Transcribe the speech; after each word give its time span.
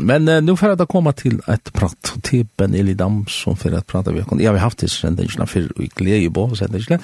Men 0.00 0.28
uh, 0.28 0.42
nu 0.42 0.56
får 0.56 0.68
jag 0.68 0.88
komma 0.88 1.12
till 1.12 1.40
ett 1.46 1.72
prat 1.72 2.14
till 2.22 2.46
Ben 2.56 2.74
Elidam 2.74 3.26
som 3.28 3.56
för 3.56 3.72
att 3.72 3.86
prata 3.86 4.12
vi 4.12 4.20
har 4.20 4.40
Jag 4.40 4.52
har 4.52 4.58
haft 4.58 4.78
det 4.78 4.88
sen 4.88 5.16
den 5.16 5.46
för 5.46 5.82
i 5.82 5.90
glädje 5.94 6.30
på 6.30 6.56
sen 6.56 6.72
den 6.72 7.00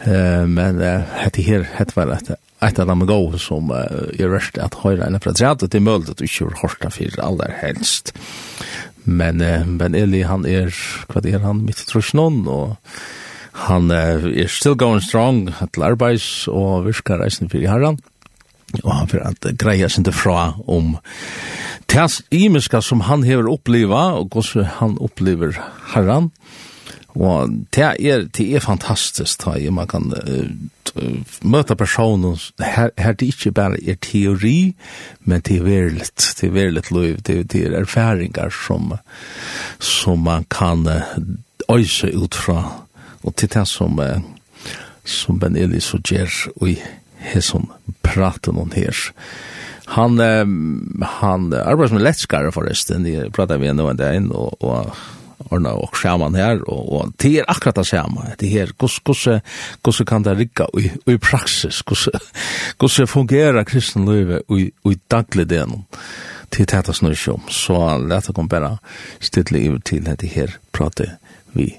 Eh 0.00 0.46
men 0.46 0.74
uh, 0.74 1.02
det 1.32 1.42
här 1.42 1.66
det 1.78 1.96
var 1.96 2.06
att 2.06 2.30
att 2.58 2.78
alla 2.78 2.94
gå 2.94 3.38
som 3.38 3.70
uh, 3.70 3.76
är 4.18 4.28
röst 4.28 4.58
att 4.58 4.74
höra 4.74 5.06
en 5.06 5.20
för 5.20 5.30
att 5.30 5.70
det 5.70 5.74
är 5.74 5.80
möjligt 5.80 6.10
att 6.10 6.16
du 6.16 6.28
kör 6.28 6.52
hårsta 6.62 6.90
för 6.90 7.20
allra 7.20 7.50
helst. 7.56 8.14
Men 8.94 9.40
uh, 9.40 9.66
Ben 9.66 9.94
Eli 9.94 10.22
han 10.22 10.46
är 10.46 10.74
vad 11.06 11.26
är 11.26 11.38
han 11.38 11.64
mitt 11.64 11.86
trosnon 11.86 12.48
och 12.48 12.76
han 13.52 13.90
uh, 13.90 14.40
är 14.42 14.46
still 14.46 14.74
going 14.74 15.00
strong 15.00 15.52
at 15.58 15.78
arbeids 15.78 16.48
och 16.48 16.88
virkar 16.88 17.18
reisen 17.18 17.48
för 17.48 17.58
herran. 17.58 17.98
Och 18.82 18.94
han 18.94 19.08
för 19.08 19.18
att 19.18 19.42
greja 19.42 19.88
sig 19.88 20.00
inte 20.00 20.12
fra 20.12 20.54
om 20.66 20.96
Tens 21.88 22.22
imiska 22.30 22.82
som 22.84 23.00
han 23.00 23.22
hever 23.24 23.48
oppleva, 23.48 24.02
og 24.20 24.28
hvordan 24.32 24.66
han 24.78 24.98
opplever 25.00 25.56
herran, 25.94 26.30
og 27.18 27.50
det 27.74 27.82
er, 27.82 28.26
det 28.36 28.44
er 28.54 28.62
fantastisk, 28.62 29.42
da, 29.42 29.56
man 29.74 29.88
kan 29.90 30.12
uh, 30.12 30.46
møte 31.42 31.74
personen, 31.74 32.36
her, 32.60 32.92
her 32.98 33.16
det 33.18 33.32
ikke 33.32 33.52
bare 33.56 33.80
er 33.80 33.96
teori, 34.04 34.74
men 35.24 35.40
det 35.40 35.56
er 35.56 35.66
verilig, 35.66 36.06
det 36.14 36.46
er 36.46 36.54
verilig 36.54 36.84
liv, 36.94 37.16
det, 37.26 37.40
det 37.52 37.64
er 37.66 37.78
erfaringar 37.80 38.54
som, 38.54 38.92
som 39.80 40.22
man 40.28 40.46
kan 40.50 40.86
uh, 40.86 41.18
øyse 41.72 42.12
ut 42.14 42.34
fra, 42.34 42.84
og 43.24 43.34
til 43.36 43.50
det 43.54 43.66
som, 43.68 43.98
uh, 43.98 44.20
som 45.04 45.40
Ben 45.40 45.56
Eli 45.56 45.80
så 45.80 45.98
gjør, 45.98 46.52
og 46.60 46.70
i 46.70 46.78
hesson 47.32 47.70
praten 48.04 48.60
om 48.60 48.70
her, 48.76 49.08
Han 49.94 50.20
um, 50.20 51.04
han 51.20 51.52
arbeidde 51.54 51.94
som 51.94 52.02
lettskare 52.02 52.52
forresten. 52.52 53.06
Jeg 53.08 53.32
pratet 53.36 53.60
vi 53.62 53.70
henne 53.70 53.86
en 53.88 53.98
dag 54.00 54.18
inn 54.18 54.28
og, 54.36 54.58
og 54.60 54.92
ordna 55.48 55.74
og 55.78 55.94
skjermen 55.96 56.36
her, 56.36 56.60
og, 56.66 56.88
og 56.92 57.12
det 57.22 57.38
er 57.40 57.50
akkurat 57.50 57.78
det 57.78 57.86
samme. 57.88 58.24
Det 58.40 58.50
her, 58.50 58.72
hvordan, 58.76 60.06
kan 60.06 60.26
det 60.26 60.36
rigge 60.38 60.66
i, 60.78 60.90
i 61.12 61.16
praksis? 61.16 61.82
Hvordan, 61.86 62.24
hvordan 62.78 63.06
fungerer 63.06 63.64
kristenlivet 63.64 64.42
i, 64.50 64.68
i 64.68 64.98
daglig 65.10 65.48
delen? 65.50 65.86
Til 66.48 66.64
dette 66.64 66.94
snurrsjom. 66.96 67.42
Så 67.52 67.76
lett 68.08 68.30
å 68.30 68.32
komme 68.32 68.48
bare 68.48 68.70
stille 69.20 69.60
over 69.68 69.82
til 69.84 70.06
det 70.06 70.30
her 70.32 70.54
prate 70.72 71.10
vi, 71.52 71.74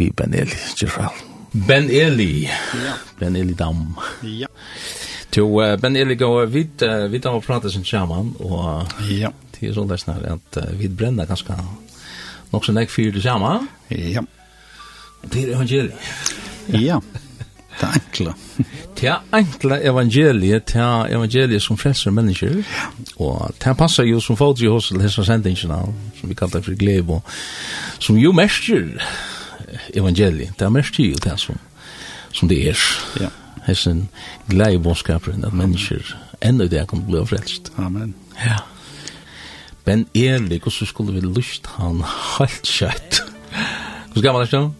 vi 0.00 0.08
Ben 0.16 0.32
Eli, 0.32 0.56
Gerald. 0.80 1.20
Ben 1.52 1.90
Eli. 1.92 2.46
Ja. 2.48 2.94
Ben 3.20 3.36
Eli 3.36 3.52
Dam. 3.52 3.98
Ja. 4.24 4.48
Jo, 5.36 5.62
uh, 5.62 5.78
men 5.82 5.96
jag 5.96 6.08
ligger 6.08 6.46
vid 6.46 6.82
uh, 6.82 7.06
vid 7.06 7.26
har 7.26 7.40
prata 7.40 7.70
sen 7.70 7.84
shaman 7.84 8.34
och 8.38 8.86
ja, 9.10 9.32
det 9.60 9.66
är 9.66 9.72
så 9.72 9.84
där 9.84 9.96
snart 9.96 10.22
att 10.22 10.58
vid 10.70 10.90
brända 10.90 11.26
kanske 11.26 11.54
också 12.50 12.72
näck 12.72 12.90
för 12.90 13.02
det 13.02 13.20
samma. 13.20 13.66
Ja. 13.88 14.24
Det 15.22 15.44
är 15.44 15.52
evangeliet. 15.52 15.98
Ja. 16.66 17.02
Det 17.80 17.86
enkla. 17.86 18.34
Det 19.00 19.16
enkla 19.30 19.80
evangeliet, 19.80 20.66
det 20.66 20.80
evangeliet 21.10 21.62
som 21.62 21.76
frelser 21.76 22.10
mennesker. 22.10 22.62
Og 23.16 23.50
det 23.64 23.76
passer 23.76 24.04
jo 24.04 24.20
som 24.20 24.36
folk 24.36 24.62
i 24.62 24.70
hos 24.70 24.88
til 24.88 25.02
hessa 25.02 25.24
som 25.24 26.28
vi 26.28 26.34
kallar 26.34 26.62
for 26.62 26.74
glebo, 26.74 27.22
som 27.98 28.16
jo 28.16 28.32
mestjer 28.32 29.02
evangeliet. 29.94 30.54
Det 30.58 30.64
er 30.64 30.70
mestjer 30.70 31.10
jo 31.10 31.18
det 31.24 31.40
som, 31.40 31.58
som 32.32 32.48
det 32.48 32.68
er. 32.68 32.78
Ja 33.20 33.28
hessen 33.66 34.08
glede 34.48 34.82
bådskaperen, 34.82 35.44
at 35.44 35.52
mennesker 35.52 36.16
enda 36.42 36.66
det 36.68 36.86
kan 36.88 37.04
bli 37.06 37.24
frelst. 37.26 37.72
Amen. 37.78 38.14
Ja. 38.44 38.58
Men 39.86 40.06
ærlig, 40.16 40.60
hvordan 40.62 40.86
skulle 40.86 41.12
vi 41.12 41.20
lyst 41.20 41.66
han 41.66 42.02
helt 42.38 42.66
kjøtt? 42.66 43.22
Hvordan 44.12 44.22
gammel 44.22 44.42
er 44.42 44.50
det? 44.50 44.70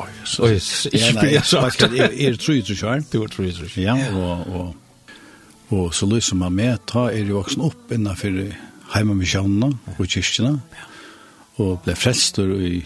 Oi, 0.00 0.08
så 0.24 0.46
ikke 0.92 1.18
blir 1.20 1.32
jeg 1.36 1.44
sagt. 1.44 1.82
Jeg 1.94 2.10
er 2.26 2.36
tru 2.36 2.52
i 2.52 2.62
trusjøren. 2.62 3.06
Du 3.12 3.22
er 3.22 3.28
tru 3.30 3.44
i 3.44 3.52
trusjøren. 3.52 3.98
Ja, 3.98 4.16
og, 4.16 4.46
og, 4.46 4.74
og 5.70 5.94
så 5.94 6.06
lyser 6.10 6.36
man 6.36 6.52
med, 6.52 6.78
ta 6.90 7.06
er 7.10 7.28
jo 7.28 7.38
voksen 7.38 7.62
opp 7.68 7.92
innenfor 7.94 8.40
heimamisjonene 8.94 9.70
og 9.98 10.00
kyrkjene, 10.00 10.56
og 11.62 11.76
ble 11.84 11.94
frelster 11.94 12.50
i 12.58 12.80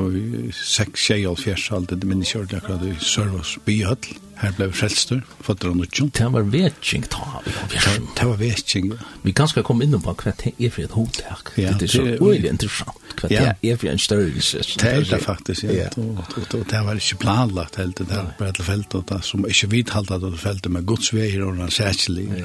og 0.00 0.14
i 0.16 0.48
seks 0.56 1.02
tjejer 1.06 1.28
og 1.28 1.40
fjers 1.42 1.66
alt 1.76 1.90
det 1.92 2.06
minnes 2.08 2.30
jeg 2.32 2.46
akkurat 2.56 2.84
i 2.88 2.94
Sørvås 3.04 3.58
byhøttel. 3.66 4.16
Her 4.42 4.50
ble 4.56 4.66
frelstur, 4.74 5.20
fadder 5.46 5.70
han 5.70 5.82
utjon. 5.84 6.08
Det 6.18 6.24
var 6.34 6.46
vetsing, 6.50 7.04
ta. 7.10 7.42
Det 7.70 8.24
var 8.26 8.36
vetsing. 8.40 8.88
Vi 9.22 9.34
kan 9.38 9.46
skal 9.50 9.62
komme 9.62 9.86
inn 9.86 9.94
på 9.94 10.14
hva 10.18 10.32
det 10.40 10.50
er 10.58 10.72
for 10.74 10.82
et 10.82 10.96
hovedtak. 10.96 11.52
Det 11.54 11.86
er 11.86 11.92
så 11.92 12.02
uelig 12.18 12.50
interessant. 12.50 12.98
Hva 13.20 13.30
det 13.30 13.70
er 13.70 13.78
for 13.78 13.92
en 13.92 14.02
størrelse. 14.02 14.64
Det 14.80 14.88
er 14.90 15.06
det 15.06 15.20
faktisk, 15.22 15.68
ja. 15.70 15.86
Og 15.94 16.64
det 16.72 16.80
var 16.88 16.98
ikke 16.98 17.20
planlagt 17.22 17.78
helt. 17.78 18.02
Det 18.02 18.08
var 18.10 18.32
bare 18.40 18.56
til 18.58 18.66
feltet, 18.66 19.14
som 19.28 19.46
ikke 19.46 19.70
vidhalte 19.76 20.18
at 20.18 20.26
det 20.26 20.42
feltet 20.42 20.74
med 20.74 20.88
godsveier 20.90 21.46
og 21.46 21.62
særkjelig. 21.70 22.42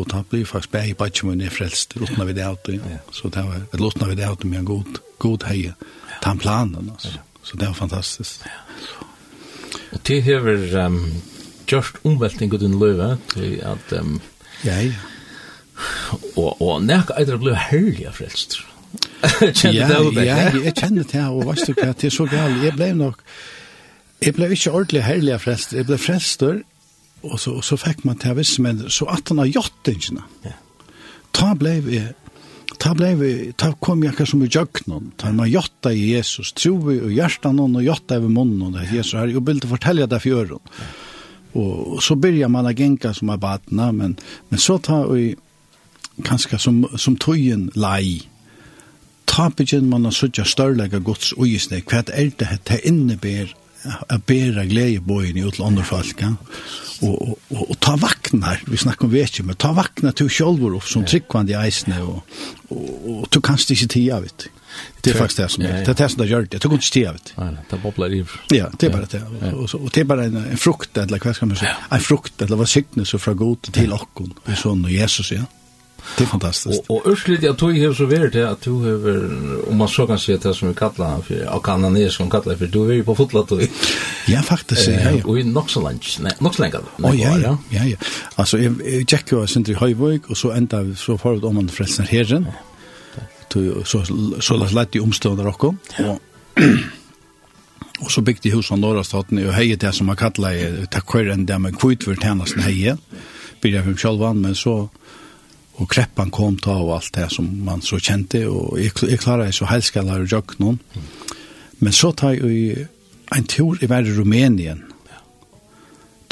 Og 0.00 0.08
da 0.10 0.24
blir 0.26 0.48
faktisk 0.48 0.72
bare 0.72 0.88
i 0.90 0.96
badge 0.98 1.28
med 1.28 1.50
frelst, 1.54 1.94
uten 2.00 2.26
vi 2.26 2.34
det 2.34 2.48
av. 2.48 2.58
Så 3.12 3.28
det 3.28 3.46
var, 3.46 3.62
eller 3.70 3.86
uten 3.94 4.08
vi 4.08 4.18
det 4.18 4.26
av 4.26 4.40
det 4.42 4.50
med 4.50 4.64
en 4.64 4.70
god, 4.74 5.02
god 5.22 5.46
heie. 5.52 5.74
Ta 6.24 6.34
planen, 6.34 6.90
altså. 6.96 7.14
Så 7.42 7.56
det 7.60 7.68
var 7.68 7.74
fantastisk. 7.78 8.42
Ja. 8.46 9.06
Og 9.92 10.00
det 10.08 10.22
hever 10.26 10.66
um, 10.86 11.00
gjørst 11.68 12.02
omvelting 12.08 12.52
ut 12.52 12.62
i 12.62 12.70
løyve 12.70 13.16
til 13.34 13.56
at... 13.68 13.96
Um, 13.98 14.20
ja, 14.64 14.78
ja. 14.80 14.92
Og, 16.36 16.60
og 16.62 16.84
nekka 16.84 17.16
eitre 17.18 17.56
herlig 17.70 18.06
av 18.06 18.18
frelst. 18.20 18.60
ja, 19.64 19.86
ja, 19.88 20.42
jeg 20.58 20.74
kjenner 20.76 21.06
det, 21.08 21.22
og 21.24 21.46
vet 21.48 21.64
du 21.66 21.72
hva, 21.78 21.92
det 21.96 22.08
er 22.08 22.14
så 22.14 22.26
galt. 22.30 22.62
Jeg 22.64 22.74
ble 22.76 22.90
nok, 22.98 23.22
jeg 24.22 24.36
ble 24.36 24.50
ikke 24.54 24.72
ordentlig 24.72 25.04
herlig 25.06 25.34
av 25.36 25.44
frelst, 25.44 25.74
jeg 25.76 25.88
ble 25.88 25.98
frelster, 25.98 26.60
og 27.22 27.38
så, 27.38 27.54
og 27.58 27.64
så 27.66 27.78
fikk 27.78 28.02
man 28.06 28.18
til 28.20 28.34
å 28.34 28.38
visse, 28.38 28.62
men 28.62 28.82
så 28.90 29.06
at 29.14 29.30
han 29.30 29.40
har 29.42 29.50
gjort 29.50 29.78
det, 29.86 29.96
ikke? 29.98 30.24
Ja. 30.46 30.56
Ta 31.32 31.52
ble 31.58 31.76
jeg 31.78 32.12
ta 32.82 32.94
blei 32.98 33.12
vi, 33.14 33.30
ta 33.54 33.70
kom 33.78 34.02
jeg 34.02 34.26
som 34.26 34.42
i 34.42 34.48
jøgnon, 34.50 35.12
ta 35.20 35.30
man 35.34 35.50
jotta 35.50 35.92
i 35.94 36.08
Jesus, 36.16 36.50
tro 36.58 36.74
vi 36.88 36.98
og 36.98 37.12
hjertan 37.14 37.60
hon 37.62 37.78
og 37.78 37.86
jotta 37.86 38.18
i 38.18 38.26
munnen, 38.26 38.74
og 38.74 38.90
Jesus 38.90 39.14
er 39.20 39.30
jo 39.30 39.44
bildet 39.44 39.70
fortelja 39.70 40.08
det 40.10 40.22
for 40.24 40.58
Og 41.52 42.02
så 42.02 42.16
byrja 42.16 42.48
man 42.48 42.66
a 42.66 42.72
genka 42.72 43.12
som 43.12 43.28
er 43.28 43.36
batna, 43.36 43.92
men, 43.92 44.16
men 44.48 44.58
så 44.58 44.78
ta 44.78 45.04
vi 45.06 45.36
kanskje 46.24 46.58
som, 46.58 46.86
som 46.96 47.16
tøyen 47.16 47.70
lai, 47.76 48.22
ta 49.26 49.48
begynner 49.48 49.88
man 49.88 50.08
å 50.08 50.12
sutja 50.12 50.44
størlega 50.44 50.98
gods 50.98 51.32
uisne, 51.36 51.82
hva 51.86 52.02
er 52.08 52.32
det 52.38 52.58
det 52.68 52.80
inneber 52.88 53.52
a 54.08 54.18
bära 54.26 54.64
glädje 54.64 55.00
bojen 55.00 55.36
i 55.36 55.50
till 55.50 55.64
andra 55.64 55.84
folk 55.84 56.22
ja? 56.22 56.34
och, 57.00 57.28
och, 57.28 57.70
och, 57.70 57.80
ta 57.80 57.96
vaknar 57.96 58.62
vi 58.66 58.76
snackar 58.76 59.04
om 59.04 59.10
vetje 59.10 59.44
men 59.44 59.56
ta 59.56 59.72
vaknar 59.72 60.12
till 60.12 60.28
självor 60.28 60.74
opp 60.74 60.84
som 60.84 61.04
tryckvande 61.04 61.52
i 61.52 61.54
eisne 61.54 62.02
och, 62.02 62.26
och, 62.68 63.20
och, 63.20 63.28
du 63.30 63.40
kanst 63.40 63.70
ikke 63.70 63.88
tida, 63.88 64.20
vet 64.20 64.38
du 64.38 64.50
Det 65.00 65.10
är 65.10 65.14
faktiskt 65.14 65.38
det 65.38 65.48
som 65.48 65.64
er. 65.64 65.72
Det 65.84 65.88
er 65.88 65.94
det 65.94 66.10
som 66.10 66.18
det 66.18 66.28
gjør 66.30 66.40
det. 66.40 66.52
Jag 66.52 66.62
tog 66.62 66.72
inte 66.72 67.12
vet 67.12 67.32
Nej, 67.36 67.56
det 67.70 67.82
bobler 67.82 68.12
i. 68.12 68.24
Ja, 68.50 68.70
det 68.78 68.86
är 68.86 68.90
bara 68.90 69.06
det. 69.06 69.22
Och 69.52 69.90
det 69.90 70.00
er 70.00 70.04
bara 70.04 70.24
en, 70.24 70.36
en 70.36 70.56
frukt, 70.56 70.96
eller 70.96 71.20
vad 71.24 71.36
ska 71.36 71.46
man 71.46 71.56
säga? 71.56 71.76
En 71.90 72.00
frukt, 72.00 72.42
eller 72.42 72.56
vad 72.56 72.68
signes 72.68 73.10
från 73.10 73.36
god 73.36 73.62
till 73.62 73.92
okkon. 73.92 74.34
Det 74.44 74.56
sånn, 74.56 74.56
sån 74.62 74.84
och 74.84 74.90
Jesus, 74.90 75.32
ja. 75.32 75.42
Det 76.18 76.24
är 76.24 76.28
fantastiskt. 76.28 76.84
Och, 76.86 76.96
och 76.96 77.12
urslit 77.12 77.42
jag 77.42 77.58
tog 77.58 77.78
ju 77.78 77.94
så 77.94 78.04
väl 78.04 78.30
det 78.30 78.50
att 78.50 78.60
du 78.60 78.88
över 78.88 79.68
om 79.68 79.76
man 79.76 79.88
så 79.88 80.06
kan 80.06 80.18
se 80.18 80.36
det 80.36 80.54
som 80.54 80.68
vi 80.68 80.74
kallar 80.74 81.20
för 81.22 81.54
og 81.54 81.64
kan 81.64 81.84
han 81.84 82.10
som 82.10 82.30
kallar 82.30 82.56
för 82.56 82.66
du 82.66 82.90
är 82.90 82.92
ju 82.92 83.04
på 83.04 83.14
fotlat 83.14 83.48
då. 83.48 83.60
Ja 84.26 84.42
faktiskt 84.42 84.88
ja. 84.88 85.10
ja. 85.10 85.24
Och 85.24 85.38
i 85.38 85.44
Nox 85.44 85.76
lunch. 85.76 86.18
Nej, 86.20 86.32
Nox. 86.38 86.60
Oh 86.60 87.20
ja 87.20 87.38
ja. 87.38 87.58
Ja 87.70 87.84
ja. 87.84 87.96
Alltså 88.34 88.58
jag 88.58 89.08
checkar 89.08 89.40
ju 89.40 89.46
sen 89.46 89.70
i 89.70 89.74
Höjvik 89.74 90.30
och 90.30 90.36
så 90.36 90.50
ända 90.50 90.94
så 90.94 91.18
förut 91.18 91.44
om 91.44 91.54
man 91.54 91.68
förresten 91.68 92.06
herren. 92.06 92.46
Så 93.48 93.84
så 93.84 94.04
så 94.40 94.56
lätt 94.56 94.96
i 94.96 95.00
omstående 95.00 95.44
rock 95.44 95.64
och 95.64 95.74
Og 98.02 98.10
så 98.10 98.20
bygde 98.20 98.48
jeg 98.48 98.56
hus 98.56 98.70
av 98.74 98.80
Norrastaten 98.82 99.38
og 99.44 99.54
heie 99.54 99.76
det 99.78 99.92
som 99.94 100.08
man 100.10 100.18
kallar, 100.18 100.56
takk 100.90 101.12
hver 101.14 101.30
enn 101.34 101.46
det 101.46 101.58
med 101.62 101.76
kvitt 101.78 102.02
tjenesten 102.02 102.64
heie, 102.64 102.96
bygde 103.62 103.78
jeg 103.78 103.98
for 104.02 104.16
meg 104.18 104.40
men 104.40 104.56
så 104.58 104.74
og 105.80 105.88
kreppan 105.88 106.30
kom 106.30 106.58
ta 106.60 106.74
og 106.82 106.94
alt 106.98 107.14
det 107.16 107.28
som 107.32 107.48
man 107.64 107.82
så 107.84 107.98
kjente, 108.00 108.44
og 108.48 108.78
jeg, 108.80 108.92
jeg 109.08 109.20
klarer 109.22 109.48
jeg 109.48 109.56
så 109.56 109.68
helskaller 109.70 110.24
og 110.24 110.32
jøk 110.32 110.58
noen. 110.60 110.80
Men 111.82 111.94
så 111.96 112.12
tar 112.12 112.36
jeg 112.36 112.88
en 113.32 113.46
tur 113.48 113.80
i 113.80 113.88
verre 113.90 114.12
Rumænien, 114.18 114.84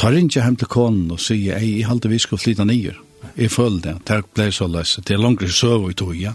tar 0.00 0.16
ikke 0.16 0.40
hjem 0.40 0.58
til 0.60 0.70
konen 0.70 1.10
og 1.12 1.20
sier, 1.20 1.58
ei, 1.58 1.78
jeg 1.80 1.88
halte 1.88 2.08
vi 2.12 2.20
skal 2.20 2.40
flytta 2.40 2.64
nyer. 2.68 2.98
Jeg 3.36 3.52
følte 3.52 3.90
det, 3.90 4.06
det 4.08 4.20
ble 4.34 4.48
så 4.52 4.68
løs, 4.68 4.96
det 5.04 5.16
er 5.16 5.20
langere 5.20 5.52
søv 5.52 5.90
i 5.90 5.96
tog, 5.96 6.14
ja. 6.16 6.32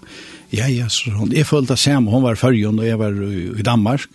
Ja, 0.53 0.67
ja, 0.69 0.85
så 0.89 1.11
hun, 1.15 1.33
jeg 1.33 1.47
følte 1.49 1.73
det 1.73 1.81
samme, 1.81 2.11
hun 2.13 2.23
var 2.23 2.37
i 2.37 2.39
Førjøen 2.39 2.79
og 2.79 2.87
jeg 2.87 2.99
var 3.01 3.17
i 3.25 3.65
Danmark. 3.65 4.05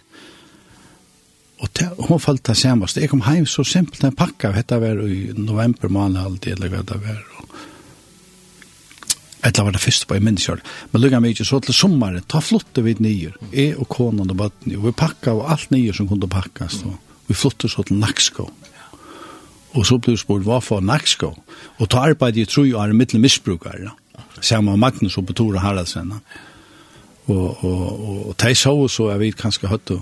Og 1.61 1.69
te, 1.77 1.89
hun 1.99 2.23
følte 2.23 2.53
det 2.53 2.61
samme, 2.61 2.89
så 2.89 3.03
jeg 3.03 3.11
kom 3.13 3.23
hjem 3.27 3.47
så 3.51 3.65
simpelt 3.67 4.05
en 4.07 4.17
pakke 4.17 4.53
dette 4.55 4.79
var 4.81 5.03
i 5.05 5.33
november 5.37 5.91
måned, 5.93 6.47
eller 6.49 6.73
hva 6.73 6.85
det 6.87 7.01
var, 7.03 7.21
og 7.37 7.40
Etla 9.41 9.65
var 9.65 9.73
det 9.73 9.81
første 9.81 10.07
på 10.09 10.19
i 10.19 10.23
menneskjøren. 10.23 10.65
Men 10.93 11.03
lukka 11.03 11.21
ikke 11.31 11.47
så 11.49 11.61
til 11.65 11.77
sommaren, 11.77 12.25
ta 12.29 12.43
flotte 12.45 12.85
vi 12.85 12.97
nyer, 13.01 13.37
jeg 13.53 13.77
og 13.81 13.89
konan 13.89 14.33
og 14.33 14.37
badni, 14.37 14.77
og 14.77 14.91
vi 14.91 14.97
pakka 14.97 15.33
og 15.39 15.47
alt 15.55 15.71
nyer 15.73 15.97
som 15.97 16.09
kunne 16.11 16.29
pakkas, 16.29 16.83
og 16.85 16.99
vi 17.29 17.37
flotte 17.39 17.71
så 17.71 17.85
til 17.87 18.01
Naksko. 18.03 18.51
Og 19.79 19.87
så 19.87 19.97
ble 20.03 20.17
vi 20.17 20.21
spurt, 20.21 20.45
hva 20.45 20.59
for 20.61 20.85
Naksko? 20.85 21.33
Og 21.79 21.89
ta 21.89 22.05
arbeid 22.11 22.37
i 22.37 22.45
tru 22.45 22.67
og 22.67 22.83
er 22.83 22.97
mittel 22.97 23.23
misbrukare, 23.23 23.95
samme 24.41 24.77
Magnus 24.77 25.17
og 25.17 25.29
Betora 25.31 25.63
Haraldsen. 25.65 26.13
Og, 27.31 27.65
og, 27.65 27.65
og, 27.65 28.29
og 28.31 28.35
de 28.43 28.55
så 28.55 28.75
så 28.89 29.13
er 29.15 29.21
vi 29.23 29.31
kanskje 29.33 29.71
høttu, 29.71 30.01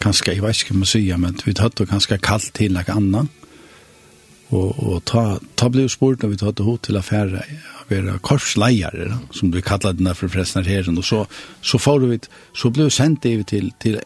kanskje, 0.00 0.36
jeg 0.36 0.44
vet 0.44 0.62
ikke 0.62 0.76
hva 0.76 0.84
man 0.84 0.92
sier, 0.92 1.20
men 1.20 1.36
vi 1.44 1.56
høttu 1.58 1.84
kanskje 1.88 2.20
kallt 2.22 2.52
til 2.54 2.72
noe 2.72 2.94
annet, 2.94 3.34
Og, 4.48 4.70
og 4.80 5.02
ta, 5.04 5.38
ta 5.60 5.68
ble 5.68 5.84
spurt 5.92 6.22
når 6.22 6.32
vi 6.32 6.38
tatt 6.40 6.62
hod 6.64 6.78
til 6.86 6.96
affæra 6.96 7.42
være 7.88 8.18
korsleiere 8.24 9.18
som 9.32 9.52
vi 9.52 9.64
kallar 9.64 9.96
denne 9.96 10.14
for 10.16 10.30
forresten 10.32 10.66
her 10.66 10.88
og 10.92 11.04
så, 11.04 11.24
så 11.62 11.80
får 11.80 12.06
vi, 12.06 12.18
så 12.56 12.70
ble 12.72 12.88
vi 12.88 12.94
sendt 12.94 13.24
det 13.24 13.46
til, 13.48 13.70
til, 13.80 14.00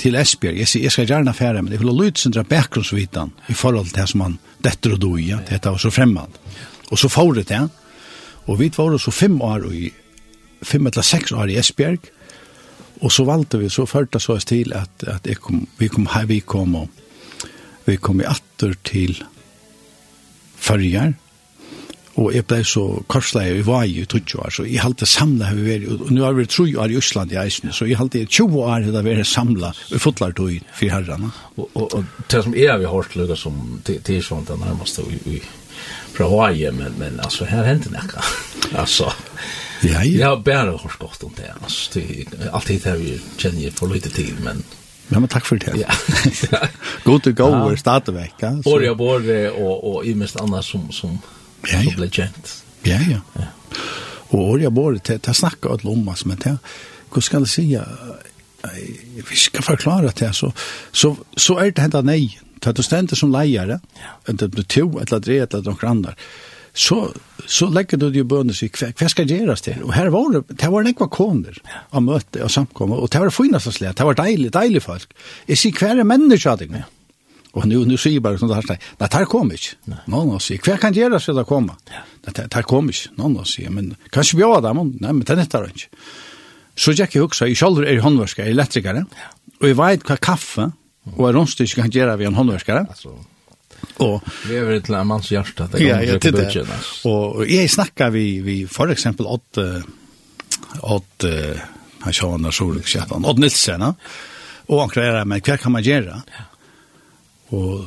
til 0.00 0.18
Esbjerg. 0.20 0.58
Jeg, 0.60 0.82
jeg 0.82 0.92
skal 0.92 1.08
gjerne 1.08 1.32
affære 1.32 1.62
men 1.62 1.72
jeg 1.72 1.80
vil 1.80 1.92
ha 1.92 1.96
lydsindra 2.02 2.44
bakgrunnsvitan 2.48 3.32
i 3.48 3.56
forhold 3.56 3.88
til 3.90 4.00
det 4.00 4.08
som 4.12 4.26
han 4.26 4.38
detter 4.64 4.96
og 4.96 5.02
doi, 5.04 5.28
ja, 5.30 5.40
dette 5.48 5.72
var 5.72 5.80
så 5.80 5.92
fremmad. 5.92 6.40
Og 6.90 7.00
så 7.00 7.08
får 7.08 7.32
det 7.40 7.48
det, 7.48 7.62
og 8.46 8.60
vi 8.60 8.70
var 8.76 8.98
så 9.00 9.10
fem 9.10 9.40
år 9.42 9.70
i, 9.72 9.88
fem 10.62 10.86
eller 10.86 11.04
seks 11.04 11.32
år 11.32 11.52
i 11.52 11.58
Esbjerg, 11.60 12.10
og 13.00 13.12
så 13.12 13.24
valgte 13.24 13.58
vi, 13.60 13.68
så 13.68 13.86
førte 13.88 14.20
så 14.20 14.36
oss 14.36 14.46
til 14.48 14.72
at, 14.76 15.04
at 15.08 15.26
kom, 15.40 15.66
vi 15.78 15.88
kom 15.88 16.06
her, 16.12 16.28
vi 16.28 16.40
kom 16.40 16.76
og 16.78 16.88
vi 17.84 17.96
kom 18.00 18.20
i 18.20 18.28
atter 18.28 18.76
til 18.84 19.18
førjar, 20.64 21.14
og 22.14 22.30
jeg 22.30 22.46
ble 22.46 22.60
så 22.66 22.82
korsleie 23.10 23.56
i 23.58 23.64
Vai 23.66 23.88
i 23.90 24.04
20 24.06 24.38
år, 24.38 24.52
så 24.54 24.66
jeg 24.68 24.82
halte 24.84 25.06
samla 25.08 25.48
har 25.48 25.58
vi 25.58 25.64
vært, 25.66 25.88
og 25.90 26.12
nå 26.14 26.22
har 26.22 26.36
vi 26.36 26.46
3 26.46 26.66
år 26.84 26.94
i 26.94 26.98
Østland 27.00 27.34
i 27.34 27.40
eisne, 27.42 27.74
så 27.74 27.88
jeg 27.90 27.98
halte 27.98 28.22
20 28.22 28.60
år 28.62 28.86
har 28.86 28.86
vi 28.86 29.02
vært 29.08 29.26
samla 29.26 29.72
i 29.90 29.98
fotlartøy 30.02 30.60
for 30.70 30.94
herrene. 30.94 31.32
Og, 31.56 31.66
og, 31.72 31.98
og 31.98 32.30
det 32.30 32.44
som 32.46 32.54
jeg 32.54 32.70
har 32.70 32.86
hørt 32.92 33.18
lukket 33.18 33.42
som 33.42 33.58
til 33.82 34.22
sånn 34.22 34.46
det 34.46 34.60
nærmeste 34.62 35.02
i, 35.10 35.18
i, 35.34 35.42
fra 36.14 36.30
Hawaii, 36.30 36.70
men, 36.76 36.94
men 37.02 37.18
altså, 37.18 37.48
her 37.50 37.66
hender 37.66 37.90
det 37.90 38.06
ikke. 38.06 38.22
altså, 38.84 39.10
ja, 39.82 39.98
ja. 39.98 40.06
jeg 40.06 40.24
har 40.28 40.38
bare 40.46 40.78
hørt 40.78 41.00
godt 41.02 41.26
om 41.26 41.34
det, 41.34 41.50
altså, 41.58 41.98
det, 41.98 42.46
alltid 42.52 42.86
har 42.92 43.02
vi 43.02 43.18
kjenner 43.42 43.74
for 43.74 43.90
lite 43.90 44.14
tid, 44.14 44.38
men 44.46 44.62
Ja, 45.08 45.20
men 45.20 45.28
takk 45.28 45.46
for 45.46 45.60
det. 45.60 45.74
Ja. 45.76 45.94
God 47.04 47.22
to 47.26 47.32
go, 47.36 47.50
ja. 47.52 47.76
stadigvæk. 47.76 48.34
Ja, 48.40 48.54
Både 48.64 48.90
og 48.90 48.98
både, 48.98 49.50
og, 49.52 49.84
og 49.84 50.06
i 50.06 50.14
mest 50.14 50.40
annars 50.40 50.70
som, 50.72 50.88
som, 50.92 51.18
ja, 51.68 51.78
ja. 51.78 51.84
som 51.84 52.00
ble 52.00 52.08
kjent. 52.10 52.54
Ja, 52.88 53.00
ja. 53.10 53.20
ja. 53.38 53.50
Og 54.30 54.40
Årja 54.40 54.70
Bård, 54.70 54.98
det, 55.06 55.20
det 55.26 55.36
snakker 55.36 55.70
alt 55.70 55.84
om, 55.84 56.08
oss, 56.08 56.24
men 56.26 56.40
det, 56.42 56.56
hva 57.12 57.22
skal 57.22 57.44
jeg 57.44 57.52
si, 57.52 57.66
vi 59.28 59.36
skal 59.38 59.62
forklare 59.62 60.10
det, 60.18 60.32
så, 60.34 60.50
så, 60.92 61.12
så 61.36 61.58
er 61.60 61.70
det 61.70 61.84
hentet 61.84 62.08
nei, 62.08 62.34
det 62.58 62.72
er 62.72 62.76
du 62.76 62.82
stender 62.82 63.18
som 63.18 63.32
leier, 63.32 63.76
ja. 63.76 63.78
enten 64.28 64.50
du 64.50 64.62
to, 64.62 64.88
eller 65.02 65.20
tre, 65.20 65.38
eller 65.44 65.68
noen 65.68 65.90
andre, 65.90 66.16
så 66.74 67.04
så 67.46 67.68
lägger 67.68 67.96
du 67.98 68.10
ju 68.10 68.24
bönder 68.24 68.54
sig 68.54 68.68
kvar 68.68 68.92
kvar 68.92 69.08
ska 69.08 69.22
göras 69.22 69.62
det 69.62 69.82
och 69.82 69.92
här 69.92 70.06
var 70.06 70.32
det 70.32 70.42
det 70.48 70.68
var 70.68 70.80
en 70.80 70.86
ekva 70.86 71.08
koner 71.08 71.62
av 71.90 72.02
möte 72.02 72.42
och 72.42 72.50
samkomma 72.50 72.96
och 72.96 73.08
det 73.08 73.18
var 73.18 73.30
finast 73.30 73.66
att 73.66 73.74
släta 73.74 74.02
det 74.02 74.04
var 74.04 74.14
deilig 74.14 74.52
deilig 74.52 74.82
folk. 74.82 75.12
Är 75.46 75.56
sig 75.56 75.72
kvar 75.72 75.96
är 75.96 76.04
människa 76.04 76.56
det 76.56 76.66
med 76.66 76.82
och 77.52 77.66
nu 77.66 77.86
nu 77.86 77.96
säger 77.96 78.20
bara 78.20 78.38
som 78.38 78.48
det 78.48 78.54
här 78.54 78.62
nej 78.68 78.78
det 78.98 79.14
här 79.14 79.24
kommer 79.24 79.54
inte 79.54 80.02
någon 80.04 80.30
har 80.30 80.38
sig 80.38 80.58
kvar 80.58 80.76
kan 80.76 80.92
göras 80.92 81.26
det 81.26 81.44
komma 81.44 81.76
det 82.24 82.48
tar 82.48 82.62
kommer 82.62 82.92
inte 82.92 83.22
någon 83.22 83.36
har 83.36 83.44
sig 83.44 83.70
men 83.70 83.94
kanske 84.10 84.36
vi 84.36 84.42
har 84.42 84.62
där 84.62 84.74
men 84.74 84.98
nej 85.00 85.12
men 85.12 85.20
det 85.24 85.32
är 85.32 85.40
inte 85.40 85.86
så 86.76 86.92
jag 86.92 87.24
också 87.24 87.46
i 87.46 87.54
själva 87.54 87.88
är 87.88 88.00
handverkare 88.00 88.46
elektrikare 88.46 89.06
och 89.60 89.68
jag 89.68 89.86
vet 89.86 90.08
vad 90.08 90.20
kaffe 90.20 90.70
och 91.16 91.28
en 91.28 91.34
roststycke 91.34 91.80
kan 91.80 91.90
göra 91.90 92.16
vi 92.16 92.24
en 92.24 92.34
handverkare 92.34 92.86
alltså 92.88 93.18
Og 93.98 94.22
vi 94.48 94.56
är 94.56 94.80
til 94.80 94.94
en 94.94 95.06
manns 95.06 95.28
hjerte 95.28 95.68
det 95.72 95.80
Ja, 95.80 96.00
ja, 96.00 96.12
det 96.18 96.20
tittar. 96.20 96.84
og 97.04 97.50
jeg 97.50 97.70
snakker 97.70 98.10
vi 98.10 98.40
vi 98.40 98.66
for 98.66 98.86
eksempel 98.86 99.26
åt 99.26 99.58
åt 100.82 101.24
han 102.00 102.12
sa 102.12 102.30
han 102.30 102.42
när 102.42 102.50
så 102.50 102.70
lux 102.70 102.94
jag 102.94 103.12
åt 103.12 103.38
Nilsen 103.38 103.82
og 104.66 104.80
han 104.80 104.88
kräver 104.88 105.24
men 105.24 105.40
hva 105.40 105.56
kan 105.56 105.72
man 105.72 105.82
gjøre? 105.82 106.22
Ja. 106.26 106.44
Og 107.56 107.84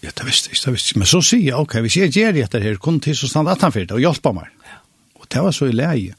ja, 0.00 0.10
det 0.16 0.26
visste 0.26 0.50
jag 0.66 0.72
visste 0.72 0.98
men 0.98 1.06
så 1.06 1.20
sier 1.22 1.44
jeg, 1.44 1.54
ok, 1.54 1.74
hvis 1.80 1.96
jeg 1.96 2.10
gjør 2.10 2.32
det 2.32 2.62
her, 2.62 2.76
kom 2.76 3.00
til 3.00 3.16
så 3.16 3.28
stand 3.28 3.48
at 3.48 3.60
han 3.62 3.72
för 3.72 3.92
og 3.92 4.16
och 4.24 4.34
meg. 4.34 4.48
Ja. 4.64 4.78
Og 5.14 5.26
det 5.28 5.42
var 5.42 5.52
så 5.52 5.66
i 5.66 5.72
leie. 5.72 6.14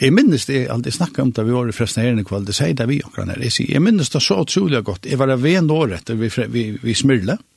Jeg 0.00 0.12
minnes 0.12 0.46
det, 0.46 0.68
aldri 0.70 0.90
snakket 0.90 1.18
om 1.18 1.32
det 1.32 1.44
vi 1.44 1.52
var 1.52 1.68
i 1.68 1.72
fresten 1.72 2.02
her 2.02 2.20
i 2.20 2.24
kveld, 2.24 2.46
det 2.46 2.54
sier 2.54 2.74
det 2.74 2.88
vi 2.88 3.00
akkurat 3.04 3.28
her. 3.28 3.42
Jeg 3.42 3.52
sier, 3.52 3.72
jeg 3.72 3.82
minnes 3.82 4.10
det 4.10 4.22
så 4.22 4.40
utrolig 4.40 4.84
godt. 4.84 5.06
Jeg 5.06 5.18
var 5.18 5.36
ved 5.36 5.70
etter 5.92 6.14
vi, 6.14 6.28
vi, 6.48 6.78
vi 6.82 6.94
smyrle. 6.94 7.32
Mm 7.32 7.55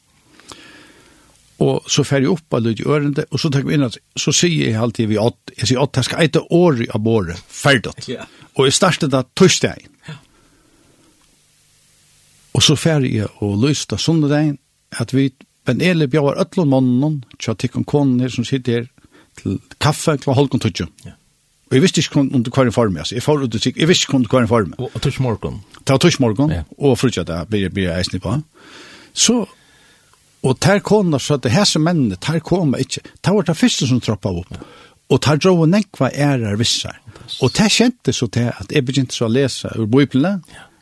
og 1.59 1.89
så 1.91 2.05
fer 2.07 2.23
jeg 2.23 2.31
opp 2.31 2.55
av 2.55 2.63
litt 2.63 2.79
i 2.79 2.87
ørende, 2.87 3.25
og 3.27 3.41
så 3.41 3.51
tenker 3.51 3.67
vi 3.67 3.75
inn 3.75 3.87
at, 3.89 3.97
så 4.15 4.31
sier 4.35 4.69
jeg 4.69 4.79
alltid 4.79 5.09
vi 5.11 5.19
åt, 5.19 5.37
jeg 5.57 5.71
sier 5.71 5.81
åt, 5.81 5.99
jeg 5.99 6.07
skal 6.07 6.23
eite 6.23 6.43
året 6.55 6.93
av 6.95 7.03
båret, 7.03 7.41
ferdig. 7.51 7.91
Og 8.55 8.67
jeg 8.67 8.77
startet 8.77 9.11
da 9.11 9.25
torsdag. 9.35 9.83
Ja. 10.07 10.15
Og 12.55 12.63
så 12.63 12.77
fer 12.79 13.03
jeg 13.07 13.27
og 13.43 13.59
løste 13.63 13.99
søndag, 13.99 14.55
at 14.99 15.13
vi, 15.13 15.29
men 15.67 15.83
ele 15.85 16.07
bjør 16.11 16.39
øtlån 16.45 16.71
mannen, 16.71 17.19
tja 17.39 17.53
tikkon 17.59 17.85
konen 17.87 18.23
her 18.23 18.31
som 18.33 18.47
sitter 18.47 18.79
her, 18.79 18.89
til 19.39 19.59
kaffe, 19.79 20.17
til 20.19 20.35
halvkon 20.35 20.63
tutsjo. 20.63 20.87
Og 21.69 21.75
jeg 21.77 21.83
visste 21.83 22.01
ikke 22.01 22.23
om 22.23 22.43
det 22.43 22.51
var 22.55 22.65
en 22.65 22.73
form, 22.73 22.97
altså. 22.97 23.15
Jeg, 23.15 23.23
får, 23.23 23.45
jeg 23.67 23.87
visste 23.87 24.07
ikke 24.07 24.17
om 24.17 24.23
det 24.25 24.31
var 24.31 24.41
en 24.41 24.49
form. 24.49 24.73
Og 24.79 24.95
tutsjmorgon. 25.03 25.59
Det 25.77 25.93
var 25.93 26.01
tutsjmorgon, 26.01 26.51
yeah. 26.55 26.65
og 26.79 26.97
frutja 26.97 27.23
det, 27.27 27.43
blir 27.51 27.83
jeg 27.85 27.93
eisen 27.93 28.23
på. 28.23 28.33
Så 29.13 29.43
Og 30.47 30.59
ter 30.63 30.79
kona 30.79 31.19
så 31.19 31.35
at 31.35 31.43
det 31.43 31.51
hese 31.51 31.81
mennene, 31.83 32.15
ter 32.21 32.39
koma 32.39 32.79
ikkje. 32.79 33.03
Ter 33.21 33.35
var 33.35 33.47
det 33.47 33.57
første 33.59 33.87
som 33.89 33.99
troppa 34.03 34.31
opp. 34.31 34.55
Og 35.09 35.21
ter 35.25 35.39
drog 35.41 35.65
og 35.65 35.71
nekva 35.71 36.11
ærer 36.13 36.57
vissar. 36.59 36.99
Og 37.43 37.51
ter 37.53 37.71
kjente 37.73 38.13
så 38.15 38.29
til 38.31 38.51
at 38.53 38.71
jeg 38.71 38.85
begynte 38.85 39.15
så 39.15 39.27
å 39.27 39.33
lese 39.33 39.71
ur 39.75 39.89
bøyplene, 39.89 40.39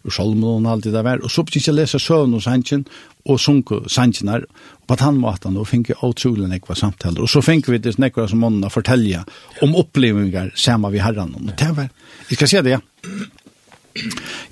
ur 0.08 0.14
salmen 0.14 0.66
og 0.68 0.72
alt 0.72 0.86
det 0.86 0.94
der, 0.96 1.24
og 1.24 1.32
så 1.32 1.44
begynte 1.44 1.72
jeg 1.72 1.76
å 1.76 1.80
lese 1.80 2.02
søvn 2.02 2.36
og 2.38 2.44
sannsyn, 2.44 2.86
og 3.28 3.42
sunke 3.44 3.82
sannsyn 3.92 4.30
her, 4.32 4.46
og 4.78 4.86
på 4.88 5.00
tannmaten, 5.00 5.58
og 5.60 5.68
finke 5.68 5.98
utrolig 6.06 6.48
nekva 6.52 6.78
samtaler. 6.78 7.26
Og 7.26 7.32
så 7.32 7.42
finke 7.44 7.74
vi 7.74 7.82
det 7.84 7.98
nekva 8.00 8.28
som 8.30 8.44
månene 8.44 8.70
fortelja 8.72 9.24
om 9.66 9.76
opplevingar 9.80 10.54
saman 10.56 10.94
vi 10.94 11.02
herran. 11.04 11.34
Og 11.42 11.50
ter 11.60 11.74
var, 11.76 11.90
jeg 12.30 12.40
skal 12.40 12.54
se 12.54 12.64
det, 12.68 12.78
ja. 12.78 12.84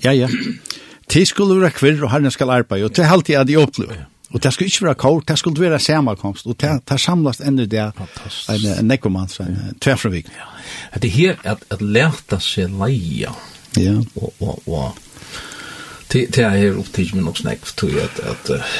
Ja, 0.02 0.12
ja. 0.12 0.28
Tid 1.06 1.28
skulle 1.30 1.60
være 1.60 1.76
kvirr, 1.76 2.02
og 2.02 2.10
herren 2.10 2.34
skal 2.34 2.50
arbeide, 2.50 2.90
og 2.90 2.96
til 2.96 3.08
halvtid 3.08 3.38
er 3.38 3.48
de 3.48 3.60
opplevingar. 3.62 4.08
Og 4.36 4.42
det 4.42 4.52
skulle 4.52 4.68
ikke 4.68 4.84
være 4.84 5.00
kort, 5.00 5.28
det 5.28 5.38
skulle 5.40 5.62
være 5.64 5.78
samarkomst, 5.80 6.46
og 6.46 6.58
det, 6.60 6.70
det 6.90 6.98
samlas 7.00 7.38
enda 7.40 7.64
det 7.64 7.80
en, 7.80 8.66
en 8.78 8.84
nekkomans, 8.84 9.38
en 9.40 9.78
tverfravik. 9.80 10.28
Ja. 10.28 10.98
Det 11.00 11.08
er 11.08 11.14
her 11.14 11.38
at, 11.54 11.64
at 11.72 11.80
lærte 11.80 12.36
seg 12.44 12.74
leia, 12.76 13.32
ja. 13.80 13.94
og, 14.20 14.34
og, 14.44 14.68
og 14.68 14.98
det, 16.12 16.26
det 16.36 16.44
er 16.44 16.58
her 16.60 16.76
opptidig 16.76 17.16
med 17.16 17.24
noe 17.30 17.40
snakk, 17.40 17.64
tror 17.80 17.94
jeg 17.94 18.10
at, 18.10 18.20
at 18.34 18.52
uh, 18.58 18.76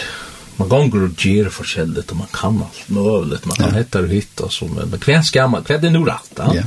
man 0.59 0.69
gonger 0.75 1.09
og 1.09 1.25
gjør 1.25 1.49
forskjellig, 1.57 2.05
og 2.05 2.21
man 2.21 2.31
kan 2.37 2.61
alt 2.67 2.93
mulig, 2.93 3.41
man 3.49 3.57
kan 3.57 3.73
ja. 3.73 3.79
hette 3.81 4.05
og 4.05 4.13
hytte, 4.13 4.51
og 4.51 4.53
så, 4.53 4.69
men 4.77 4.93
hva 4.93 5.23
skal 5.25 5.49
man, 5.55 5.65
hva 5.65 5.79
er 5.79 5.85
det 5.87 5.95
nå 5.97 6.05
rett, 6.05 6.37
ja? 6.37 6.53
ja. 6.61 6.67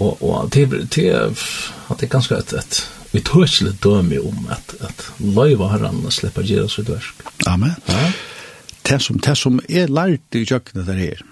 Og, 0.00 0.16
og 0.24 0.48
det, 0.52 0.64
det, 0.72 0.88
det, 0.96 1.12
det 1.92 2.08
er 2.08 2.16
ganske 2.16 2.40
et, 2.40 2.56
et 2.56 2.80
vi 3.16 3.24
tøsle 3.24 3.72
døme 3.80 4.20
om 4.20 4.48
at, 4.52 4.74
at 4.84 5.04
løyva 5.20 5.70
herran 5.72 6.04
og 6.04 6.12
slipper 6.12 6.44
gjøre 6.44 6.68
sitt 6.68 6.90
versk. 6.92 7.22
Amen. 7.48 7.72
Ja. 7.88 8.10
Det 8.86 9.00
som, 9.02 9.18
det 9.18 9.34
som 9.40 9.58
er 9.66 9.90
lært 9.90 10.36
i 10.36 10.44
kjøkkenet 10.46 10.86
der 10.86 11.00
her, 11.00 11.22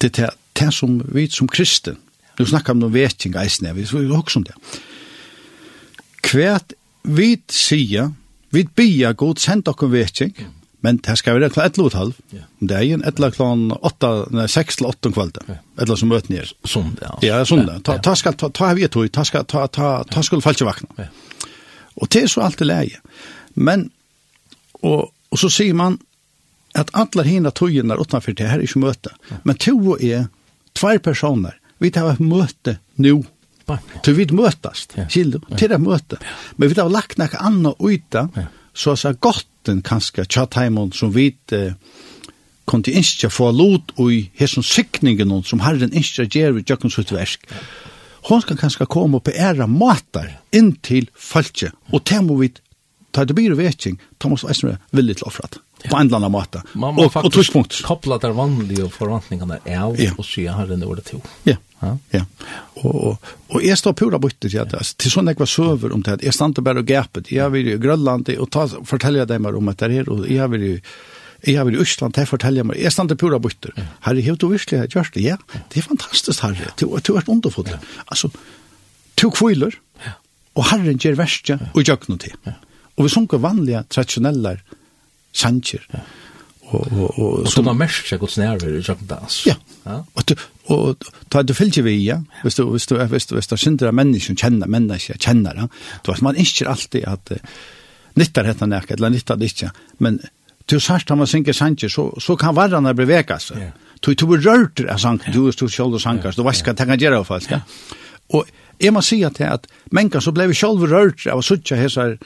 det 0.00 0.12
er 0.12 0.14
det, 0.16 0.30
det 0.56 0.72
som 0.74 1.00
vi 1.12 1.26
som 1.32 1.48
kristen, 1.50 1.98
nu 2.38 2.44
snakkar 2.46 2.76
om 2.76 2.84
noen 2.84 2.94
vetting 2.94 3.36
eisne, 3.40 3.74
vi 3.74 3.84
er 3.84 4.14
også 4.16 4.40
om 4.40 4.46
det. 4.46 4.56
Hvert 6.26 6.76
vi 7.06 7.36
sier, 7.52 8.12
vi 8.52 8.64
bier 8.66 9.16
god 9.18 9.40
send 9.42 9.68
okkur 9.68 9.90
vetting, 9.92 10.34
Men 10.86 11.00
det 11.02 11.16
skal 11.18 11.40
være 11.40 11.50
klart 11.50 11.78
11 11.80 11.86
og 11.88 11.98
halv. 11.98 12.18
Om 12.60 12.68
det 12.70 12.76
er 12.76 12.84
en 12.94 13.00
etla 13.08 13.30
klon 13.34 13.72
8, 13.74 14.10
nei, 14.36 14.44
6 14.52 14.78
til 14.78 14.86
8 14.86 15.10
kvalitet. 15.16 15.56
Etla 15.82 15.96
som 15.98 16.12
møten 16.12 16.36
er. 16.38 16.52
Sondag. 16.62 17.08
Altså. 17.08 17.26
Ja, 17.26 17.40
sondag. 17.48 17.80
Ta, 17.88 17.96
ta 18.06 18.14
skal, 18.14 18.36
ta, 18.38 18.52
ta 18.54 18.68
vi 18.78 18.84
et 18.86 18.94
høy, 18.94 19.08
ta 19.10 19.24
skal, 19.26 19.48
ta, 19.50 19.64
ta, 19.66 19.88
ta 20.06 20.22
skal 20.22 20.44
falske 20.44 20.68
vakna. 20.68 20.94
Ja. 21.00 21.08
Og 21.98 22.10
det 22.14 22.22
er 22.22 22.30
så 22.30 22.44
alt 22.46 22.62
det 22.62 22.68
leie. 22.70 23.00
Men, 23.58 23.88
og, 24.84 25.08
og 25.10 25.42
så 25.42 25.50
sier 25.50 25.74
man 25.74 25.98
at 26.78 26.92
alle 26.94 27.24
hina 27.26 27.50
togene 27.50 27.96
er 27.96 28.02
utenfor 28.02 28.36
det 28.36 28.46
her 28.46 28.60
er 28.60 28.66
ikke 28.68 28.84
møte. 28.84 29.14
Men 29.48 29.58
to 29.58 29.74
og 29.80 30.04
er, 30.06 30.28
tvær 30.78 31.00
personer, 31.02 31.56
vi 31.82 31.90
tar 31.90 32.12
et 32.12 32.22
møte 32.22 32.76
nå. 33.02 33.16
Du 34.06 34.12
vi 34.14 34.28
møtast, 34.30 34.94
ja. 34.94 35.08
skilder, 35.10 35.42
til 35.58 35.72
det 35.72 35.80
møte. 35.82 36.20
Men 36.60 36.70
vi 36.70 36.78
tar 36.78 36.92
lagt 36.92 37.18
noe 37.18 37.42
annet 37.42 37.82
ut 37.82 38.06
da, 38.14 38.28
ja 38.38 38.46
så 38.76 38.92
er 38.92 39.16
det 39.16 39.24
godt 39.24 39.70
en 39.72 39.82
kanskje 39.82 40.26
som 40.94 41.14
vet 41.14 41.52
eh, 41.52 41.74
kom 42.66 42.82
til 42.82 42.98
innskja 42.98 43.30
få 43.30 43.50
lot 43.54 43.94
og 43.96 44.12
i 44.12 44.30
hesson 44.38 44.62
sikningen 44.62 45.42
som 45.44 45.62
herren 45.64 45.92
innskja 45.92 46.26
gjer 46.26 46.58
i 46.58 46.64
Jøkkens 46.66 46.98
utversk. 46.98 47.46
Hon 48.26 48.42
kan 48.42 48.58
kanskje 48.58 48.86
komme 48.90 49.20
på 49.20 49.30
æra 49.30 49.66
matar 49.66 50.40
inn 50.52 50.74
til 50.82 51.06
falskje, 51.14 51.70
og 51.92 52.02
det 52.04 52.22
må 52.26 52.40
vi 52.40 52.50
ta 53.14 53.24
det 53.24 53.36
byr 53.38 53.54
vekking, 53.56 54.00
ta 54.18 54.28
må 54.28 54.36
vi 54.36 54.74
villig 54.92 55.16
til 55.16 55.30
offrat 55.30 55.60
på 55.86 55.96
en 55.96 56.08
eller 56.08 56.18
annen 56.18 56.32
måte. 56.32 56.62
Man 56.74 56.96
må 56.96 57.06
og, 57.06 57.12
faktisk 57.14 57.54
og 57.56 57.70
koppla 57.86 58.18
der 58.18 58.34
vanlige 58.34 58.88
forvantningene 58.90 59.60
av 59.62 59.98
ja. 60.00 60.12
og 60.16 60.26
sier 60.26 60.56
herren 60.56 60.82
over 60.82 60.98
det 61.00 61.06
til. 61.12 61.22
Ja. 61.46 61.56
Ja. 61.82 61.92
ja. 62.12 62.22
Og, 62.82 62.94
og, 62.94 63.34
og 63.52 63.64
jeg 63.64 63.76
står 63.78 63.96
pura 63.98 64.20
bytter 64.22 64.52
til 64.52 64.70
det. 64.70 64.80
Til 65.00 65.12
sånn 65.12 65.30
jeg 65.30 65.38
var 65.40 65.50
søver 65.50 65.92
om 65.96 66.02
det. 66.06 66.18
Jeg 66.24 66.36
stod 66.36 66.62
bare 66.64 66.82
og 66.82 66.88
gapet. 66.88 67.30
Jeg 67.32 67.52
var 67.52 67.60
i 67.60 67.76
Grønland, 67.80 68.30
og 68.36 68.50
ta, 68.52 68.66
forteller 68.88 69.28
dem 69.28 69.48
om 69.50 69.72
at 69.72 69.84
det 69.84 69.92
her, 69.98 70.10
og 70.12 70.26
jeg 70.30 70.50
var 70.52 70.66
i 70.72 70.74
Jeg 71.46 71.58
har 71.58 71.66
vært 71.68 71.76
i 71.76 71.82
Østland, 71.84 72.14
det 72.16 72.24
forteller 72.26 72.62
jeg 72.62 72.66
meg. 72.66 72.78
Jeg 72.80 72.92
stod 72.92 73.12
pura 73.20 73.38
bytter. 73.38 73.74
Herre, 74.02 74.22
har 74.24 74.38
du 74.40 74.46
virkelig 74.48 74.88
gjort 74.90 75.12
det? 75.14 75.22
Ja, 75.22 75.36
det 75.70 75.78
er 75.78 75.84
fantastisk, 75.84 76.40
herre. 76.42 76.72
Du 76.80 76.88
har 76.88 77.02
vært 77.12 77.28
underfått. 77.28 77.70
Altså, 78.08 78.30
to 79.20 79.30
kviler, 79.30 79.76
og 80.56 80.64
herren 80.72 80.98
gjør 80.98 81.20
verste, 81.20 81.58
og 81.74 81.84
gjør 81.84 82.08
noe 82.08 82.18
til. 82.24 82.34
Og 82.96 83.04
vi 83.04 83.12
sunker 83.12 83.38
vanlige, 83.44 83.84
tradisjonelle 83.92 84.56
sanger. 85.36 85.84
Ja. 85.92 86.06
Og, 86.66 86.80
og, 86.80 87.02
og, 87.04 87.20
og, 87.20 87.44
og, 87.44 87.52
du 87.52 87.68
har 87.68 87.78
mest 87.78 88.08
seg 88.08 88.22
og, 88.24 88.32
og, 88.32 88.40
og, 88.42 88.88
og, 88.90 89.12
og, 89.12 89.34
Ja, 89.46 89.54
og, 89.84 90.16
og, 90.16 90.32
og 90.32 90.55
Og 90.72 91.04
ta 91.30 91.42
du 91.46 91.54
fylgje 91.54 91.84
vi, 91.86 91.96
ja. 92.08 92.18
Hvis 92.42 92.58
du, 92.58 92.64
hvis 92.72 92.88
du, 92.90 92.96
hvis 92.98 93.28
du, 93.30 93.36
hvis 93.36 93.50
du 93.50 93.56
synder 93.60 93.94
mennesken, 93.94 94.38
kjenner 94.38 94.70
mennesken, 94.70 95.18
kjenner 95.22 95.54
det. 95.54 95.68
Du 96.02 96.10
vet, 96.10 96.22
man 96.26 96.38
ikke 96.42 96.66
alltid 96.70 97.06
at 97.06 97.34
uh, 97.34 97.58
nyttar 98.18 98.48
hetta 98.48 98.66
nek, 98.66 98.90
eller 98.96 99.14
nyttar 99.14 99.38
det 99.38 99.52
ikke. 99.52 99.70
Men 100.02 100.18
til 100.66 100.82
sørst 100.82 101.12
han 101.12 101.22
var 101.22 101.30
synker 101.30 101.54
sanger, 101.54 101.92
så, 101.92 102.08
så 102.18 102.34
kan 102.40 102.56
varrene 102.56 102.94
bli 102.98 103.06
seg. 103.06 103.58
Yeah. 103.58 103.74
Du, 104.02 104.12
du 104.14 104.26
blir 104.26 104.42
rørt 104.42 104.82
av 104.82 104.98
sanger, 104.98 105.30
du 105.32 105.46
er 105.46 105.54
stort 105.54 105.72
sjål 105.72 105.94
og 105.94 106.02
sanger, 106.02 106.34
du 106.34 106.42
vet 106.42 106.66
hva 106.66 106.74
det 106.74 106.86
kan 106.86 106.98
gjøre 107.00 107.24
folk. 107.24 107.50
Ja. 107.50 107.60
Og 108.34 108.50
jeg 108.82 108.92
må 108.92 109.00
si 109.00 109.22
at, 109.24 109.40
at 109.40 109.70
mennesker 109.90 110.20
så 110.20 110.34
ble 110.34 110.48
vi 110.50 110.58
rørt 110.90 111.26
av 111.30 111.38
å 111.38 111.46
suttje 111.46 111.78
hese 111.78 112.16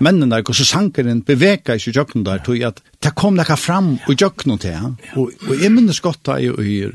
mennene 0.00 0.36
der, 0.36 0.44
og 0.46 0.56
så 0.56 0.64
sankeren 0.66 1.22
beveka 1.22 1.76
i 1.76 1.92
jøkken 1.92 2.24
der, 2.24 2.42
tog 2.44 2.60
at 2.62 2.80
det 3.02 3.14
kom 3.14 3.36
nekka 3.36 3.56
fram 3.56 3.94
i 4.08 4.16
jøkken 4.18 4.58
til 4.58 4.74
han. 4.74 4.96
Og, 5.16 5.32
og 5.48 5.60
jeg 5.60 5.72
minnes 5.72 6.00
godt 6.00 6.24
da 6.26 6.38
i 6.38 6.90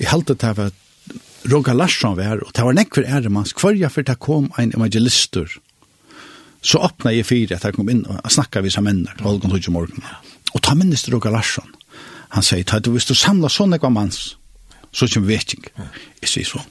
Jeg 0.00 0.10
held 0.10 0.26
det 0.28 0.52
var 0.58 0.74
Roga 1.46 1.72
Larsson 1.76 2.16
var, 2.18 2.42
og 2.42 2.52
det 2.52 2.64
var 2.66 2.74
nekver 2.74 3.06
æremans, 3.06 3.54
kvarja 3.54 3.88
for 3.92 4.02
det 4.02 4.18
kom 4.18 4.50
ein 4.58 4.72
evangelister, 4.74 5.46
så 6.60 6.80
åpna 6.82 7.12
jeg 7.14 7.26
fire 7.28 7.54
at 7.54 7.64
jeg 7.64 7.76
kom 7.76 7.88
inn 7.92 8.02
og 8.10 8.32
snakka 8.32 8.64
vi 8.64 8.72
sammen 8.74 9.04
menner, 9.04 9.22
Holgen 9.22 9.52
Tudje 9.52 9.70
Morgen. 9.70 10.02
Og 10.56 10.62
ta 10.66 10.74
minnes 10.74 11.06
Roga 11.12 11.30
Larsson. 11.30 11.68
Han 12.34 12.42
sier, 12.42 12.64
ta 12.66 12.80
du, 12.82 12.90
hvis 12.90 13.06
du 13.06 13.14
samla 13.14 13.48
sånn 13.52 13.76
ekva 13.76 13.92
mans, 13.94 14.34
så 14.90 15.06
kommer 15.06 15.38
ikke. 15.38 15.70
Jeg 16.24 16.32
sier 16.32 16.48
sånn 16.48 16.66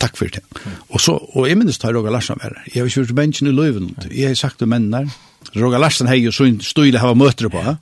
takk 0.00 0.16
for 0.18 0.32
det. 0.32 0.42
Og 0.90 1.00
så, 1.02 1.14
og 1.14 1.46
jeg 1.48 1.58
minnes 1.60 1.78
da 1.80 1.92
Roger 1.92 2.12
Larsson 2.14 2.40
var 2.40 2.56
Jeg 2.66 2.80
har 2.80 2.88
ikke 2.88 3.04
vært 3.04 3.18
bensjen 3.18 3.50
i 3.50 3.54
løyven, 3.54 3.94
Jeg 4.10 4.32
har 4.32 4.38
sagt 4.38 4.58
til 4.58 4.70
mennene. 4.70 5.10
Roger 5.54 5.78
Larsson 5.78 6.08
har 6.08 6.16
jo 6.16 6.32
så 6.32 6.48
støyle 6.64 6.98
hava 6.98 7.14
møtere 7.14 7.50
på. 7.52 7.76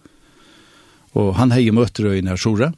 Og 1.14 1.34
han 1.38 1.52
har 1.54 1.62
jo 1.62 1.72
møtere 1.72 2.18
i 2.18 2.22
nær 2.22 2.36
Sora. 2.36 2.72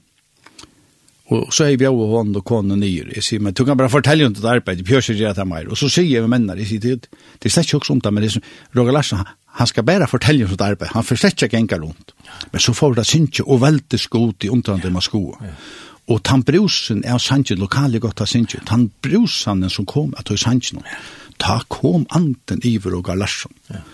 Og 1.31 1.53
så 1.55 1.69
er 1.69 1.77
vi 1.79 1.87
av 1.87 1.99
hånd 2.11 2.35
og 2.41 2.45
kone 2.47 2.77
nyer. 2.79 3.13
Jeg 3.15 3.23
sier, 3.23 3.43
men 3.43 3.55
du 3.55 3.63
kan 3.67 3.79
bare 3.79 3.93
fortelle 3.93 4.27
om 4.27 4.35
det 4.35 4.47
arbeid, 4.51 4.83
vi 4.83 4.97
hører 4.97 5.15
ikke 5.15 5.35
det 5.37 5.47
mer. 5.47 5.69
Og 5.71 5.79
så 5.79 5.91
sier 5.93 6.09
jeg 6.11 6.25
med 6.25 6.33
mennene, 6.33 6.59
jeg 6.59 6.73
sier, 6.73 6.81
det, 6.83 7.21
det 7.39 7.51
er 7.51 7.55
slett 7.55 7.71
ikke 7.77 7.95
om 7.95 8.01
det, 8.03 8.13
men 8.13 8.27
det 8.27 8.33
er 8.35 8.49
Roger 8.79 8.97
Larsen, 8.97 9.23
han 9.61 9.71
skal 9.71 9.87
bare 9.87 10.09
fortelle 10.11 10.49
om 10.49 10.57
det 10.57 10.67
arbeid, 10.67 10.91
han 10.95 11.07
får 11.07 11.23
slett 11.23 11.47
ikke 11.47 11.61
enka 11.61 11.79
rundt. 11.83 12.17
Men 12.51 12.65
så 12.65 12.75
får 12.75 12.99
det 12.99 13.07
synke 13.07 13.47
og 13.47 13.63
velte 13.63 13.99
skot 13.99 14.47
i 14.47 14.51
omtrande 14.51 14.91
med 14.91 15.07
sko. 15.07 15.23
Og 16.11 16.23
tan 16.27 16.43
brusen 16.43 17.05
er 17.07 17.23
sannsyn, 17.23 17.63
lokale 17.63 18.03
godt 18.03 18.25
av 18.25 18.31
synke, 18.31 18.59
tan 18.67 18.89
brusen 19.03 19.63
som 19.71 19.87
kom, 19.87 20.11
at 20.19 20.27
det 20.27 20.41
er 20.41 20.45
sannsyn, 20.49 20.83
ta 21.39 21.61
kom 21.71 22.09
anden 22.11 22.67
iver 22.67 22.99
Roger 22.99 23.19
Larsen. 23.23 23.55
Ja 23.71 23.85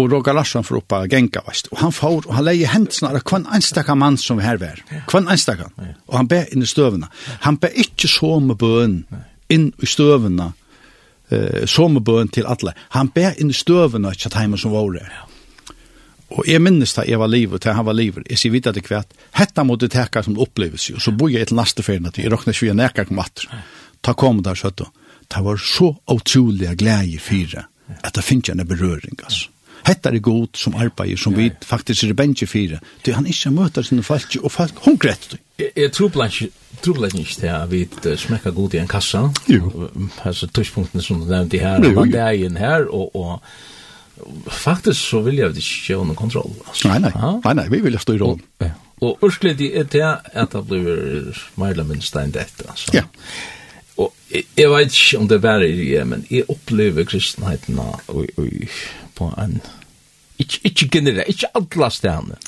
Og 0.00 0.08
Roger 0.08 0.32
Larsson 0.32 0.64
får 0.64 0.78
oppa 0.78 1.02
genka, 1.10 1.42
veist. 1.46 1.68
Og 1.72 1.82
han 1.82 1.92
får, 1.92 2.22
og 2.24 2.32
han 2.38 2.46
leier 2.46 2.70
hendene 2.72 3.10
av 3.10 3.18
hver 3.20 3.44
enstaka 3.58 3.96
mann 3.98 4.16
som 4.20 4.38
vi 4.40 4.46
her 4.46 4.60
var. 4.60 4.80
Hver 5.10 5.28
enstaka. 5.34 5.68
Og 6.08 6.16
han 6.16 6.30
ber 6.30 6.48
inn 6.52 6.64
i 6.64 6.70
støvene. 6.70 7.10
Han 7.44 7.58
ber 7.60 7.76
ikke 7.84 8.08
som 8.08 8.48
bøen 8.56 9.02
inn 9.52 9.68
i 9.82 9.88
støvene, 9.88 10.52
eh, 11.28 11.66
som 11.68 12.00
bøen 12.00 12.32
til 12.32 12.48
alle. 12.48 12.72
Han 12.96 13.12
ber 13.12 13.36
inn 13.36 13.52
i 13.52 13.58
støvene 13.58 14.14
ikke 14.16 14.32
at 14.32 14.40
hjemme 14.40 14.60
som 14.60 14.72
var 14.72 14.88
det. 14.96 15.04
Og 16.32 16.48
jeg 16.48 16.62
minnes 16.64 16.96
da 16.96 17.04
jeg 17.04 17.20
var 17.20 17.28
livet, 17.28 17.60
til 17.60 17.76
han 17.76 17.84
var 17.84 17.96
livet. 17.98 18.24
Jeg 18.30 18.40
sier 18.40 18.54
videre 18.54 18.72
til 18.78 18.88
hvert, 18.88 19.12
hetta 19.36 19.64
måtte 19.68 19.90
teka 19.92 20.22
som 20.24 20.40
opplevelse, 20.40 20.96
og 20.96 21.04
så 21.04 21.12
bor 21.12 21.28
jeg 21.28 21.44
et 21.44 21.52
lasteferien 21.52 22.08
at 22.08 22.16
jeg 22.16 22.32
råkner 22.32 22.56
ikke 22.56 22.70
vi 22.70 22.76
nekker 22.78 23.10
kom 23.10 23.20
vatter. 23.20 23.52
Ta 24.00 24.16
kom 24.16 24.40
der, 24.42 24.56
søtta. 24.56 24.88
Det 25.28 25.44
var 25.44 25.60
så 25.60 25.92
utrolig 26.08 26.72
glede 26.80 27.12
i 27.12 27.18
fire, 27.20 27.66
at 28.00 28.14
det 28.16 28.24
finnes 28.24 28.48
en 28.48 28.64
berøring, 28.66 29.20
altså. 29.20 29.51
Hetta 29.86 30.12
er 30.12 30.22
god 30.22 30.58
som 30.58 30.76
arbeider, 30.78 31.18
som 31.18 31.34
vi 31.36 31.50
faktisk 31.66 32.04
er 32.04 32.14
bensje 32.18 32.46
fire. 32.46 32.78
Det 33.06 33.14
han 33.16 33.26
ikke 33.26 33.50
møter 33.50 33.82
sine 33.86 34.02
folk, 34.06 34.36
og 34.42 34.52
folk 34.52 34.78
hun 34.84 34.92
hungrett. 34.92 35.36
Jeg 35.58 35.92
tror 35.92 36.08
blant 36.08 36.40
ikke 36.40 37.34
til 37.40 37.48
at 37.50 37.70
vi 37.70 37.86
smekker 38.16 38.50
god 38.50 38.74
i 38.74 38.78
en 38.78 38.88
kassa. 38.88 39.28
Jo. 39.48 39.88
Altså, 40.24 40.46
tørspunktene 40.46 41.02
som 41.02 41.20
du 41.20 41.28
nevnte 41.30 41.58
her, 41.58 41.82
og 41.82 41.94
bandagen 41.94 42.56
her, 42.56 42.86
og, 42.90 43.16
og 43.16 43.42
faktisk 44.50 45.08
så 45.08 45.22
vil 45.26 45.40
jeg 45.40 45.56
ikke 45.56 45.80
gjøre 45.86 46.06
noen 46.06 46.18
kontroll. 46.18 46.54
Altså. 46.66 46.88
Nei, 46.88 46.98
nei, 47.02 47.12
nei, 47.44 47.54
nei, 47.58 47.68
vi 47.72 47.82
vil 47.84 47.98
ha 47.98 48.02
styr 48.02 48.24
om. 48.26 48.40
Og 49.02 49.24
urskelig 49.26 49.56
det 49.58 49.72
er 49.78 49.88
det 49.90 50.04
at 50.38 50.52
det 50.54 50.62
blir 50.68 51.38
mer 51.58 51.74
eller 51.74 51.88
minst 51.88 52.16
enn 52.16 52.34
dette. 52.34 52.68
Altså. 52.68 52.92
Ja. 52.94 53.02
Og 53.98 54.12
jeg, 54.30 54.46
jeg 54.56 54.70
vet 54.70 54.94
ikke 54.94 55.18
om 55.18 55.28
det 55.28 55.36
er 55.36 55.44
bare 55.44 55.68
i 55.68 55.78
det, 55.78 56.04
men 56.08 56.26
jeg 56.30 56.46
opplever 56.48 57.04
kristenheten 57.08 57.78
og, 57.82 57.98
og 58.08 58.46
på 59.22 59.30
en 59.38 59.60
ikke, 60.42 60.60
ikke 60.68 60.88
generelt, 60.98 61.30
ikke 61.30 61.50
alle 61.54 61.90
stedene. 61.94 62.38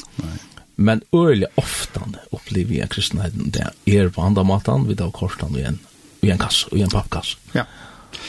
Men 0.77 1.03
øyelig 1.15 1.47
ofte 1.61 2.03
opplever 2.35 2.81
jeg 2.81 2.91
kristenheten 2.91 3.53
det 3.55 3.69
er 3.87 4.09
på 4.11 4.25
andre 4.25 4.45
måten, 4.45 4.89
vi 4.89 4.97
tar 4.99 5.13
kortene 5.15 5.61
i 5.61 5.67
en, 5.69 5.79
i 6.23 6.33
en 6.35 6.41
kasse, 6.41 6.67
i 6.75 6.83
en 6.83 6.91
pappkasse. 6.91 7.39
Ja. 7.55 7.69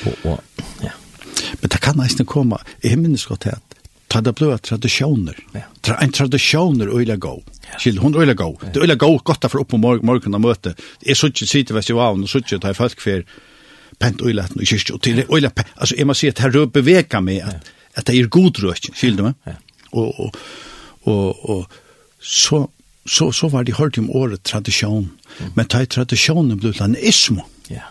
Og, 0.06 0.28
og, 0.30 0.66
ja. 0.84 0.94
Men 1.62 1.72
det 1.72 1.82
kan 1.82 1.98
nesten 1.98 2.28
komme, 2.30 2.60
jeg 2.84 3.00
minnes 3.02 3.26
godt 3.26 3.48
til 3.48 3.56
at 3.58 3.80
ta 4.14 4.22
det 4.22 4.36
blå 4.38 4.52
tradisjoner. 4.62 5.40
Ja. 5.56 5.66
Tra, 5.82 5.98
en 6.04 6.14
tradisjoner 6.14 6.92
øyelig 6.94 7.18
gå. 7.26 7.34
Skill, 7.80 7.98
hun 8.04 8.16
øyelig 8.16 8.38
gå. 8.38 8.52
Det 8.62 8.84
øyelig 8.84 9.00
gå 9.02 9.10
godt 9.26 9.50
for 9.50 9.64
opp 9.64 9.74
på 9.74 9.82
morgen, 9.82 10.06
morgen 10.06 10.38
og 10.38 10.44
møte. 10.46 10.76
Jeg 11.02 11.18
sitter 11.18 11.34
ikke 11.34 11.52
sitte 11.52 11.76
vest 11.76 11.90
i 11.90 11.98
vann, 11.98 12.24
og 12.24 12.30
sitter 12.30 12.56
ikke 12.56 12.68
ta 12.68 12.76
i 12.76 12.78
folk 12.78 13.02
for 13.02 13.26
pent 14.00 14.22
øyelig 14.22 14.46
i 14.62 14.70
kyrkje. 14.70 14.94
Og 14.94 15.02
til 15.02 15.26
øyelig, 15.26 15.52
altså 15.76 15.98
jeg 15.98 16.08
må 16.08 16.14
si 16.14 16.30
at 16.30 16.44
her 16.46 16.54
røper 16.54 16.86
veka 16.86 17.20
med 17.26 17.42
at 17.50 17.74
at 17.96 18.08
det 18.08 18.20
er 18.20 18.30
god 18.32 18.62
røk, 18.64 18.92
skilde 18.94 19.30
meg. 19.30 19.36
Ja. 19.48 19.58
Og, 19.96 20.20
og, 20.20 20.38
og, 21.08 21.50
og 21.50 21.66
så, 22.20 22.66
så, 23.08 23.32
så 23.32 23.50
var 23.54 23.64
det 23.64 23.78
hørt 23.80 23.98
om 24.02 24.10
året 24.12 24.44
tradisjon, 24.44 25.10
mm. 25.40 25.52
men 25.56 25.68
ta 25.72 25.84
i 25.86 25.90
tradisjonen 25.90 26.60
ble 26.60 26.74
til 26.76 26.90
en 26.90 26.98
ismo. 27.00 27.46
Ja. 27.72 27.88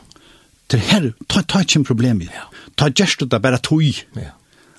Det 0.70 0.80
her, 0.90 1.12
ta, 1.28 1.44
ta 1.46 1.64
ikke 1.64 1.82
en 1.82 1.88
problem 1.88 2.24
i. 2.24 2.30
Ja. 2.32 2.48
Ta 2.76 2.90
gjerst 2.90 3.24
det 3.30 3.42
bare 3.42 3.60
tog. 3.62 3.84
Ja. 4.18 4.32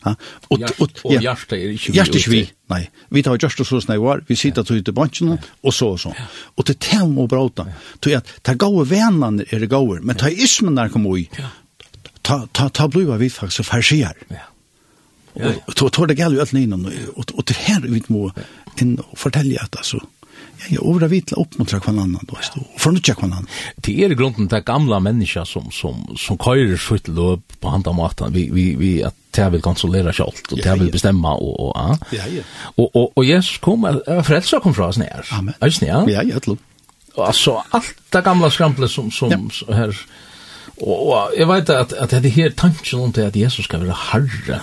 Ja, 0.06 0.12
og, 0.54 0.62
og, 0.78 1.00
og 1.02 1.14
ja, 1.16 1.22
hjertet 1.32 1.56
er 1.58 1.72
ikke 1.74 1.90
vi. 1.90 1.96
Hjertet 1.98 2.16
er 2.20 2.20
ikke 2.20 2.32
vi, 2.36 2.42
nei. 2.70 2.82
Vi 3.16 3.24
tar 3.26 3.40
just 3.42 3.58
så 3.58 3.80
sånn 3.82 3.96
var, 4.04 4.20
vi 4.28 4.36
sitter 4.38 4.62
ja. 4.62 4.78
til 4.86 4.94
bansjene, 4.94 5.40
ja. 5.40 5.54
og 5.66 5.74
så 5.74 5.88
og 5.96 6.02
så. 6.04 6.12
Ja. 6.14 6.28
Og 6.54 6.68
til 6.70 6.78
tem 6.78 7.16
og 7.18 7.32
brauta, 7.32 7.66
til 8.06 8.20
at 8.20 8.30
ta 8.46 8.54
gode 8.54 8.86
venene 8.92 9.48
er 9.50 9.66
det 9.66 9.72
gode, 9.74 10.04
men 10.06 10.20
ta 10.22 10.30
ismen 10.30 10.78
der 10.78 10.94
kommer 10.94 11.18
i, 11.18 11.26
ta, 11.34 11.50
ta, 12.22 12.44
ta, 12.54 12.70
ta 12.70 12.86
bliva 12.86 13.18
vi 13.18 13.32
faktisk 13.34 13.72
farsier. 13.72 14.14
Ja 14.30 14.52
Och 15.66 15.74
då 15.80 15.90
tar 15.90 16.08
det 16.08 16.14
gäller 16.14 16.36
ju 16.36 16.42
allt 16.42 16.54
innan 16.54 16.92
och 17.16 17.32
och 17.34 17.44
det 17.46 17.58
her 17.58 17.80
vi 17.82 18.04
må 18.08 18.32
in 18.82 19.00
fortälja 19.14 19.62
att 19.62 19.78
alltså 19.78 20.00
Ja, 20.70 20.80
over 20.80 20.96
övrar 20.96 21.08
vitla 21.08 21.38
upp 21.42 21.58
mot 21.58 21.84
kvannan 21.84 22.20
då 22.22 22.38
så 22.42 22.66
för 22.78 22.92
nu 22.92 23.00
check 23.00 23.24
annan. 23.24 23.48
Det 23.76 24.04
är 24.04 24.10
grunden 24.10 24.48
till 24.48 24.60
gamla 24.60 25.00
människor 25.00 25.46
som 25.46 25.72
som 25.72 26.16
som 26.18 26.38
körer 26.38 26.78
skjut 26.78 27.08
löp 27.08 27.60
på 27.60 27.70
handa 27.70 27.92
matan. 27.92 28.34
Vi 28.34 28.50
vi 28.50 28.76
vi 28.76 29.04
att 29.04 29.16
det 29.32 29.50
vill 29.50 29.62
kontrollera 29.62 30.24
allt 30.24 30.52
och 30.52 30.58
det 30.64 30.76
vill 30.76 30.92
bestämma 30.92 31.34
och 31.34 31.60
och 31.60 31.74
ja. 31.76 31.98
Ja 32.12 32.24
ja. 32.28 32.42
Och 32.76 32.96
och 32.96 33.18
och 33.18 33.26
Jesus 33.26 33.58
kommer 33.58 34.24
frälsa 34.24 34.60
kom 34.60 34.74
från 34.74 34.90
oss 34.90 34.98
ner. 34.98 35.26
Amen. 35.32 35.54
Ja 35.60 35.68
ja, 35.82 36.24
ja. 36.24 36.56
Alltså 37.26 37.64
allt 37.70 37.96
det 38.10 38.22
gamla 38.22 38.50
skramplet 38.50 38.92
som 38.92 39.12
som 39.12 39.50
här 39.70 39.98
Och 40.78 41.30
jag 41.38 41.48
vet 41.48 41.70
att 41.70 41.94
att 41.94 42.10
det 42.10 42.30
här 42.30 42.50
tanken 42.50 43.00
om 43.00 43.12
det 43.12 43.28
att 43.28 43.36
Jesus 43.36 43.66
ska 43.66 43.78
vara 43.78 43.98
herre 44.12 44.60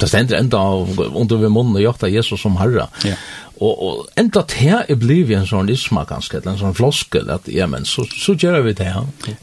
Det 0.00 0.08
stender 0.08 0.40
enda 0.40 0.60
under 1.08 1.40
vi 1.40 1.52
munnen 1.52 1.76
og 1.76 1.84
jakta 1.84 2.10
Jesus 2.10 2.40
som 2.42 2.56
herre. 2.60 2.88
Ja. 3.06 3.18
Og, 3.60 3.82
og 3.84 4.20
enda 4.20 4.42
det 4.48 4.78
er 4.88 4.98
blivet 4.98 5.36
en 5.36 5.48
sånn 5.48 5.68
isma 5.72 6.06
ganske, 6.08 6.40
en 6.40 6.58
sånn 6.60 6.76
floskel, 6.78 7.28
at 7.32 7.48
ja, 7.52 7.68
men 7.68 7.84
så, 7.88 8.06
så 8.08 8.32
gjør 8.32 8.62
vi 8.70 8.76
det. 8.78 8.92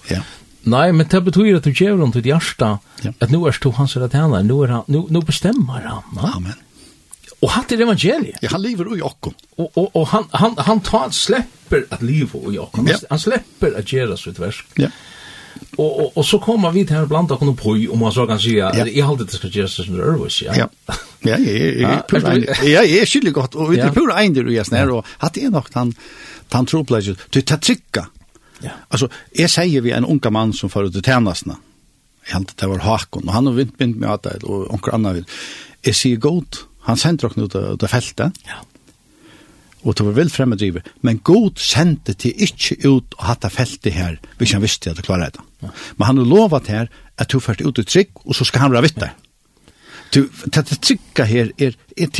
Ja. 0.09 0.23
Nei, 0.67 0.87
men 0.91 1.07
det 1.07 1.21
betyr 1.23 1.59
at 1.59 1.67
du 1.67 1.71
gjør 1.71 2.01
rundt 2.01 2.17
ditt 2.17 2.27
hjerte, 2.27 2.73
ja. 3.05 3.11
at 3.13 3.31
nå 3.31 3.43
er 3.47 3.59
du 3.61 3.69
hans 3.77 3.93
rett 4.01 4.15
henne, 4.17 4.41
nå, 4.43 4.57
er 4.65 4.73
han, 4.79 4.87
nå, 4.91 5.05
nå 5.13 5.21
bestemmer 5.27 5.85
han. 5.85 6.17
Ja? 6.17 6.31
Amen. 6.33 6.63
Og 7.37 7.51
han 7.53 7.67
er 7.69 7.83
evangeliet. 7.85 8.39
Ja, 8.41 8.49
han 8.55 8.63
lever 8.63 8.89
i 8.97 9.03
okken. 9.05 9.35
Og, 9.61 9.69
og, 9.77 9.91
og 9.93 10.07
han, 10.09 10.25
han, 10.33 10.57
han 10.65 10.81
tar, 10.81 11.11
slipper 11.13 11.85
at 11.93 12.01
livet 12.01 12.49
i 12.49 12.57
okken. 12.61 12.89
Ja. 12.89 12.97
Han 13.11 13.21
slipper 13.21 13.77
at 13.77 13.93
gjøre 13.93 14.17
sitt 14.17 14.41
versk. 14.41 14.65
Ja. 14.81 14.89
Och 15.77 15.99
og, 15.99 16.17
og 16.17 16.25
så 16.25 16.39
kommer 16.39 16.71
vi 16.71 16.85
till 16.85 16.95
här 16.95 17.05
bland 17.05 17.31
och 17.31 17.57
på 17.57 17.69
om 17.91 17.99
man 17.99 18.11
så 18.11 18.27
kan 18.27 18.39
si, 18.39 18.57
ja. 18.57 18.71
jeg 18.73 19.05
har 19.05 19.15
det 19.15 19.31
skal 19.31 19.49
gjøre 19.49 19.67
så 19.67 19.83
där 19.83 20.45
ja. 20.45 20.53
ja. 20.55 20.67
Ja. 21.23 21.37
Ja, 21.37 22.33
ja, 22.63 22.83
ja, 22.83 23.05
skillig 23.05 23.33
gott 23.33 23.55
och 23.55 23.73
vi 23.73 23.79
er 23.79 23.91
pura 23.91 24.23
änder 24.23 24.45
och 24.45 24.53
jag 24.53 24.65
snär 24.65 24.89
och 24.89 25.05
hade 25.17 25.41
er 25.41 25.49
nok 25.49 25.73
han 25.73 25.93
han 26.51 26.65
tror 26.65 26.83
pleasure 26.83 27.15
du 27.29 27.41
tar 27.41 27.57
trykka. 27.57 28.05
Ja. 28.61 28.69
Alltså 28.89 29.07
jeg 29.35 29.49
säger 29.49 29.81
vi 29.81 29.91
en 29.91 30.05
unga 30.05 30.29
mann 30.29 30.53
som 30.53 30.69
förut 30.69 30.93
till 30.93 31.03
tjänarna. 31.03 31.57
Jag 32.27 32.33
hade 32.33 32.53
det 32.55 32.67
var 32.67 32.79
Hakon 32.79 33.27
och 33.27 33.33
han 33.33 33.45
har 33.45 33.53
vint 33.53 33.73
vint 33.77 33.97
med 33.97 34.09
att 34.09 34.43
och 34.43 34.73
onker 34.73 34.91
Anna 34.91 35.13
vill. 35.13 35.25
Är 35.83 35.93
sier 35.93 36.17
godt, 36.17 36.67
Han 36.87 36.97
sender 36.97 37.27
dere 37.27 37.45
ut 37.45 37.55
av 37.55 37.77
det 37.81 37.89
feltet. 37.91 38.37
Ja. 38.47 38.61
Og 39.83 39.95
det 39.97 40.05
var 40.07 40.15
vel 40.15 40.31
fremme 40.31 40.57
driver. 40.59 40.85
Men 41.03 41.19
god 41.19 41.59
sendte 41.59 42.15
til 42.15 42.35
ikke 42.47 42.79
ut 42.87 43.17
og 43.17 43.25
hatt 43.27 43.43
det 43.43 43.51
feltet 43.55 43.95
her, 43.95 44.17
hvis 44.39 44.55
han 44.55 44.63
visste 44.63 44.91
at 44.91 44.99
det 44.99 45.05
klarer 45.07 45.33
det. 45.35 45.43
Ja. 45.63 45.71
Men 45.97 46.05
han 46.05 46.17
har 46.17 46.25
lovat 46.25 46.67
her 46.67 46.91
at 47.17 47.31
du 47.31 47.39
først 47.39 47.61
ut 47.61 47.79
i 47.79 47.83
trygg, 47.83 48.11
og 48.25 48.35
så 48.35 48.45
skal 48.45 48.67
han 48.67 48.75
være 48.75 48.87
vitt 48.89 48.99
deg. 49.01 49.23
Du, 50.13 50.21
det 50.45 50.61
er 50.61 50.77
trygga 50.79 51.25
her 51.27 51.49
er, 51.59 51.73
er 51.99 52.11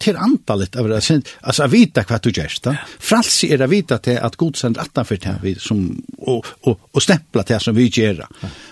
til 0.00 0.16
antallet 0.16 0.78
av 0.80 0.88
det, 0.88 1.00
altså 1.42 1.66
av 1.66 1.74
vita 1.74 2.04
hva 2.08 2.20
du 2.24 2.30
gjerst. 2.32 2.64
Da. 2.64 2.72
Fralsi 3.04 3.50
er 3.52 3.64
av 3.66 3.72
vita 3.72 3.98
til 4.04 4.16
at 4.16 4.38
god 4.40 4.56
sender 4.56 4.86
atan 4.86 5.08
for 5.08 5.20
det 5.20 5.34
vi, 5.42 5.52
som, 5.60 5.82
og, 6.24 6.48
og, 6.64 6.88
og 6.94 7.04
stempla 7.04 7.44
til 7.44 7.60
som 7.60 7.76
vi 7.76 7.90
gjerra. 7.92 8.28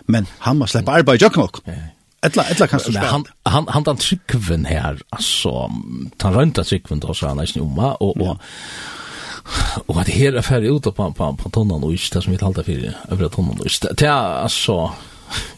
Men 0.08 0.28
han 0.46 0.56
må 0.60 0.70
slippe 0.70 0.94
arbeid 0.94 1.20
i 1.20 1.26
jøkken 1.26 1.44
okkur. 1.44 1.76
Etla, 2.26 2.46
etla 2.50 2.66
kan 2.70 2.80
du 2.80 2.88
spela. 2.88 3.10
Han, 3.12 3.26
han, 3.46 3.68
han 3.74 3.84
den 3.86 4.00
tryggven 4.00 4.64
her, 4.66 5.02
altså, 5.14 5.66
han 6.22 6.38
rønta 6.38 6.64
tryggven 6.64 7.04
da, 7.04 7.12
så 7.14 7.34
han 7.34 7.42
er 7.42 7.50
ikke 7.50 7.66
og, 7.66 8.22
og, 8.24 8.40
och 9.86 10.00
att 10.00 10.08
hela 10.08 10.42
fär 10.42 10.62
ut 10.62 10.82
på 10.82 10.92
på 10.92 11.36
på 11.42 11.50
tonnan 11.50 11.84
och 11.84 11.92
inte 11.92 12.22
som 12.22 12.32
vi 12.32 12.38
talade 12.38 12.64
för 12.64 12.94
över 13.08 13.28
tonnan 13.28 13.60
och 13.60 13.66
inte 13.66 13.92
det 13.92 14.06
är 14.06 14.42
alltså 14.42 14.92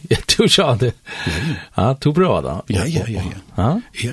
jag 0.01 0.27
tror 0.27 0.49
jag 0.57 0.79
det 0.79 0.93
ja 1.75 1.97
du 2.01 2.11
bra 2.11 2.41
då 2.41 2.63
ja 2.67 2.85
ja 2.85 3.03
ja 3.07 3.21
ja 3.55 3.81
ja 3.93 4.11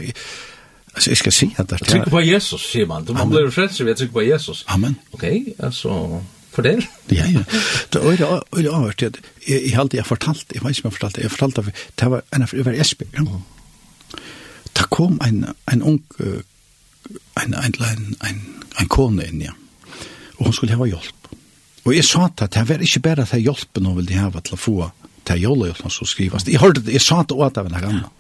Alltså 0.97 1.11
jag 1.11 1.19
ska 1.19 1.31
se 1.31 1.51
att 1.57 1.69
det 1.69 1.79
Tryck 1.79 2.05
på 2.05 2.21
Jesus, 2.21 2.73
ser 2.73 2.87
man. 2.87 3.07
Man 3.11 3.31
blir 3.31 3.51
frälst 3.51 3.81
vi 3.81 3.91
att 3.91 4.13
på 4.13 4.23
Jesus. 4.23 4.65
Amen. 4.67 4.95
Okej, 5.11 5.55
alltså 5.59 5.89
alltså, 5.89 6.63
det. 6.63 6.87
ja, 7.07 7.25
ja. 7.27 7.41
Det 7.89 7.99
är 7.99 8.17
det 8.17 8.59
öle 8.59 8.71
avhört. 8.71 9.03
Jag, 9.03 9.17
jag, 9.47 9.75
alltid 9.81 9.99
jag 9.99 10.07
fortalt, 10.07 10.45
jag 10.55 10.63
vet 10.63 10.69
inte 10.69 10.81
om 10.81 10.83
jag 10.85 10.93
fortalt, 10.93 11.19
jag 11.19 11.31
fortalt 11.31 11.55
fortalte, 11.55 11.81
det 11.95 12.07
var 12.07 12.23
en 12.31 12.43
av 12.43 12.51
over 12.55 12.73
Esby. 12.73 13.05
Ja. 13.13 13.43
Da 14.73 14.83
kom 14.83 15.21
en, 15.25 15.47
en 15.67 15.83
ung, 15.83 16.03
en, 17.35 17.55
en, 17.55 17.55
en, 17.65 18.17
en, 18.21 18.65
en 18.79 18.89
kone 18.89 19.27
inn, 19.27 19.41
ja 19.41 19.53
og 20.39 20.49
hun 20.49 20.57
skulle 20.57 20.77
hava 20.77 20.89
hjelp. 20.91 21.31
Og 21.87 21.95
jeg 21.95 22.05
sa 22.05 22.27
at 22.27 22.43
det 22.53 22.65
var 22.69 22.83
ikke 22.83 23.03
bare 23.05 23.25
at 23.27 23.35
jeg 23.35 23.47
hjelpen 23.47 23.87
hun 23.87 23.99
ville 24.01 24.19
hava 24.19 24.43
til 24.45 24.57
å 24.57 24.61
få 24.61 24.77
til 25.27 25.43
jolehjelp 25.43 25.81
som 25.83 25.93
skulle 25.93 26.13
skrivas. 26.13 26.47
Jeg 26.49 26.63
hørte 26.63 26.83
det, 26.87 26.95
jeg 26.97 27.05
sa 27.05 27.23
det 27.23 27.35
åt 27.35 27.59
av 27.59 27.69
henne 27.69 27.83
gamla. 27.83 28.11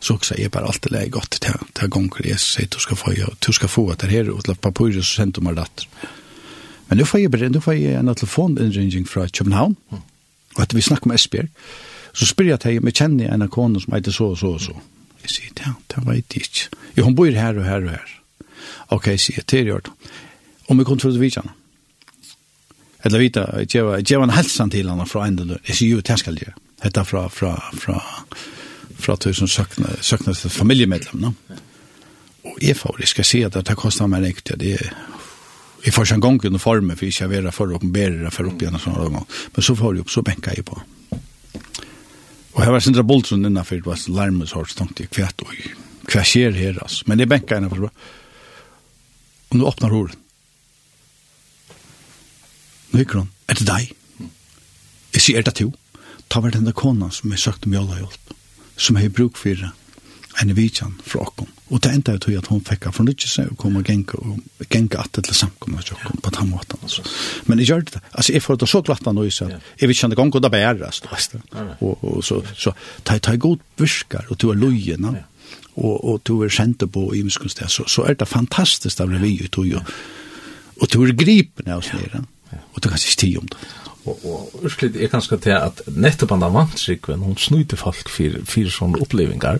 Så 0.00 0.18
sa 0.24 0.36
jeg 0.36 0.52
bare 0.52 0.68
alt 0.68 0.84
det 0.84 1.00
er 1.00 1.12
godt 1.12 1.38
til 1.40 1.56
det 1.76 1.88
gonger 1.92 2.28
jeg 2.28 2.40
sier 2.40 2.68
du 2.68 2.78
skal 2.80 2.98
få, 3.00 3.14
du 3.16 3.52
skal 3.52 3.72
få 3.72 3.86
at 3.94 4.04
det 4.04 4.12
her 4.12 4.28
og 4.32 4.44
til 4.44 4.58
papirer 4.60 5.00
så 5.00 5.22
sendte 5.22 5.44
meg 5.44 5.56
datter. 5.56 5.88
Men 6.88 7.00
nu 7.00 7.06
får 7.08 7.24
jeg 7.24 7.32
bare, 7.32 7.48
nå 7.50 7.60
får 7.64 7.78
jeg 7.80 7.98
en 7.98 8.12
telefoninnringing 8.14 9.08
fra 9.08 9.26
København, 9.26 9.74
og 10.56 10.60
at 10.62 10.74
vi 10.76 10.84
snakker 10.84 11.08
med 11.10 11.18
Esbjerg, 11.18 11.48
så 12.16 12.28
spyr 12.28 12.52
jeg 12.52 12.60
til 12.60 12.76
jeg, 12.76 12.84
men 12.84 12.94
kjenner 12.94 13.32
en 13.32 13.44
av 13.44 13.50
konen 13.52 13.80
som 13.82 13.96
heter 13.96 14.14
så 14.14 14.30
og 14.32 14.38
så 14.38 14.52
og 14.54 14.62
så. 14.62 14.76
Jeg 15.24 15.32
sier, 15.32 15.56
ja, 15.64 15.72
det 15.90 16.04
vet 16.06 16.36
jeg 16.36 16.46
ikke. 16.46 16.78
Jo, 16.96 17.08
hun 17.08 17.16
bor 17.18 17.40
her 17.40 17.58
og 17.58 17.66
her 17.66 17.82
og 17.82 17.90
her. 17.96 18.14
Ok, 18.94 19.10
sier 19.18 19.40
jeg 19.40 19.48
til 19.50 19.72
Jørgen 19.72 19.96
om 20.66 20.78
vi 20.78 20.84
kunne 20.84 21.00
få 21.00 21.12
det 21.14 21.22
vidtjene. 21.22 21.52
Eller 23.06 23.22
vite, 23.22 23.44
jeg 23.62 24.06
gjør 24.08 24.24
en 24.24 24.34
helsen 24.34 24.70
til 24.72 24.88
henne 24.90 25.06
fra 25.06 25.26
en 25.28 25.36
del. 25.38 25.56
Jeg 25.68 25.78
sier 25.78 25.98
jo, 25.98 26.04
det 26.04 26.18
skal 26.18 26.34
jeg 26.34 26.48
gjøre. 26.48 26.62
Hette 26.82 27.04
fra, 27.06 27.26
fra, 27.32 27.52
fra, 27.78 28.00
fra 28.98 29.16
tusen 29.22 29.48
søkne, 29.48 29.94
søkne 30.02 30.34
til 30.34 30.50
familiemedlem. 30.50 31.22
No? 31.22 31.60
Og 32.46 32.58
jeg 32.62 32.76
får, 32.78 32.98
jeg 33.04 33.12
skal 33.12 33.28
si 33.28 33.44
at 33.46 33.54
det 33.56 33.78
koster 33.78 34.10
meg 34.10 34.26
riktig. 34.26 34.58
Det 34.60 34.74
er 34.80 34.90
Jeg 35.86 35.92
får 35.94 36.02
ikke 36.02 36.14
en 36.14 36.20
gang 36.20 36.44
under 36.48 36.58
formen, 36.58 36.96
for 36.98 37.06
jeg 37.06 37.30
var 37.30 37.52
for 37.54 37.70
å 37.70 37.76
oppenbære 37.78 38.30
for 38.34 38.48
opp 38.50 38.62
igjen 38.62 38.74
og 38.74 38.80
sånne 38.82 39.04
gang. 39.12 39.26
Men 39.54 39.62
så 39.62 39.74
får 39.78 39.92
jeg 39.94 40.02
opp, 40.02 40.10
så 40.10 40.22
benker 40.26 40.56
jeg 40.56 40.64
på. 40.66 40.80
Og 42.56 42.62
her 42.64 42.72
var 42.72 42.82
Sindra 42.82 43.04
Boltron 43.06 43.46
innenfor, 43.46 43.76
det 43.76 43.86
var 43.86 44.00
larmet 44.16 44.50
så 44.50 44.64
tenkte 44.74 45.06
jeg, 45.06 45.28
hva 46.10 46.24
skjer 46.26 46.58
her, 46.58 46.80
altså? 46.82 47.04
Men 47.06 47.22
jeg 47.22 47.30
benker 47.30 47.60
innenfor. 47.60 47.86
Og 49.46 49.60
nå 49.60 49.68
åpner 49.68 49.94
horen 49.94 50.25
ligger 52.96 53.24
hun, 53.24 53.32
er 53.48 53.58
det 53.58 53.66
deg? 53.68 53.92
Jeg 55.16 55.22
sier, 55.22 55.40
er 55.40 55.46
det 55.46 55.56
to? 55.60 55.72
Ta 56.32 56.42
var 56.42 56.54
denne 56.54 56.74
kona 56.76 57.10
som 57.14 57.32
jeg 57.32 57.42
søkte 57.42 57.70
om 57.70 57.76
jolla 57.76 58.00
hjelp, 58.00 58.36
som 58.76 58.98
jeg 59.00 59.14
bruk 59.14 59.38
for 59.40 59.68
en 60.42 60.52
vidjan 60.56 60.96
fra 61.06 61.22
okken. 61.24 61.48
Og 61.72 61.80
det 61.82 61.92
enda 61.96 62.14
jeg 62.14 62.22
tog 62.22 62.34
at 62.38 62.48
hun 62.52 62.64
fikk 62.66 62.88
av 62.88 62.96
fornytje 62.98 63.30
seg 63.30 63.52
og 63.52 63.58
kom 63.60 63.78
og 63.80 63.86
genka, 63.86 64.18
og 64.20 64.66
genka 64.70 65.00
at 65.02 65.16
til 65.16 65.34
samkommet 65.34 65.88
til 65.88 65.96
okken 65.96 66.20
på 66.22 66.32
den 66.36 66.50
måten. 66.52 66.82
Altså. 66.82 67.04
Men 67.46 67.62
jeg 67.62 67.70
gjør 67.70 67.86
det. 67.88 68.02
Altså, 68.12 68.34
jeg 68.36 68.44
får 68.44 68.60
det 68.60 68.68
så 68.70 68.82
glatt 68.84 69.08
av 69.08 69.16
noe, 69.16 69.32
så 69.32 69.48
jeg 69.48 69.88
vil 69.88 69.98
kjenne 69.98 70.18
gong 70.18 70.34
og 70.34 70.44
det 70.44 70.52
bæres. 70.52 71.00
Og, 71.80 72.04
og 72.04 72.20
så, 72.24 72.42
så 72.52 72.74
ta, 73.02 73.16
ta 73.18 73.34
god 73.40 73.64
virkar, 73.80 74.28
og 74.30 74.40
du 74.42 74.50
er 74.52 74.60
løyena, 74.60 75.14
og, 75.76 75.96
og 75.96 76.20
du 76.28 76.38
er 76.44 76.52
kjent 76.52 76.84
på 76.92 77.08
i 77.16 77.24
muskunst, 77.24 77.64
så, 77.72 77.88
så 77.88 78.06
er 78.06 78.20
det 78.20 78.28
fantastisk 78.28 79.00
av 79.00 79.12
revy, 79.12 79.38
og 80.76 80.88
du 80.92 81.00
er 81.02 81.16
gripende 81.16 81.74
av 81.74 81.84
snedene. 81.86 82.28
Og 82.52 82.80
du 82.80 82.88
kan 82.88 82.96
kanskje 82.96 83.12
ikke 83.12 83.22
tid 83.24 83.38
om 83.42 83.50
det. 83.52 83.60
Og, 84.06 84.18
og 84.22 84.66
ursklitt 84.66 84.96
er 84.96 85.10
kanskje 85.10 85.38
til 85.48 85.56
at 85.56 85.80
nettopp 85.90 86.36
han 86.36 86.44
vant 86.44 86.76
seg 86.78 87.00
vantrykven, 87.00 87.24
hun 87.26 87.40
snyter 87.40 87.80
folk 87.80 88.10
for, 88.12 88.38
for 88.46 88.70
sånne 88.70 89.00
opplevingar. 89.02 89.58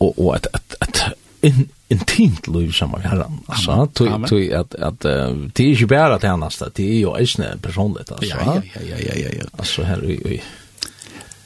Og, 0.00 0.14
og 0.14 0.30
at, 0.38 0.48
at, 0.56 0.78
at 0.80 1.02
in, 1.44 1.68
intimt 1.92 2.48
liv 2.48 2.72
som 2.72 2.94
vi 2.96 3.08
har. 3.08 3.26
Altså, 3.48 3.86
tog, 3.94 4.28
tog 4.28 4.52
at, 4.56 4.74
at 4.78 5.04
uh, 5.04 5.36
det 5.56 5.66
er 5.66 5.74
ikke 5.74 5.90
bare 5.92 6.18
det 6.22 6.30
eneste, 6.30 6.70
det 6.76 6.88
er 6.88 7.00
jo 7.00 7.14
eisne 7.18 7.52
personligt. 7.62 8.12
Altså, 8.12 8.36
ja, 8.36 8.54
ja, 8.54 8.84
ja, 8.88 8.98
ja, 9.04 9.18
ja, 9.24 9.34
ja. 9.40 9.48
Altså, 9.58 9.84
her, 9.88 10.04
i, 10.04 10.18
i, 10.36 10.40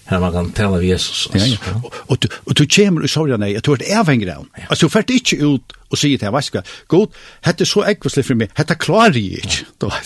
här 0.05 0.21
man 0.21 0.33
kan 0.33 0.51
tala 0.51 0.77
av 0.77 0.85
Jesus. 0.85 1.29
Ja, 1.33 1.41
ja. 1.47 1.83
Och, 2.07 2.19
du, 2.21 2.29
och 2.45 2.55
du 2.55 2.67
kommer 2.67 3.05
i 3.05 3.09
sorgen 3.09 3.41
dig, 3.41 3.53
jag 3.53 3.65
tror 3.65 3.75
att 3.75 3.81
det 3.81 3.93
är 3.93 4.05
vänger 4.05 4.37
av. 4.37 4.47
Alltså, 4.69 4.87
du 4.87 4.91
färt 4.91 5.11
inte 5.11 5.37
ut 5.37 5.73
och 5.89 5.99
säger 5.99 6.19
till 6.19 6.27
henne, 6.27 6.63
god, 6.87 7.09
det 7.43 7.61
är 7.61 7.65
så 7.65 7.85
äggvårdsligt 7.85 8.27
för 8.27 8.35
mig, 8.35 8.51
det 8.57 8.71
är 8.71 8.75
klarar 8.75 9.17
jag 9.17 9.17
inte. 9.17 9.57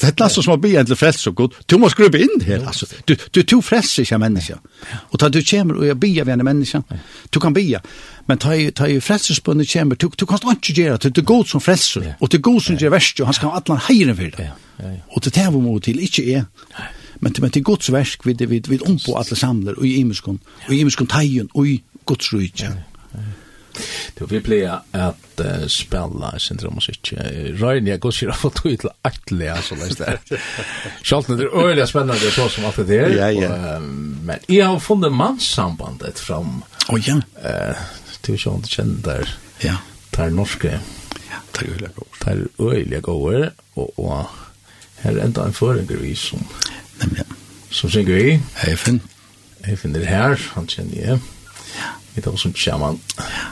Det 0.01 0.21
är 0.21 0.29
så 0.29 0.43
som 0.43 0.53
att 0.53 0.61
bli 0.61 0.77
en 0.77 0.87
till 0.87 0.97
frälse, 0.97 1.31
god, 1.31 1.55
du 1.67 1.79
måste 1.79 2.03
gruva 2.03 2.19
in 2.19 2.41
här. 2.47 2.67
Alltså, 2.67 2.87
du, 3.05 3.17
du, 3.31 3.43
du 3.43 3.63
frälser 3.63 4.03
inte 4.03 4.15
en 4.15 4.21
människa. 4.21 4.59
Och 4.93 5.19
tar 5.19 5.29
du 5.29 5.43
kommer 5.43 5.75
och 5.75 5.87
jag 5.87 5.97
blir 5.97 6.21
av 6.21 6.29
en 6.29 6.45
människa, 6.45 6.83
du 7.31 7.41
kan 7.41 7.53
bli. 7.53 7.77
Men 8.27 8.39
ta 8.39 8.55
tar 8.55 8.71
ta 8.71 8.89
ju 8.89 9.01
frälsersbundet 9.01 9.73
kommer, 9.73 9.97
du, 9.97 10.11
du 10.17 10.27
kan 10.27 10.39
inte 10.51 10.73
göra 10.73 10.97
det, 10.97 11.11
det 11.11 11.21
är 11.21 11.23
god 11.23 11.49
som 11.49 11.61
frälser, 11.61 12.15
och 12.19 12.29
det 12.29 12.37
är 12.37 12.41
god 12.41 12.63
som 12.63 12.77
gör 12.77 12.91
värst, 12.91 13.21
och 13.21 13.27
han 13.27 13.35
ska 13.35 13.47
ha 13.47 13.63
alla 13.67 13.79
hejren 13.79 14.17
för 14.17 14.23
det. 14.23 14.51
Och 15.09 15.21
det 15.21 15.37
är 15.37 15.51
vad 15.51 15.63
mot 15.63 15.83
till, 15.83 16.01
inte 16.01 16.23
är. 16.23 16.45
Nej 16.79 16.89
men 17.21 17.35
men 17.39 17.51
til 17.51 17.65
Guds 17.65 17.93
verk 17.93 18.27
vid 18.27 18.47
vid 18.47 18.69
vid 18.69 18.83
om 18.89 18.99
på 18.99 19.17
alla 19.17 19.37
samlar 19.37 19.79
och 19.79 19.87
i 19.87 19.97
imiskon 19.97 20.39
och 20.67 20.75
i 20.75 20.81
imiskon 20.81 21.07
tajen 21.07 21.49
och 21.53 21.67
i 21.67 21.83
Guds 22.07 22.33
rike. 22.33 22.73
Det 24.15 24.33
vi 24.33 24.41
plejer 24.41 24.81
att 24.91 25.41
uh, 25.41 25.67
spela 25.67 26.39
syndromusik. 26.39 27.13
Ryan 27.13 27.87
jag 27.87 28.01
går 28.01 28.11
sig 28.11 28.29
på 28.43 28.51
till 28.51 28.91
attliga 29.03 29.63
så 29.63 29.75
där 29.75 29.95
där. 29.99 30.19
Schalt 31.03 31.27
det 31.27 31.33
är 31.33 31.67
öliga 31.67 31.87
spännande 31.87 32.25
det 32.25 32.31
så 32.31 32.49
som 32.49 32.65
allt 32.65 32.87
det 32.87 32.99
är. 32.99 33.11
Ja, 33.11 33.31
ja. 33.31 33.79
men 34.23 34.39
jag 34.47 34.67
har 34.67 34.81
funnit 34.81 35.13
manssambandet 35.13 36.19
fram. 36.19 36.63
Och 36.89 36.99
ja. 36.99 37.21
Eh, 37.45 37.77
till 38.21 38.39
sånt 38.39 38.67
känd 38.67 39.05
där. 39.05 39.35
Ja. 39.59 39.77
Tar 40.11 40.31
norske. 40.31 40.81
Ja, 41.31 41.37
tar 41.53 41.67
öliga 41.67 41.91
går. 41.95 42.07
Tar 42.21 42.49
öliga 42.59 43.01
går 43.01 43.51
och 43.75 43.99
och 43.99 44.27
här 44.97 45.13
är 45.13 45.19
ända 45.19 45.45
en 45.45 45.53
föringar 45.53 46.15
som 46.15 46.39
Nemlig. 47.01 47.25
Så 47.71 47.89
synger 47.89 48.15
vi. 48.15 48.41
Eifen. 48.67 49.03
Eifen 49.69 49.97
er 49.97 50.05
her, 50.09 50.37
han 50.55 50.67
kjenner 50.67 50.97
jeg. 50.97 51.21
Ja. 51.77 51.95
Vi 52.15 52.25
tar 52.25 52.37
som 52.37 52.55
kjaman. 52.57 53.01
Ja. 53.19 53.47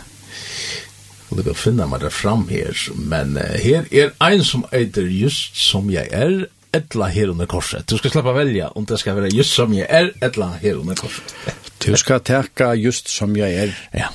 Jeg 1.26 1.44
vil 1.44 1.56
finne 1.58 1.88
meg 1.90 2.04
fram 2.14 2.46
her, 2.48 2.76
men 2.94 3.34
uh, 3.36 3.56
her 3.58 3.88
er 3.90 4.12
ein 4.22 4.44
som 4.46 4.62
eiter 4.72 5.08
just 5.10 5.58
som 5.58 5.90
jeg 5.90 6.06
er, 6.14 6.46
etla 6.76 7.08
her 7.10 7.32
under 7.32 7.48
korset. 7.50 7.86
Du 7.90 7.96
skal 7.98 8.12
slappa 8.12 8.34
velja 8.36 8.70
om 8.78 8.86
det 8.86 8.98
skal 9.00 9.16
være 9.18 9.32
just 9.34 9.56
som 9.56 9.74
jeg 9.74 9.88
er, 9.90 10.12
etla 10.22 10.52
her 10.62 10.78
under 10.78 10.94
korset. 10.94 11.34
du 11.82 11.96
skal 11.96 12.22
teka 12.22 12.72
just 12.78 13.10
som 13.10 13.36
jeg 13.36 13.54
er. 13.54 13.74
Ja. 13.94 14.12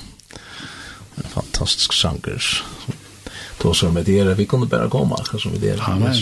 En 1.20 1.28
fantastisk 1.34 1.92
sanger. 1.92 2.64
Då 3.62 3.74
som 3.74 3.94
vi 3.94 4.02
det 4.02 4.34
vi 4.38 4.46
kunde 4.46 4.66
bara 4.66 4.88
komma, 4.88 5.16
som 5.38 5.52
vi 5.52 5.58
det. 5.58 5.78
Amen. 5.80 6.14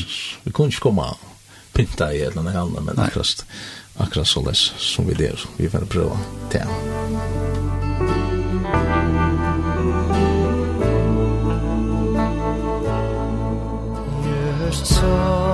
Vi 0.45 0.53
kunde 0.53 0.69
inte 0.69 0.81
komma 0.81 1.17
pynta 1.73 2.15
i 2.15 2.23
eller 2.23 2.43
något 2.43 2.55
annat, 2.55 2.85
men 2.85 2.99
akkurat, 2.99 3.47
akkurat 3.97 4.29
så 4.29 4.45
läs 4.45 4.73
som 4.77 5.07
vi 5.07 5.15
där. 5.15 5.41
Vi 5.57 5.71
får 5.71 5.79
pröva 5.79 6.19
det. 6.51 6.67
Just 14.67 14.87
så 14.87 15.50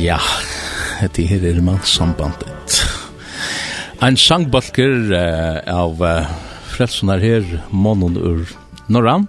Ja, 0.00 0.16
det 1.12 1.26
her 1.28 1.42
er 1.44 1.58
mannssambandet. 1.60 2.78
Ein 4.00 4.16
sangbalker 4.16 4.94
uh, 5.12 5.58
av 5.68 6.00
uh, 6.00 6.30
frelsunar 6.72 7.20
her, 7.20 7.44
månen 7.68 8.16
ur 8.16 8.48
Norran. 8.88 9.26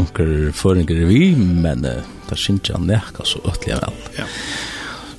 Onker 0.00 0.50
føringer 0.58 1.04
vi, 1.06 1.20
men 1.38 1.86
uh, 1.86 2.00
det 2.26 2.38
synes 2.42 2.72
jeg 2.72 2.82
nekka 2.82 3.22
så 3.28 3.44
øtlig 3.46 3.78
vel. 3.78 4.02
Ja. 4.18 4.26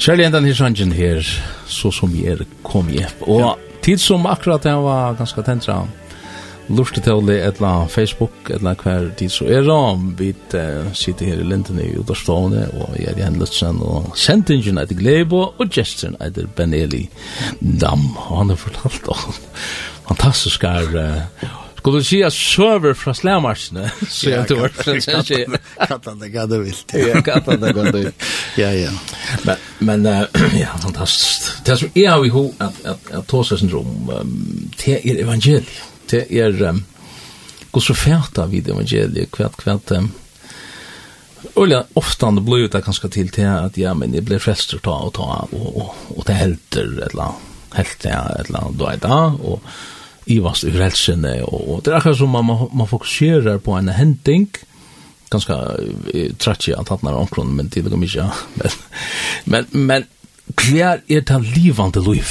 Særlig 0.01 0.27
enda 0.27 0.43
her 0.43 0.59
sangen 0.59 0.91
her, 0.99 1.23
så 1.71 1.93
som 1.95 2.11
vi 2.11 2.25
er 2.27 2.43
kom 2.67 2.91
i. 2.91 3.05
Og 3.23 3.45
ja. 3.45 3.55
tid 3.87 4.03
som 4.03 4.27
akkurat 4.27 4.67
jeg 4.67 4.83
var 4.83 5.15
ganske 5.21 5.47
tentra, 5.47 5.85
lurte 6.75 7.01
til 7.03 7.23
det 7.27 7.37
etla 7.45 7.71
Facebook, 7.91 8.49
etla 8.49 8.73
hver 8.79 9.09
tid 9.19 9.31
så 9.33 9.47
er 9.51 9.65
det. 9.67 9.79
Vi 10.19 10.29
uh, 10.55 10.91
sitter 10.97 11.31
her 11.31 11.41
i 11.41 11.47
Linden 11.47 11.79
i 11.83 11.89
Uderstående, 11.99 12.67
og 12.79 12.95
jeg 12.99 13.13
er 13.13 13.21
i 13.21 13.25
Henløtsen, 13.25 13.81
og 13.81 14.11
sendingen 14.19 14.81
etter 14.81 14.99
Glebo, 14.99 15.43
og 15.57 15.73
gesten 15.73 16.17
etter 16.23 16.47
Ben 16.55 16.73
Eli 16.77 17.07
Dam. 17.59 18.11
Og 18.27 18.37
han 18.43 18.53
har 18.53 18.61
fortalt 18.61 19.11
om 19.11 19.41
fantastisk 20.11 20.63
er... 20.63 20.95
uh, 20.95 21.49
Skulle 21.81 21.97
du 21.99 22.05
si 22.05 22.19
at 22.21 22.33
server 22.33 22.93
fra 22.93 23.13
slämarsne? 23.13 23.89
Så 24.09 24.29
jeg 24.29 24.47
tror 24.47 24.65
att 24.65 24.85
det 24.85 25.05
kanske 25.05 25.45
kattan 25.87 26.19
det 26.19 26.29
gade 26.29 26.59
vilt. 26.59 26.93
Ja, 26.93 27.21
kattan 27.21 27.61
det 27.61 27.73
gade. 27.73 28.11
Ja, 28.57 28.73
ja. 28.73 28.89
Men 29.43 29.55
men 29.79 30.05
uh, 30.05 30.21
ja, 30.59 30.67
fantastisk. 30.81 31.65
Det 31.65 31.77
som 31.77 31.89
är 31.93 32.25
i 32.25 32.29
ho 32.29 32.53
at, 32.59 32.73
at, 32.85 32.99
at 33.11 33.27
Torsa 33.27 33.57
syndrom, 33.57 34.09
um, 34.09 34.71
det 34.85 34.93
er 34.93 35.23
evangeliet 35.23 35.90
det 36.11 36.27
er 36.31 36.81
og 37.71 37.83
så 37.83 37.93
fæta 37.95 38.45
vi 38.51 38.59
det 38.59 38.73
evangeliet 38.73 39.31
kvart 39.31 39.91
um, 39.91 40.11
Olja, 41.55 41.83
ofta 41.95 42.31
det 42.31 42.43
blir 42.45 42.67
det 42.67 42.83
ganska 42.85 43.07
till 43.07 43.29
till 43.29 43.47
att 43.47 43.77
ja, 43.77 43.93
men 43.93 44.11
det 44.11 44.21
blir 44.21 44.39
frelster 44.39 44.77
ta 44.77 44.97
och 44.99 45.13
ta 45.13 45.47
och 45.51 45.77
och, 45.77 45.95
och 46.17 46.23
det 46.25 46.33
helter 46.33 47.09
eller 47.09 47.31
helt 47.73 48.05
ja, 48.05 48.29
eller 48.29 48.71
då 48.71 48.85
är 48.85 48.95
i 48.95 49.37
och 49.43 49.61
i 50.25 50.39
vars 50.39 50.63
i 50.63 50.71
frelsene 50.71 51.41
och 51.41 51.83
det 51.83 51.91
är 51.91 51.95
akkurat 51.95 52.17
som 52.17 52.29
man, 52.29 52.69
man, 52.73 52.87
fokuserar 52.87 53.57
på 53.57 53.71
en 53.71 53.89
händing 53.89 54.49
ganska 55.29 55.71
trött 56.37 56.67
jag 56.67 56.91
att 56.91 57.01
när 57.01 57.13
omkron 57.13 57.55
men 57.55 57.69
det 57.69 57.81
går 57.81 57.97
mycket 57.97 58.25
men, 58.53 58.69
men, 59.43 59.65
men 59.71 60.03
hver 60.55 61.01
är 61.07 61.21
det 61.21 61.39
livande 61.39 61.99
liv 61.99 62.27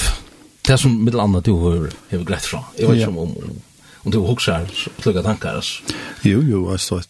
det 0.62 0.78
som 0.78 1.04
med 1.04 1.14
andra 1.14 1.40
du 1.40 1.52
har 1.52 1.90
grett 2.24 2.44
från 2.44 2.64
jag 2.76 2.88
vet 2.88 2.96
ikke 2.96 3.08
om, 3.08 3.18
om 3.18 3.60
om 4.02 4.10
du 4.10 4.20
husker 4.24 4.66
slugga 5.02 5.22
tankar, 5.22 5.60
altså. 5.60 5.98
Jo, 6.24 6.40
jo, 6.40 6.64
altså. 6.72 7.00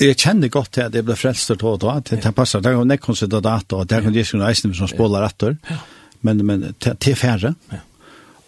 Jeg 0.00 0.16
kjenner 0.16 0.48
godt 0.48 0.72
til 0.76 0.86
at 0.86 0.96
jeg 0.96 1.04
ble 1.04 1.16
frelst 1.18 1.50
til 1.50 1.60
å 1.68 1.76
ta, 1.80 1.98
til 2.06 2.20
det 2.22 2.32
passer, 2.36 2.62
det 2.62 2.70
er 2.70 2.78
jo 2.78 2.86
nekkonsert 2.88 3.34
av 3.36 3.42
data, 3.44 3.80
og 3.80 3.88
det 3.88 3.98
er 3.98 4.06
jo 4.06 4.22
ikke 4.22 4.40
noe 4.40 4.48
eisne 4.48 4.72
som 4.76 4.88
spåler 4.88 5.26
etter, 5.26 5.56
men, 6.24 6.40
men 6.46 6.68
til 6.80 7.16
færre, 7.18 7.52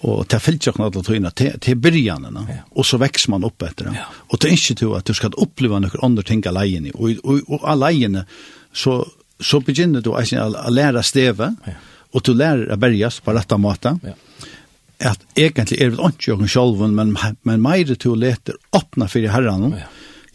og 0.02 0.22
til 0.30 0.42
fyllt 0.42 0.70
ikke 0.70 0.86
alle 0.86 1.02
tøyene, 1.04 1.32
til 1.36 1.58
til 1.62 1.78
byrjanna 1.78 2.44
ja. 2.48 2.56
og 2.74 2.86
så 2.86 2.98
vekser 2.98 3.30
man 3.34 3.44
opp 3.46 3.62
etter 3.62 3.90
det. 3.90 3.94
ja. 4.00 4.08
Og 4.30 4.40
det 4.40 4.48
er 4.48 4.56
ikke 4.56 4.78
til 4.80 4.96
at 4.98 5.06
du 5.06 5.14
skal 5.14 5.36
oppleve 5.44 5.78
noen 5.82 6.06
andre 6.08 6.24
ting 6.26 6.42
alene, 6.48 6.94
og, 6.94 7.20
og, 7.22 7.42
og 7.52 7.68
alene, 7.74 8.24
så, 8.72 9.02
så 9.38 9.60
begynner 9.60 10.00
du 10.00 10.14
å 10.14 10.24
lære 10.72 11.04
steve, 11.04 11.52
ja. 11.66 11.76
og 12.12 12.24
du 12.24 12.32
lærer 12.32 12.72
å 12.72 12.80
berges 12.80 13.20
på 13.20 13.36
rett 13.36 13.58
måte, 13.60 13.98
ja 14.02 14.16
at 15.02 15.26
egentlig 15.38 15.80
er 15.80 15.92
det 15.92 16.12
ikke 16.12 16.32
jo 16.32 16.48
sjolven, 16.50 16.94
men, 16.98 17.16
men 17.48 17.62
meire 17.64 17.96
til 17.96 18.14
å 18.14 18.18
lete 18.18 18.56
åpna 18.76 19.08
fyrir 19.10 19.32
herran, 19.34 19.72
ja. 19.76 19.88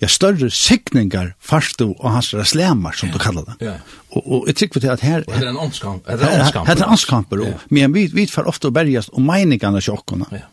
ja, 0.04 0.10
større 0.12 0.50
sikningar 0.54 1.34
farstu 1.40 1.86
og 1.90 2.10
hans 2.14 2.34
slemar, 2.52 2.98
som 2.98 3.14
du 3.14 3.20
kallar 3.22 3.48
det. 3.52 3.58
Ja. 3.70 3.78
Og, 4.12 4.22
og 4.26 4.52
jeg 4.52 4.60
tykker 4.64 4.84
til 4.84 4.94
at 4.94 5.06
her... 5.06 5.24
Og 5.28 5.34
det 5.34 5.46
er 5.46 5.54
en 5.54 5.64
åndskamp. 5.68 6.06
Det 6.08 6.18
er 6.20 6.76
en 6.76 6.86
åndskamp. 6.92 7.34
Ja. 7.44 7.56
Men 7.70 7.96
vi, 7.96 8.08
vi 8.14 8.28
får 8.32 8.50
ofte 8.50 8.72
å 8.72 8.76
bergjast 8.76 9.14
og 9.14 9.26
meiningarna 9.26 9.84
sjokkona. 9.84 10.30
Ja. 10.36 10.46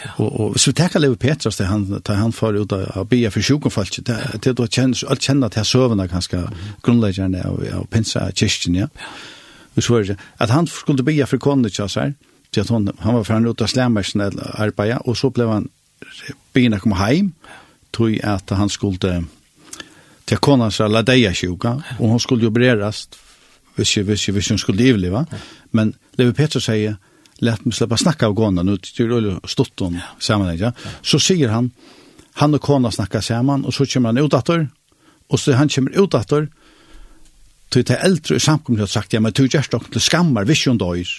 Ja. 0.00 0.14
Og, 0.16 0.28
og 0.40 0.54
så 0.60 0.72
tenker 0.76 1.02
Levi 1.02 1.18
Petras 1.20 1.58
det 1.60 1.66
han, 1.68 1.82
det 1.90 2.16
han 2.16 2.32
får 2.32 2.62
ut 2.62 2.72
av 2.72 3.04
bia 3.10 3.28
for 3.32 3.44
sjukonfalt, 3.44 3.98
det, 4.06 4.16
det 4.40 4.54
du 4.56 4.62
kjenner, 4.64 4.96
alt 5.12 5.26
kjenner 5.26 5.52
til 5.52 5.66
søvende 5.68 6.06
ganske 6.08 6.40
grunnleggjerne 6.86 7.42
av, 7.44 7.60
av 7.76 7.84
pinsa 7.92 8.30
kyrkjen, 8.32 8.78
ja. 8.80 8.88
Og 9.76 9.84
så 9.84 9.98
er 10.00 10.08
det, 10.08 10.16
at 10.40 10.52
han 10.54 10.66
skulle 10.70 11.04
bia 11.06 11.28
for 11.28 11.42
kånene 11.42 11.70
til 11.72 11.84
oss 11.84 11.98
her, 12.00 12.14
til 12.50 12.60
at 12.60 12.68
hon, 12.68 12.88
han 12.98 13.14
var 13.14 13.22
från 13.22 13.46
ut 13.46 13.60
av 13.60 13.68
eller 13.76 14.60
Arbaja 14.60 14.98
och 14.98 15.18
så 15.18 15.30
blev 15.30 15.48
han 15.48 15.68
begynna 16.52 16.78
komma 16.78 16.96
hem 16.96 17.32
tog 17.90 18.20
att 18.24 18.50
han 18.50 18.68
skulle 18.68 19.24
till 20.24 20.38
seg 20.70 20.90
la 20.90 21.02
deia 21.02 21.34
sjuka 21.34 21.82
och 21.98 22.08
hun 22.08 22.20
skulle 22.20 22.46
opereras 22.46 23.08
visst 23.76 23.96
visst 23.96 24.28
visst 24.28 24.50
hun 24.50 24.58
skulle 24.58 24.88
överleva 24.88 25.26
men 25.70 25.94
Levi 26.16 26.32
Petrus 26.32 26.64
säger 26.64 26.96
lätt 27.38 27.64
mig 27.64 27.72
släppa 27.72 27.96
snacka 27.96 28.26
av 28.26 28.32
gången 28.32 28.66
nu 28.66 28.76
till 28.76 29.38
stått 29.44 29.50
Stotton 29.50 29.98
samman 30.18 30.58
ja. 30.58 30.72
så 31.02 31.18
sier 31.18 31.48
han 31.48 31.70
han 32.32 32.54
och 32.54 32.62
kona 32.62 32.90
snackar 32.90 33.20
samman 33.20 33.64
och 33.64 33.74
så 33.74 33.86
kommer 33.86 34.08
han 34.08 34.18
ut 34.18 34.34
åter 34.34 34.68
och 35.28 35.40
så 35.40 35.52
han 35.52 35.68
kommer 35.68 35.90
ut 35.90 36.14
åter 36.14 36.48
Tog 37.70 37.86
det 37.86 37.98
eldre 38.02 38.36
i 38.36 38.42
samkommet 38.42 38.82
har 38.82 38.90
sagt, 38.90 39.12
ja, 39.14 39.20
men 39.22 39.34
tog 39.36 39.46
gjerst 39.52 39.70
dere 39.70 39.92
til 39.94 40.02
skammar, 40.02 40.48
visse 40.48 40.70
hun 40.70 40.80
døyr. 40.80 41.10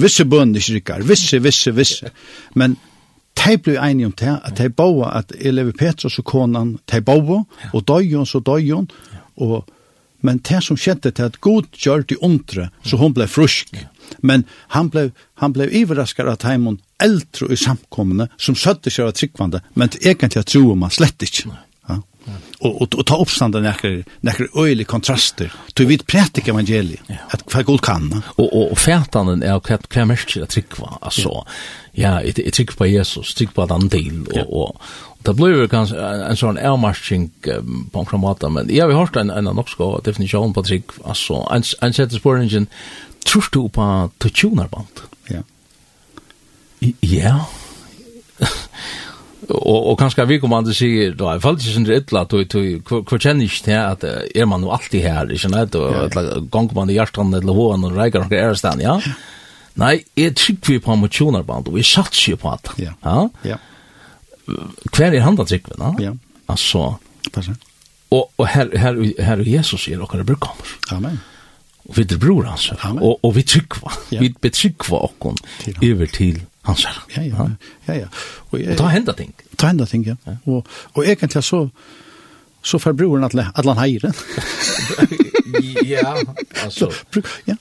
Visse 0.00 0.24
bønne 0.24 0.60
ikke 0.60 0.78
rikkar, 0.78 1.04
visse, 1.08 1.40
visse, 1.44 1.74
visse. 1.76 2.12
Men 2.56 2.78
de 3.42 3.58
ble 3.60 3.76
enige 3.76 4.08
om 4.08 4.16
det, 4.16 4.38
at 4.44 4.56
de 4.56 4.70
boa, 4.72 5.12
at 5.18 5.34
elever 5.36 5.76
Petrus 5.76 6.18
og 6.20 6.24
konan, 6.28 6.78
de 6.88 7.02
boa, 7.04 7.42
og 7.72 7.86
døyjon, 7.88 8.26
så 8.26 8.40
døyjon, 8.40 8.90
og 9.36 9.62
Men 10.22 10.38
det 10.38 10.60
som 10.62 10.78
skjedde 10.78 11.10
til 11.10 11.26
at 11.26 11.40
god 11.42 11.66
gjør 11.74 12.04
det 12.06 12.18
ondre, 12.22 12.68
så 12.86 12.96
hun 12.96 13.14
ble 13.14 13.26
frusk. 13.26 13.74
Men 14.22 14.44
han 14.74 14.90
ble, 14.90 15.10
han 15.42 15.54
ble 15.54 15.66
iverraskar 15.66 16.30
av 16.30 16.46
heimon 16.46 16.78
eldre 17.02 17.50
i 17.50 17.58
samkommende, 17.58 18.28
som 18.38 18.54
søtte 18.54 18.90
seg 18.90 19.08
av 19.08 19.16
tryggvande, 19.18 19.62
men 19.74 19.90
egentlig 19.98 20.44
at 20.44 20.52
tro 20.54 20.76
man 20.78 20.94
slett 20.94 21.26
ikke. 21.26 21.50
Nei 21.50 21.62
och 22.62 22.94
och 22.94 23.06
ta 23.06 23.16
uppstånd 23.22 23.54
den 23.54 23.64
här 23.64 24.04
näcker 24.20 24.48
öjlig 24.56 24.86
kontraster 24.86 25.52
till 25.74 25.86
vid 25.86 26.06
praktik 26.06 26.48
evangeliet 26.48 27.00
att 27.28 27.52
för 27.52 27.62
god 27.62 27.80
kan 27.80 28.22
och 28.26 28.72
och 28.72 28.78
färtanen 28.78 29.42
är 29.42 29.60
kvätt 29.60 29.88
kvämst 29.88 30.36
att 30.36 30.48
tryckva 30.48 30.98
alltså 31.00 31.44
ja. 31.92 32.20
Det 32.34 32.50
tryck 32.50 32.76
på 32.76 32.86
Jesus 32.86 33.34
tryck 33.34 33.54
på 33.54 33.66
den 33.66 33.88
del 33.88 34.26
och 34.26 34.66
och 34.66 34.82
Det 35.22 35.34
blir 35.34 35.54
ju 35.54 35.68
kanskje 35.70 36.02
en 36.02 36.36
sånn 36.36 36.58
avmarsking 36.58 37.28
på 37.92 38.00
en 38.00 38.06
kramata, 38.06 38.48
men 38.50 38.70
jeg 38.70 38.88
har 38.90 38.98
hørt 38.98 39.16
en, 39.16 39.30
en 39.30 39.50
norsk 39.54 39.78
definisjon 40.04 40.54
på 40.54 40.64
trygg, 40.66 40.94
altså, 41.04 41.44
en, 41.54 41.62
en 41.82 41.94
setter 41.94 42.18
spørningen, 42.18 42.66
tror 43.22 43.50
du 43.54 43.60
på 43.70 43.86
tutsjonerband? 44.18 45.04
Ja. 45.30 45.44
Ja, 47.06 47.36
og 49.48 49.86
og 49.90 49.98
kanskje 49.98 50.26
vi 50.28 50.38
kommer 50.38 50.60
andre 50.62 50.74
sier 50.76 51.14
da 51.18 51.34
i 51.34 51.42
fall 51.42 51.56
ikke 51.58 51.74
sånn 51.74 51.88
illa 51.90 52.22
to 52.30 52.42
to 52.50 52.62
hvor 52.86 53.18
kjenner 53.18 53.48
ikke 53.48 53.64
til 53.66 53.78
at 53.78 54.04
er 54.06 54.46
man 54.46 54.62
jo 54.62 54.70
alltid 54.74 55.02
her 55.02 55.30
ikke 55.30 55.50
sant? 55.50 55.74
Og 55.78 56.46
gang 56.52 56.70
man 56.76 56.90
i 56.90 56.98
hjertan 56.98 57.34
eller 57.34 57.56
hoan 57.56 57.86
og 57.88 57.96
reiker 57.98 58.22
og 58.22 58.32
er 58.36 58.54
stand 58.58 58.84
ja. 58.84 58.98
Nei 59.80 60.04
er 60.20 60.34
trygg 60.36 60.60
vi 60.68 60.78
på 60.84 60.96
motioner 61.00 61.42
band 61.48 61.70
og 61.70 61.78
vi 61.78 61.86
satser 61.86 62.38
på 62.38 62.52
at 62.52 62.70
ja. 62.78 62.94
Ja? 63.02 63.58
Hver 64.92 65.10
er 65.10 65.26
han 65.26 65.38
da 65.38 65.48
trygg 65.48 65.72
da? 65.74 65.90
Ja. 66.02 66.14
Altså 66.52 66.92
og 68.12 68.30
og 68.38 68.48
her 68.52 68.70
her 68.78 69.02
her 69.18 69.42
er 69.42 69.52
Jesus 69.56 69.88
sier 69.88 70.02
og 70.02 70.12
det 70.12 70.38
kommer 70.38 70.76
amen. 70.92 71.20
Og 71.88 71.96
vi 71.96 72.04
det 72.06 72.20
bror 72.22 72.46
hans 72.46 72.70
og 72.70 73.18
og 73.24 73.34
vi 73.34 73.42
trygg 73.42 73.80
vi 74.12 74.34
betrykker 74.40 74.94
var 74.94 75.10
okkon 75.10 75.38
over 75.82 76.06
til 76.06 76.42
Hansara. 76.62 77.02
Ja, 77.16 77.22
ja, 77.22 77.48
ja. 77.88 77.94
ja. 77.94 78.08
Og, 78.50 78.60
jeg, 78.60 78.70
og 78.74 78.78
ta 78.78 78.90
henda 78.92 79.14
ting. 79.18 79.34
Ta 79.58 79.72
henda 79.72 79.86
ting, 79.90 80.06
ja. 80.06 80.14
ja. 80.26 80.36
Og, 80.46 80.66
og 80.94 81.04
egentlig 81.06 81.42
så, 81.44 81.64
så 82.62 82.78
får 82.78 82.92
broren 82.98 83.24
at 83.26 83.34
at 83.34 83.66
han 83.66 83.78
heier 83.78 84.06
ja, 85.84 86.14
altså. 86.62 86.90
bruk, 87.12 87.28
ja. 87.46 87.56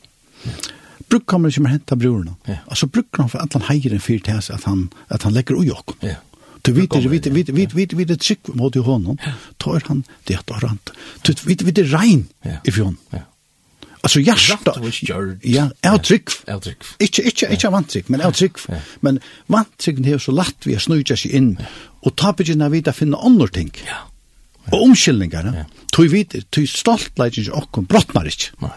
Bruk 1.10 1.26
kommer 1.26 1.50
ikke 1.50 1.64
mer 1.66 1.74
henta 1.76 1.96
broren. 1.96 2.36
Ja. 2.48 2.62
Altså 2.68 2.88
bruk 2.88 3.18
han 3.18 3.30
for 3.30 3.44
at 3.44 3.54
han 3.58 3.66
heier 3.68 3.94
en 3.94 4.04
fyrt 4.04 4.24
til 4.30 4.54
at 4.54 4.64
han, 4.64 4.90
at 5.10 5.24
han 5.24 5.34
legger 5.34 5.58
ui 5.58 5.72
okkom. 5.72 5.98
Ja. 6.06 6.16
Du 6.62 6.72
vet 6.78 6.94
det, 6.94 7.10
vet 7.10 7.26
vet 7.34 7.50
vet 7.56 7.76
vet 7.76 7.98
vet 7.98 8.08
det 8.08 8.22
chick 8.24 8.48
mot 8.54 8.76
ju 8.76 8.82
honom. 8.82 9.18
Tar 9.58 9.82
han 9.88 10.04
det 10.28 10.36
att 10.36 10.64
han. 10.64 10.80
Du 11.22 11.34
vet 11.34 11.62
vet 11.62 11.76
det 11.76 11.84
rein 11.94 12.28
fjön. 12.72 12.98
Ja. 13.10 13.20
Alltså 14.02 14.20
hjärta. 14.20 14.76
Ja, 15.42 15.70
avtryck. 15.86 16.30
Avtryck. 16.48 16.78
Inte 17.00 17.22
inte 17.22 17.46
inte 17.52 17.68
avtryck, 17.68 18.08
men 18.08 18.22
avtryck. 18.22 18.52
Men 19.00 19.20
vantricken 19.46 20.06
är 20.06 20.18
så 20.18 20.32
lätt 20.32 20.56
vi 20.64 20.80
snurrar 20.80 21.16
sig 21.16 21.32
in 21.32 21.60
och 22.02 22.16
ta 22.16 22.34
på 22.34 22.44
när 22.56 22.70
vi 22.70 22.82
där 22.82 22.92
finna 22.92 23.18
andra 23.18 23.48
ting. 23.48 23.72
Ja. 23.88 23.94
Och 24.72 24.84
omskillningar. 24.84 25.66
Tog 25.92 26.10
vit, 26.10 26.52
tog 26.52 26.70
stolt 26.70 27.18
lägen 27.18 27.52
och 27.52 27.84
brottnar 27.84 28.26
inte. 28.26 28.46
Nei. 28.60 28.70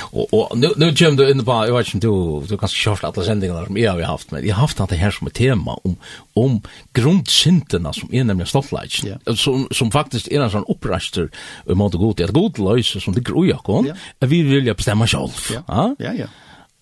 Och 0.00 0.34
och 0.34 0.58
nu 0.58 0.72
nu 0.76 0.94
kom 0.94 1.16
du 1.16 1.30
in 1.30 1.44
på 1.44 1.52
jag 1.52 1.76
vet 1.76 1.94
inte 1.94 2.06
du 2.06 2.46
du 2.48 2.58
kanske 2.58 2.84
kört 2.84 3.04
alla 3.04 3.24
sändningarna 3.24 3.66
som 3.66 3.76
jag 3.76 3.92
har 3.92 4.02
haft 4.02 4.30
men 4.30 4.46
jag 4.46 4.54
har 4.54 4.60
haft 4.60 4.88
det 4.88 4.96
här 4.96 5.10
som 5.10 5.26
ett 5.26 5.34
tema 5.34 5.78
om 5.84 5.96
om 6.34 6.62
grundsynderna 6.92 7.92
som 7.92 8.14
är 8.14 8.24
nämligen 8.24 8.46
stolthet 8.46 9.04
yeah. 9.04 9.36
som 9.36 9.68
som 9.70 9.90
faktiskt 9.90 10.28
är 10.28 10.40
en 10.40 10.50
sån 10.50 10.64
uppraster 10.68 11.30
och 11.66 11.76
mot 11.76 11.94
god 11.94 12.16
det 12.16 12.32
god 12.32 12.58
lös 12.58 13.04
som 13.04 13.14
det 13.14 13.20
groja 13.20 13.56
kon 13.56 13.86
yeah. 13.86 13.98
vi 14.18 14.42
vill 14.42 14.66
ju 14.66 14.74
bestämma 14.74 15.06
själv 15.06 15.30
ja. 15.66 15.96
ja 15.98 16.12
ja. 16.12 16.26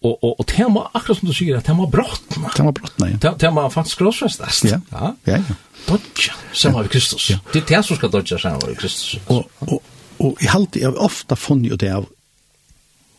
Och 0.00 0.24
och 0.24 0.40
och 0.40 0.46
tema 0.46 0.90
akkurat 0.92 1.18
som 1.18 1.28
du 1.28 1.34
säger 1.34 1.56
att 1.56 1.64
tema 1.64 1.86
brottna 1.86 2.48
tema 2.48 2.72
brottna 2.72 3.10
ja. 3.22 3.32
Tema 3.32 3.70
faktiskt 3.70 3.98
krossfästas 3.98 4.64
ja. 4.64 4.80
ja 4.90 5.14
ja. 5.24 5.38
Dodja, 5.86 6.34
samma 6.52 6.82
vid 6.82 6.90
Kristus. 6.90 7.32
Det 7.52 7.60
er 7.60 7.66
det 7.76 7.82
som 7.84 7.96
skal 7.96 8.10
dodja, 8.10 8.38
samma 8.38 8.66
vid 8.66 8.78
Kristus. 8.78 9.18
Og, 9.26 9.44
och 9.58 9.82
och 10.16 10.36
jeg 10.40 10.50
har 10.50 10.60
alltid 10.60 10.86
ofta 10.86 11.36
funnit 11.36 11.80
det 11.80 11.92
av 11.92 12.06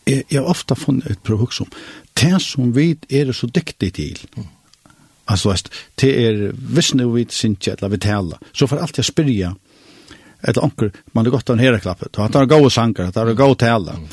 jeg, 0.05 0.23
jeg 0.29 0.41
har 0.41 0.49
ofte 0.49 0.77
funnet 0.77 1.09
et 1.11 1.23
produkt 1.25 1.57
som 1.57 1.71
det 2.19 2.41
som 2.43 2.73
vi 2.75 2.93
er 3.09 3.31
så 3.33 3.47
dyktig 3.47 3.91
til 3.97 4.21
mm. 4.35 4.47
altså 5.31 5.51
veist 5.51 5.71
det 6.01 6.11
er 6.27 6.41
hvis 6.53 6.93
nå 6.95 7.09
vi 7.13 7.25
synes 7.29 7.67
eller 7.73 7.93
vi 7.93 8.01
taler 8.05 8.53
så 8.53 8.67
får 8.67 8.85
alltid 8.85 9.09
spyrja 9.09 9.53
et 10.45 10.61
anker 10.61 10.93
man 11.13 11.25
er 11.25 11.33
godt 11.33 11.49
av 11.49 11.57
en 11.57 11.65
hereklappe 11.65 12.09
at 12.11 12.33
det 12.33 12.41
er 12.41 12.53
gode 12.53 12.71
sanger, 12.71 13.09
at 13.09 13.17
det 13.17 13.27
er 13.33 13.39
gode 13.39 13.59
taler 13.65 13.99
mm. 13.99 14.07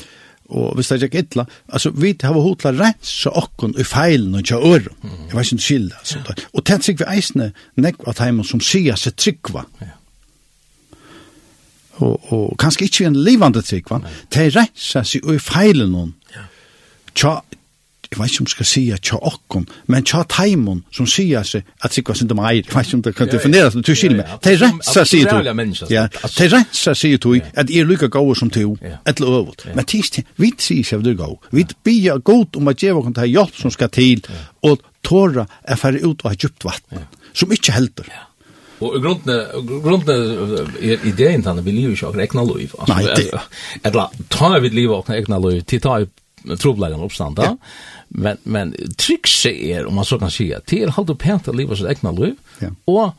og 0.57 0.75
hvis 0.75 0.89
det 0.89 0.99
er 0.99 1.09
ikke 1.09 1.25
ytla 1.25 1.47
altså 1.67 1.93
vi 1.95 2.15
har 2.21 2.39
hotla 2.49 2.73
rensa 2.77 3.33
okken 3.43 3.75
i 3.77 3.87
feilen 3.87 4.33
og 4.33 4.45
ikke 4.45 4.61
øren 4.61 5.01
mm. 5.01 5.17
jeg 5.29 5.37
vet 5.37 5.51
ikke 5.51 5.81
om 5.81 5.91
altså. 5.99 6.23
Ja. 6.27 6.47
og 6.53 6.67
det 6.67 6.79
er 6.79 6.97
vi 6.97 7.11
eisne 7.17 7.51
nekva 7.75 8.15
at 8.15 8.23
heimann 8.25 8.47
som 8.47 8.63
sier 8.63 8.97
seg 8.99 9.17
tryggva 9.17 9.67
ja 9.81 9.97
og, 12.01 12.33
og 12.33 12.53
kanskje 12.61 12.87
ikke 12.87 13.09
en 13.09 13.17
livande 13.25 13.61
trygg, 13.61 13.89
va? 13.91 14.01
Det 14.33 14.47
er 14.47 14.55
rett 14.57 14.79
seg 14.79 15.19
i 15.19 15.39
feilen 15.41 15.93
noen. 15.93 16.13
Ja. 16.33 16.47
Tja, 17.13 17.33
jeg 18.13 18.19
vet 18.19 18.29
ikke 18.29 18.43
om 18.43 18.47
jeg 18.47 18.53
skal 18.53 18.67
si 18.69 18.83
at 18.93 19.03
tja 19.05 19.17
okkon, 19.25 19.65
men 19.89 20.05
tja 20.05 20.23
taimon 20.29 20.83
som 20.93 21.07
sier 21.09 21.45
seg 21.47 21.65
at 21.81 21.93
trygg 21.93 22.11
var 22.11 22.19
sinde 22.19 22.37
meir, 22.37 22.59
jeg 22.61 22.69
vet 22.69 22.89
ikke 22.89 22.97
om 22.99 23.03
det 23.05 23.13
kan 23.17 23.31
definere 23.31 23.69
defineres, 23.69 23.87
du 23.87 23.95
skiljer 23.97 24.19
meg. 24.19 24.33
Det 24.43 24.53
er 24.53 24.59
rett 24.63 24.89
seg 24.89 25.09
sier 25.09 25.29
du. 25.29 25.93
Ja, 25.93 26.05
det 26.11 26.45
er 26.47 26.51
rett 26.53 26.77
seg 26.77 26.99
sier 26.99 27.21
du 27.21 27.31
at 27.39 27.69
jeg 27.69 27.85
er 27.85 27.89
lykka 27.89 28.09
gau 28.13 28.33
som 28.37 28.51
to, 28.53 28.75
etter 28.81 29.29
øvult. 29.29 29.65
Men 29.73 29.89
tis, 29.89 30.11
til, 30.13 30.27
vi 30.41 30.53
sier 30.57 30.85
seg 30.85 31.01
at 31.01 31.07
du 31.07 31.13
er 31.13 31.21
gau, 31.23 31.39
vi 31.53 31.65
bia 31.85 32.17
god 32.17 32.59
om 32.59 32.73
at 32.73 32.81
djeva 32.81 33.05
kan 33.05 33.17
ta 33.17 33.29
hjelp 33.29 33.57
som 33.57 33.73
skal 33.73 33.93
til, 33.93 34.21
og 34.65 34.83
tåra 35.05 35.47
er 35.63 35.79
ferdig 35.79 36.05
ut 36.05 36.21
og 36.21 36.29
av 36.31 36.37
djupt 36.37 36.69
vatten, 36.69 37.09
som 37.33 37.53
ikke 37.53 37.73
helder. 37.77 38.09
Ja 38.13 38.27
Og 38.83 38.97
grunden 39.03 39.69
grunden 39.83 40.73
er 40.81 41.07
ideen 41.07 41.45
tann 41.45 41.61
vi 41.63 41.75
lever 41.75 41.95
sjøk 41.99 42.19
ekna 42.23 42.43
liv. 42.47 42.75
Altså 42.87 43.41
eller 43.83 44.19
ta 44.33 44.51
vi 44.59 44.73
liv 44.73 44.93
og 44.93 45.09
ekna 45.13 45.39
liv 45.43 45.63
til 45.69 45.81
ta 45.83 46.01
troblagan 46.59 47.03
oppstand 47.03 47.39
da. 47.39 47.53
Men 48.09 48.41
men 48.43 48.73
trickset 48.99 49.55
er 49.71 49.87
om 49.87 49.95
man 49.99 50.07
så 50.07 50.19
kan 50.21 50.33
sjá 50.33 50.59
til 50.67 50.91
halda 50.91 51.15
pent 51.15 51.47
at 51.47 51.57
leva 51.57 51.77
sitt 51.79 51.89
ekna 51.89 52.13
liv 52.17 52.35
og 52.91 53.13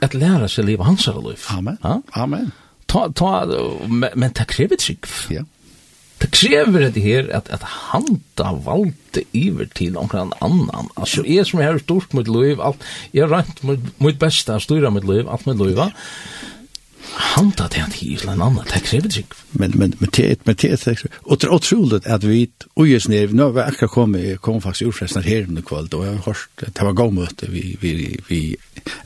at 0.00 0.16
læra 0.16 0.48
seg 0.48 0.64
leva 0.70 0.88
hans 0.88 1.06
liv. 1.06 1.46
Amen. 1.52 1.78
Amen. 2.16 2.52
Ta 2.88 3.08
ta 3.14 3.44
men 3.90 4.32
ta 4.34 4.46
krevet 4.48 4.80
trygg. 4.80 5.06
Ja 5.30 5.44
det 6.20 6.30
krever 6.36 6.90
det 6.92 7.02
her 7.02 7.30
at, 7.36 7.48
at 7.52 7.64
han 7.64 8.20
da 8.38 8.52
valgte 8.66 9.24
iver 9.32 9.70
til 9.74 9.96
omkring 9.96 10.32
annan. 10.44 10.90
Altså, 10.96 11.24
jeg 11.26 11.46
som 11.48 11.62
har 11.64 11.80
stort 11.80 12.14
mitt 12.14 12.28
liv, 12.28 12.60
alt, 12.60 12.84
jeg 13.14 13.26
har 13.26 13.32
rønt 13.38 13.64
mitt 14.00 14.20
beste, 14.20 14.60
styrer 14.60 14.92
mitt 14.92 15.08
liv, 15.08 15.28
alt 15.28 15.46
mitt 15.48 15.62
liv, 15.62 15.80
han 17.10 17.50
da 17.58 17.66
det 17.72 17.80
han 17.80 17.90
til 17.90 18.28
en 18.28 18.42
annan, 18.42 18.66
det 18.70 18.82
krever 18.86 19.08
det 19.08 19.24
ikke. 19.24 19.38
Men, 19.58 19.72
men, 19.74 19.94
men 19.98 20.12
det 20.14 20.24
er 20.24 20.36
et, 20.36 20.46
men 20.46 20.56
det 20.60 20.70
er 20.70 20.92
et, 20.92 21.06
og 21.24 21.40
det 21.40 21.48
er 21.48 21.54
utrolig 21.56 22.00
at 22.04 22.26
vi, 22.26 22.44
og 22.76 22.90
jeg 22.90 23.02
snir, 23.02 23.34
nå 23.34 23.48
har 23.48 23.56
vi 23.56 23.64
akkurat 23.64 23.94
kommet, 23.94 24.26
jeg 24.28 24.40
kom 24.44 24.60
faktisk 24.62 24.92
urfresten 24.92 25.26
her 25.26 25.48
under 25.48 25.64
kvöld, 25.66 25.94
og 25.96 26.04
jeg 26.06 26.16
har 26.18 26.26
hørt, 26.28 26.48
det 26.60 26.86
var 26.86 26.98
gav 27.00 27.12
møte, 27.16 27.50
vi, 27.50 27.64
vi, 27.80 27.94
vi, 28.28 28.40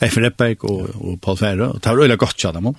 Eifer 0.02 0.28
Eppberg 0.28 0.66
og, 0.68 0.90
og 1.00 1.20
Paul 1.22 1.38
Fære, 1.40 1.70
og 1.70 1.80
det 1.80 1.92
var 1.92 2.04
øyla 2.04 2.18
godt, 2.20 2.44
ja, 2.44 2.52
det 2.52 2.74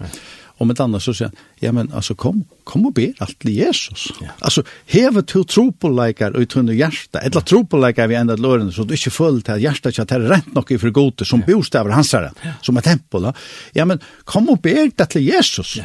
Om 0.58 0.68
med 0.68 0.80
annat 0.80 1.04
så 1.04 1.14
säger 1.14 1.30
han, 1.30 1.38
ja 1.60 1.72
men 1.72 1.94
alltså 1.94 2.16
kom, 2.16 2.46
kom 2.64 2.86
och 2.86 2.94
ber 2.94 3.14
allt 3.18 3.40
till 3.40 3.52
Jesus. 3.52 4.08
Ja. 4.22 4.28
Alltså, 4.40 4.64
heve 4.86 5.24
till 5.24 5.46
tropåläkar 5.46 6.32
och 6.32 6.42
i 6.42 6.46
tunna 6.46 6.74
hjärta, 6.74 7.20
eller 7.20 7.42
tropåläkar 7.42 8.08
vid 8.08 8.18
ända 8.18 8.36
låren 8.36 8.72
så 8.72 8.84
du 8.84 8.94
inte 8.94 9.10
följer 9.10 9.42
till 9.42 9.54
att 9.54 9.62
hjärtat 9.62 10.00
att 10.00 10.10
det 10.10 10.16
är 10.16 10.20
rätt 10.20 10.54
nog 10.54 10.72
i 10.72 10.78
förgote 10.78 11.26
som 11.26 11.44
ja. 11.48 11.56
bostäver 11.56 11.90
hans 11.90 12.14
herre, 12.14 12.32
ja. 12.42 12.52
som 12.62 12.78
är 12.78 12.82
tempel. 12.82 13.34
Ja 13.74 13.86
men 13.86 14.00
kom 14.24 14.50
och 14.50 14.58
ber 14.58 14.92
det 14.96 15.06
till 15.06 15.22
Jesus. 15.22 15.76
Ja. 15.76 15.84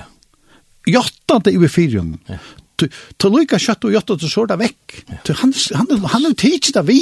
Jotta 0.87 1.39
det 1.39 1.51
i 1.51 1.69
fyrjum. 1.69 2.19
Ja 2.27 2.35
ta 3.21 3.29
lukka 3.29 3.59
kjøtt 3.61 3.87
og 3.89 3.95
jotta 3.95 4.17
til 4.21 4.33
sorda 4.33 4.57
vekk. 4.61 4.97
Han 5.43 5.53
han 5.77 6.07
han 6.15 6.27
er 6.29 6.37
teach 6.39 6.73
det 6.77 6.85
vi. 6.89 7.01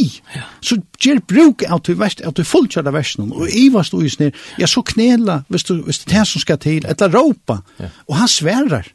Så 0.60 0.80
ger 0.98 1.20
bruk 1.20 1.64
out 1.68 1.84
til 1.88 1.98
vest 2.00 2.22
out 2.26 2.38
til 2.38 2.48
fullkjør 2.48 2.90
av 2.90 2.98
versen 2.98 3.30
og 3.32 3.48
Eva 3.48 3.84
stod 3.86 4.04
i 4.04 4.12
snir. 4.12 4.34
Ja 4.58 4.66
så 4.66 4.82
knela, 4.82 5.42
hvis 5.48 5.66
du 5.68 5.74
hvis 5.82 6.04
det 6.04 6.26
som 6.26 6.42
skal 6.42 6.58
til, 6.62 6.86
etla 6.86 7.10
ropa. 7.12 7.60
Og 8.08 8.16
han 8.16 8.28
sverar. 8.28 8.88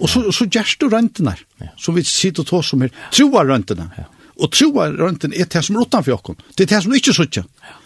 Og 0.00 0.08
så 0.08 0.32
så 0.32 0.46
gerst 0.46 0.80
du 0.80 0.88
røntnar. 0.88 1.40
Så 1.76 1.92
vi 1.92 2.04
sitter 2.04 2.42
og 2.42 2.46
tår 2.48 2.62
som 2.62 2.80
her. 2.80 2.90
Troa 3.12 3.44
Ja. 3.44 4.04
Og 4.40 4.50
troa 4.50 4.88
røntnar 4.88 5.34
er 5.36 5.44
det 5.44 5.64
som 5.64 5.76
er 5.76 6.02
for 6.02 6.12
okkon. 6.12 6.36
Det 6.56 6.64
er 6.64 6.76
det 6.76 6.82
som 6.82 6.92
ikkje 6.92 7.44
Ja. 7.64 7.76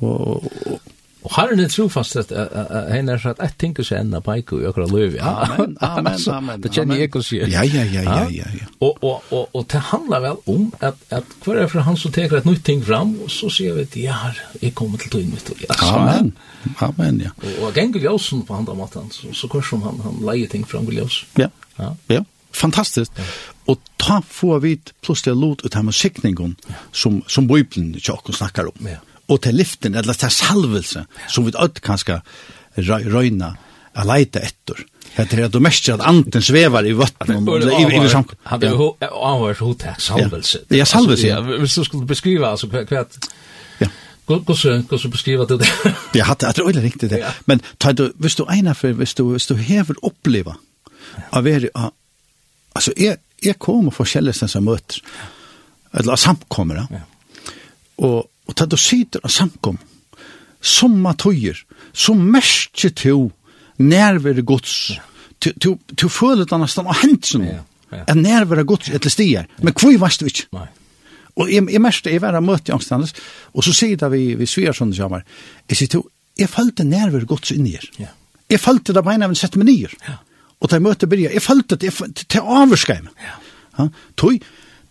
Og 0.00 0.44
Og 1.24 1.32
har 1.32 1.52
er 1.56 1.68
trofast 1.72 2.16
at 2.20 2.32
han 2.92 3.08
er 3.08 3.18
sagt, 3.18 3.38
ting 3.40 3.56
tenker 3.58 3.86
seg 3.88 4.02
enda 4.02 4.20
peiko 4.20 4.58
i 4.60 4.66
akkurat 4.68 4.92
løy. 4.92 5.16
Amen, 5.24 5.76
amen, 5.80 6.18
amen. 6.28 6.60
Det 6.60 6.72
kjenner 6.74 7.00
jeg 7.00 7.08
ikke 7.08 7.22
å 7.22 7.24
si. 7.24 7.38
Ja, 7.40 7.62
ja, 7.64 7.84
ja, 7.88 8.02
ja, 8.04 8.26
ja. 8.28 8.48
ja. 8.58 8.68
Og, 8.84 9.00
og, 9.00 9.22
og, 9.32 9.48
og 9.56 9.64
det 9.72 9.80
handlar 9.88 10.20
vel 10.26 10.42
om 10.52 10.66
at, 10.84 11.00
at 11.08 11.32
hver 11.46 11.62
er 11.62 11.70
for 11.72 11.86
han 11.86 11.96
som 11.96 12.12
teker 12.12 12.42
et 12.42 12.48
nytt 12.48 12.60
ting 12.68 12.84
fram, 12.84 13.16
og 13.24 13.32
så 13.32 13.48
sier 13.52 13.78
vi 13.78 13.86
at 13.88 13.96
ja, 13.96 14.18
jeg 14.60 14.74
kommet 14.76 15.00
til 15.06 15.14
tøyen 15.16 15.32
mitt. 15.32 15.48
Ja, 15.64 15.78
amen, 15.94 16.34
amen, 16.84 17.24
ja. 17.24 17.32
Og, 17.40 17.56
og 17.64 17.80
Gengel 17.80 18.04
Jåsen 18.04 18.44
på 18.44 18.60
andre 18.60 18.76
måten, 18.76 19.08
så, 19.14 19.32
så 19.32 19.48
kvar 19.48 19.64
som 19.64 19.82
han, 19.88 20.04
han 20.04 20.20
leier 20.28 20.52
ting 20.52 20.68
fram 20.68 20.84
Gengel 20.84 21.06
Jåsen. 21.06 21.32
Ja, 21.40 21.48
ja, 21.80 21.94
ja. 22.18 22.22
Fantastiskt. 22.54 23.16
Ja. 23.18 23.24
Og 23.72 23.80
ta 23.98 24.20
få 24.28 24.58
vid 24.58 24.92
plötsligt 25.00 25.36
lot 25.36 25.64
ut 25.64 25.74
här 25.74 25.82
med 25.82 25.94
skickningen 25.94 26.56
som, 26.92 27.22
som 27.26 27.46
Bibeln 27.46 28.00
tjock 28.00 28.28
och 28.28 28.34
snackar 28.34 28.64
om. 28.66 28.86
Ja 28.86 29.00
og 29.28 29.40
til 29.42 29.54
liften, 29.54 29.94
eller 29.94 30.12
til 30.12 30.30
salvelse, 30.30 31.04
som 31.28 31.46
vi 31.46 31.54
ødt 31.62 31.80
kanskje 31.84 32.20
røyna 32.76 33.54
a 33.94 34.04
leita 34.04 34.42
etter. 34.42 34.82
Det 35.14 35.38
er 35.38 35.44
at 35.46 35.52
du 35.54 35.60
mest 35.62 35.88
at 35.88 36.00
anden 36.02 36.42
svevar 36.42 36.82
i 36.82 36.92
vattnet 36.98 37.48
og 37.48 37.62
i 37.62 38.08
samkommet. 38.10 38.40
Han 38.50 38.62
er 38.66 38.70
jo 38.74 38.88
avhørt 39.00 39.60
hotak 39.62 40.00
salvelse. 40.02 40.64
Ja, 40.74 40.84
salvelse, 40.84 41.26
ja. 41.28 41.40
Hvis 41.40 41.74
du 41.74 41.84
skulle 41.84 42.06
beskriva, 42.06 42.50
altså, 42.50 42.66
hva 42.66 43.04
Ja. 43.80 43.86
hvordan 44.26 44.98
skal 44.98 45.38
du 45.38 45.58
det? 45.58 45.68
Ja, 46.14 46.24
det 46.40 46.56
det 46.56 46.66
øyla 46.66 46.80
riktig 46.82 47.10
det. 47.10 47.22
Men 47.46 47.60
hvis 48.18 48.34
du 48.34 48.44
egnar 48.48 48.72
for 48.72 48.92
hvis 48.92 49.14
du 49.14 49.38
du 49.48 49.54
hever 49.54 49.94
oppleva 50.02 50.54
av 51.32 51.46
er 51.46 51.68
altså 52.74 52.92
jeg, 52.96 53.16
er 53.42 53.52
kommer 53.52 53.90
forskjellige 53.90 54.48
som 54.48 54.64
møter 54.64 54.98
eller 55.94 56.16
samkommer. 56.16 56.86
Ja. 56.90 56.98
Og 57.98 58.30
Og 58.48 58.56
da 58.58 58.66
du 58.68 58.76
sitter 58.80 59.24
og 59.24 59.32
samkom, 59.32 59.78
som 60.64 60.96
tøyer, 61.20 61.58
så 61.92 62.14
merker 62.16 62.92
du 63.02 63.30
nærvere 63.78 64.42
gods. 64.42 64.94
Du, 65.40 65.50
du, 65.60 65.74
du 65.92 66.08
føler 66.08 66.48
det 66.48 66.58
nesten 66.60 66.88
av 66.88 67.00
hendelsen. 67.02 67.44
Ja, 67.48 67.60
ja. 67.92 68.16
Nærvere 68.16 68.64
gods 68.64 68.88
etter 68.88 69.12
stier. 69.12 69.48
Men 69.62 69.76
hvor 69.76 69.96
varst 70.00 70.22
du 70.22 70.30
ikke? 70.30 70.48
Nei. 70.56 70.68
Og 71.34 71.50
jeg, 71.50 71.66
jeg 71.72 71.82
merkte, 71.82 72.12
jeg 72.14 72.22
var 72.22 72.38
møte 72.44 72.70
i 72.70 72.74
angstandes, 72.76 73.10
og 73.52 73.64
så 73.66 73.72
sier 73.74 73.98
det 73.98 74.10
vi, 74.12 74.22
vi 74.38 74.46
Sversson 74.46 74.92
og 74.92 74.98
Sjammar, 74.98 75.24
jeg 75.68 75.80
sier 75.80 75.90
til, 75.90 76.04
jeg 76.38 76.50
følte 76.50 76.86
nærvere 76.86 77.26
gods 77.26 77.50
inni 77.54 77.74
her. 77.74 78.12
Jeg 78.50 78.60
følte 78.62 78.94
det 78.94 79.02
beina 79.06 79.26
av 79.26 79.34
en 79.34 79.38
sett 79.38 79.56
med 79.58 79.66
nyer. 79.66 79.94
Og 80.62 80.70
da 80.70 80.78
jeg 80.78 80.84
møte 80.84 81.08
byrja, 81.10 81.32
jeg 81.34 81.42
følte 81.42 81.76
det, 81.76 81.90
jeg 81.90 81.96
følte 81.96 82.22
det, 82.22 82.28
det 82.36 82.42
avurskar 82.42 83.02
meg. 83.02 83.18
Ja. 83.24 83.34
Ja, 83.74 83.88
tøy, 84.20 84.38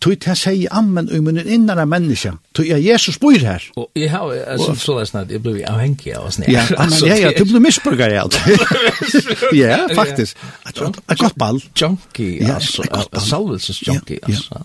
Tui 0.04 0.18
ta 0.20 0.34
seg 0.36 0.66
ammen 0.68 1.06
i 1.08 1.18
munnen 1.24 1.46
innan 1.48 1.78
av 1.80 1.86
menneska. 1.88 2.34
Tui 2.52 2.66
ja 2.68 2.76
Jesus 2.76 3.16
bor 3.22 3.38
her. 3.40 3.62
Og 3.80 3.86
jeg 3.96 4.10
har, 4.12 4.32
jeg 4.36 4.60
synes 4.60 4.82
så 4.84 4.98
lest 4.98 5.14
snart, 5.14 5.30
jeg 5.32 5.40
blir 5.40 5.62
avhengig 5.70 6.10
av 6.12 6.26
oss 6.28 6.36
nere. 6.42 6.52
Ja, 6.52 6.64
ja, 7.08 7.14
ja, 7.22 7.30
du 7.38 7.46
blir 7.48 7.62
misbrukar 7.64 8.12
alt. 8.20 8.36
Ja, 9.56 9.78
faktisk. 9.96 10.36
Et 10.68 11.18
godt 11.18 11.38
ball. 11.40 11.62
Junkie, 11.80 12.44
altså. 12.44 12.84
Salvelses 13.16 13.80
junkie, 13.86 14.18
altså. 14.22 14.60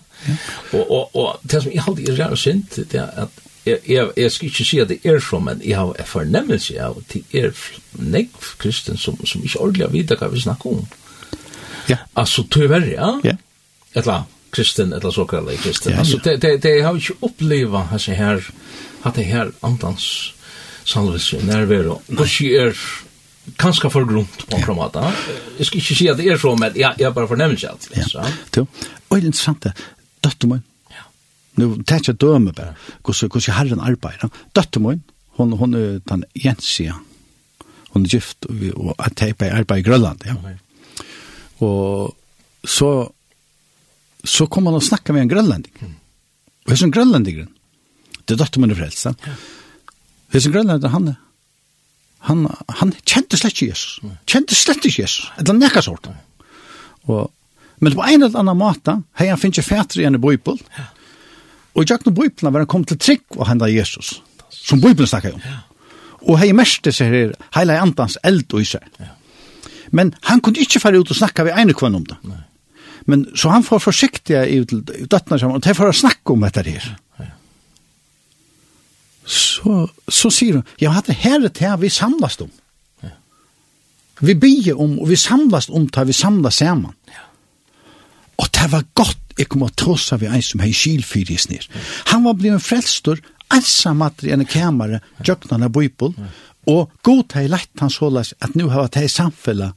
Og 0.72 0.90
og, 0.90 1.16
og, 1.16 1.38
det 1.50 1.62
som 1.62 1.72
jeg 1.72 1.84
aldri 1.88 2.08
er 2.10 2.18
rær 2.18 2.34
synd, 2.36 2.66
det 2.76 3.00
er 3.00 3.08
at 3.24 3.40
jeg 3.64 3.78
jeg, 3.88 4.10
jeg 4.16 4.32
skal 4.32 4.48
ikke 4.50 4.64
si 4.64 4.80
at 4.82 4.88
det 4.88 4.98
er 5.04 5.22
så, 5.24 5.38
men 5.38 5.62
jeg 5.64 5.78
har 5.78 6.10
fornemmelse 6.10 6.76
av 6.80 6.98
at 7.00 7.14
det 7.14 7.22
er 7.32 7.56
nekv 7.96 8.50
kristen 8.58 9.00
som 9.00 9.16
som 9.26 9.44
ikke 9.44 9.60
ordentlig 9.60 9.86
har 9.86 9.92
vidt 9.96 10.12
hva 10.20 10.28
vi 10.28 10.44
snakker 10.44 10.76
om. 10.76 10.84
Ja. 11.88 11.96
Altså, 12.16 12.44
tyverre, 12.50 12.92
ja. 12.92 13.14
Ja. 13.24 13.36
Et 13.94 14.04
eller 14.04 14.12
annet 14.12 14.36
kristen 14.50 14.92
eller 14.92 15.10
så 15.10 15.24
kallade 15.24 15.56
kristen. 15.56 15.92
Ja, 15.92 15.96
ja. 15.96 16.00
Alltså 16.00 16.16
det 16.16 16.36
det 16.36 16.56
det 16.56 16.80
har 16.80 16.94
ju 16.94 17.14
uppleva 17.20 17.88
alltså 17.92 18.12
här 18.12 18.46
att 19.02 19.14
det 19.14 19.22
här 19.22 19.52
antans 19.60 20.32
salvelse 20.84 21.44
närvaro. 21.44 22.00
Och 22.18 22.28
så 22.28 22.44
är 22.44 22.78
kanske 23.56 23.90
för 23.90 24.04
grund 24.04 24.26
på 24.48 24.58
kromata. 24.58 25.12
Jag 25.56 25.66
ska 25.66 25.78
inte 25.78 25.94
säga 25.94 26.12
att 26.12 26.18
det 26.18 26.28
är 26.28 26.38
så 26.38 26.56
men 26.56 26.72
jag 26.74 26.94
jag 26.98 27.14
bara 27.14 27.28
förnämmer 27.28 27.68
allt. 27.70 27.90
Ja. 28.12 28.26
Jo. 28.56 28.66
Och 29.08 29.16
det 29.16 29.22
är 29.22 29.26
intressant. 29.26 29.66
Dotter. 30.20 30.60
Ja. 30.88 30.94
Nu 31.54 31.82
täcker 31.82 32.12
döme 32.12 32.52
bara. 32.52 32.74
Hur 33.06 33.32
hur 33.32 33.40
så 33.40 33.52
har 33.52 33.64
den 33.64 33.80
arbetar. 33.80 34.30
Dotter. 34.52 35.00
Hon 35.36 35.52
hon 35.52 35.74
är 35.74 36.00
den 36.04 36.24
Jensia. 36.34 36.96
Hon 37.88 38.04
är 38.04 38.14
gift 38.14 38.44
och 38.74 38.94
att 38.98 39.16
ta 39.16 39.32
på 39.32 39.44
arbete 39.44 39.80
i 39.80 39.82
Grönland, 39.82 40.22
ja. 40.26 40.34
Och 41.66 42.16
så 42.64 43.12
så 44.24 44.46
kom 44.46 44.68
han 44.68 44.76
og 44.78 44.84
snakka 44.84 45.14
med 45.16 45.24
en 45.24 45.32
grønlanding. 45.32 45.74
Mm. 45.80 45.96
Og 46.66 46.72
hans 46.74 46.84
grønlandingren, 46.94 47.50
det 48.26 48.36
er 48.36 48.40
døtte 48.42 48.62
min 48.62 48.76
frelsa. 48.76 49.14
Ja. 49.26 49.34
Hans 50.34 50.48
grønlanding, 50.52 50.92
han, 50.92 51.12
han, 52.28 52.46
han 52.80 52.94
kjente 53.04 53.40
slett 53.40 53.56
ikke 53.56 53.70
Jesus. 53.72 53.98
Mm. 54.04 54.16
Kjente 54.28 54.58
slett 54.58 54.84
ikke 54.84 55.04
Jesus. 55.04 55.30
Et 55.36 55.44
eller 55.46 55.60
nekka 55.62 55.82
sort. 55.84 56.10
Mm. 56.10 56.48
Og, 57.10 57.30
men 57.80 57.96
på 57.96 58.04
en 58.06 58.26
eller 58.26 58.42
annen 58.42 58.60
måte, 58.60 58.98
hei 59.18 59.30
han 59.30 59.40
finnes 59.40 59.62
ikke 59.62 59.80
igjen 60.00 60.16
i 60.16 60.20
en 60.20 60.22
bøypel. 60.22 60.60
Ja. 60.76 60.90
Og 61.74 61.84
i 61.84 61.88
jakten 61.92 62.14
bøypelen 62.14 62.52
var 62.52 62.64
han 62.64 62.70
kom 62.70 62.84
til 62.84 62.98
trygg 63.00 63.38
og 63.38 63.46
henda 63.48 63.70
Jesus. 63.70 64.18
Som 64.50 64.82
bøypelen 64.82 65.08
snakker 65.08 65.38
om. 65.38 65.44
Ja. 65.46 65.62
Og 66.28 66.36
hei 66.42 66.50
mest 66.52 66.84
det 66.84 66.92
ser 66.92 67.14
her, 67.14 67.32
heila 67.56 67.78
antans 67.80 68.18
eld 68.26 68.50
og 68.52 68.60
i 68.60 68.68
seg. 68.68 68.84
Ja. 69.00 69.14
Men 69.96 70.12
han 70.28 70.42
kunne 70.44 70.60
ikke 70.62 70.82
fære 70.82 71.00
ut 71.00 71.10
og 71.10 71.18
snakka 71.18 71.46
ved 71.46 71.56
ene 71.58 71.74
kvann 71.74 71.96
om 71.98 72.04
det. 72.06 72.18
Nei. 72.28 72.42
Men 73.06 73.26
så 73.34 73.52
han 73.52 73.64
får 73.64 73.84
forsiktiga 73.86 74.44
i 74.46 74.60
døttene 74.64 75.38
sammen, 75.38 75.56
og 75.56 75.64
det 75.64 75.76
får 75.76 75.92
snakke 76.02 76.34
om 76.34 76.44
dette 76.46 76.66
her. 76.66 76.90
Så, 79.30 79.84
så 80.10 80.30
sier 80.32 80.58
hun, 80.58 80.68
ja, 80.82 80.96
det 81.06 81.14
her 81.22 81.38
er 81.38 81.52
det 81.54 81.72
vi 81.82 81.90
samlas 81.92 82.40
om. 82.42 82.50
Ja. 83.04 83.12
Vi 84.20 84.34
bygger 84.34 84.80
om, 84.80 84.98
og 84.98 85.10
vi 85.12 85.18
samlas 85.20 85.68
om 85.70 85.86
det 85.86 86.06
vi 86.08 86.16
samlas 86.16 86.58
sammen. 86.64 86.96
Ja. 87.08 87.26
Og 88.40 88.48
det 88.56 88.70
var 88.72 88.86
godt, 88.96 89.18
jeg 89.38 89.48
kom 89.52 89.66
og 89.66 89.74
trossa 89.78 90.16
vi 90.20 90.28
en 90.28 90.42
som 90.42 90.62
hei 90.64 90.72
kylfyr 90.74 91.30
i 91.30 91.38
snir. 91.38 91.66
Han 92.10 92.24
var 92.24 92.38
blevet 92.40 92.64
frelstor, 92.64 93.20
ensamatri 93.52 94.32
enn 94.32 94.46
kamera, 94.48 95.00
jøknarna 95.26 95.68
bøypol, 95.72 96.14
og 96.70 96.90
god 97.06 97.36
hei 97.36 97.46
lett 97.50 97.82
han 97.82 97.92
sålas 97.92 98.32
at 98.40 98.56
nu 98.56 98.68
hava 98.72 98.88
det 98.92 99.08
samfella 99.10 99.72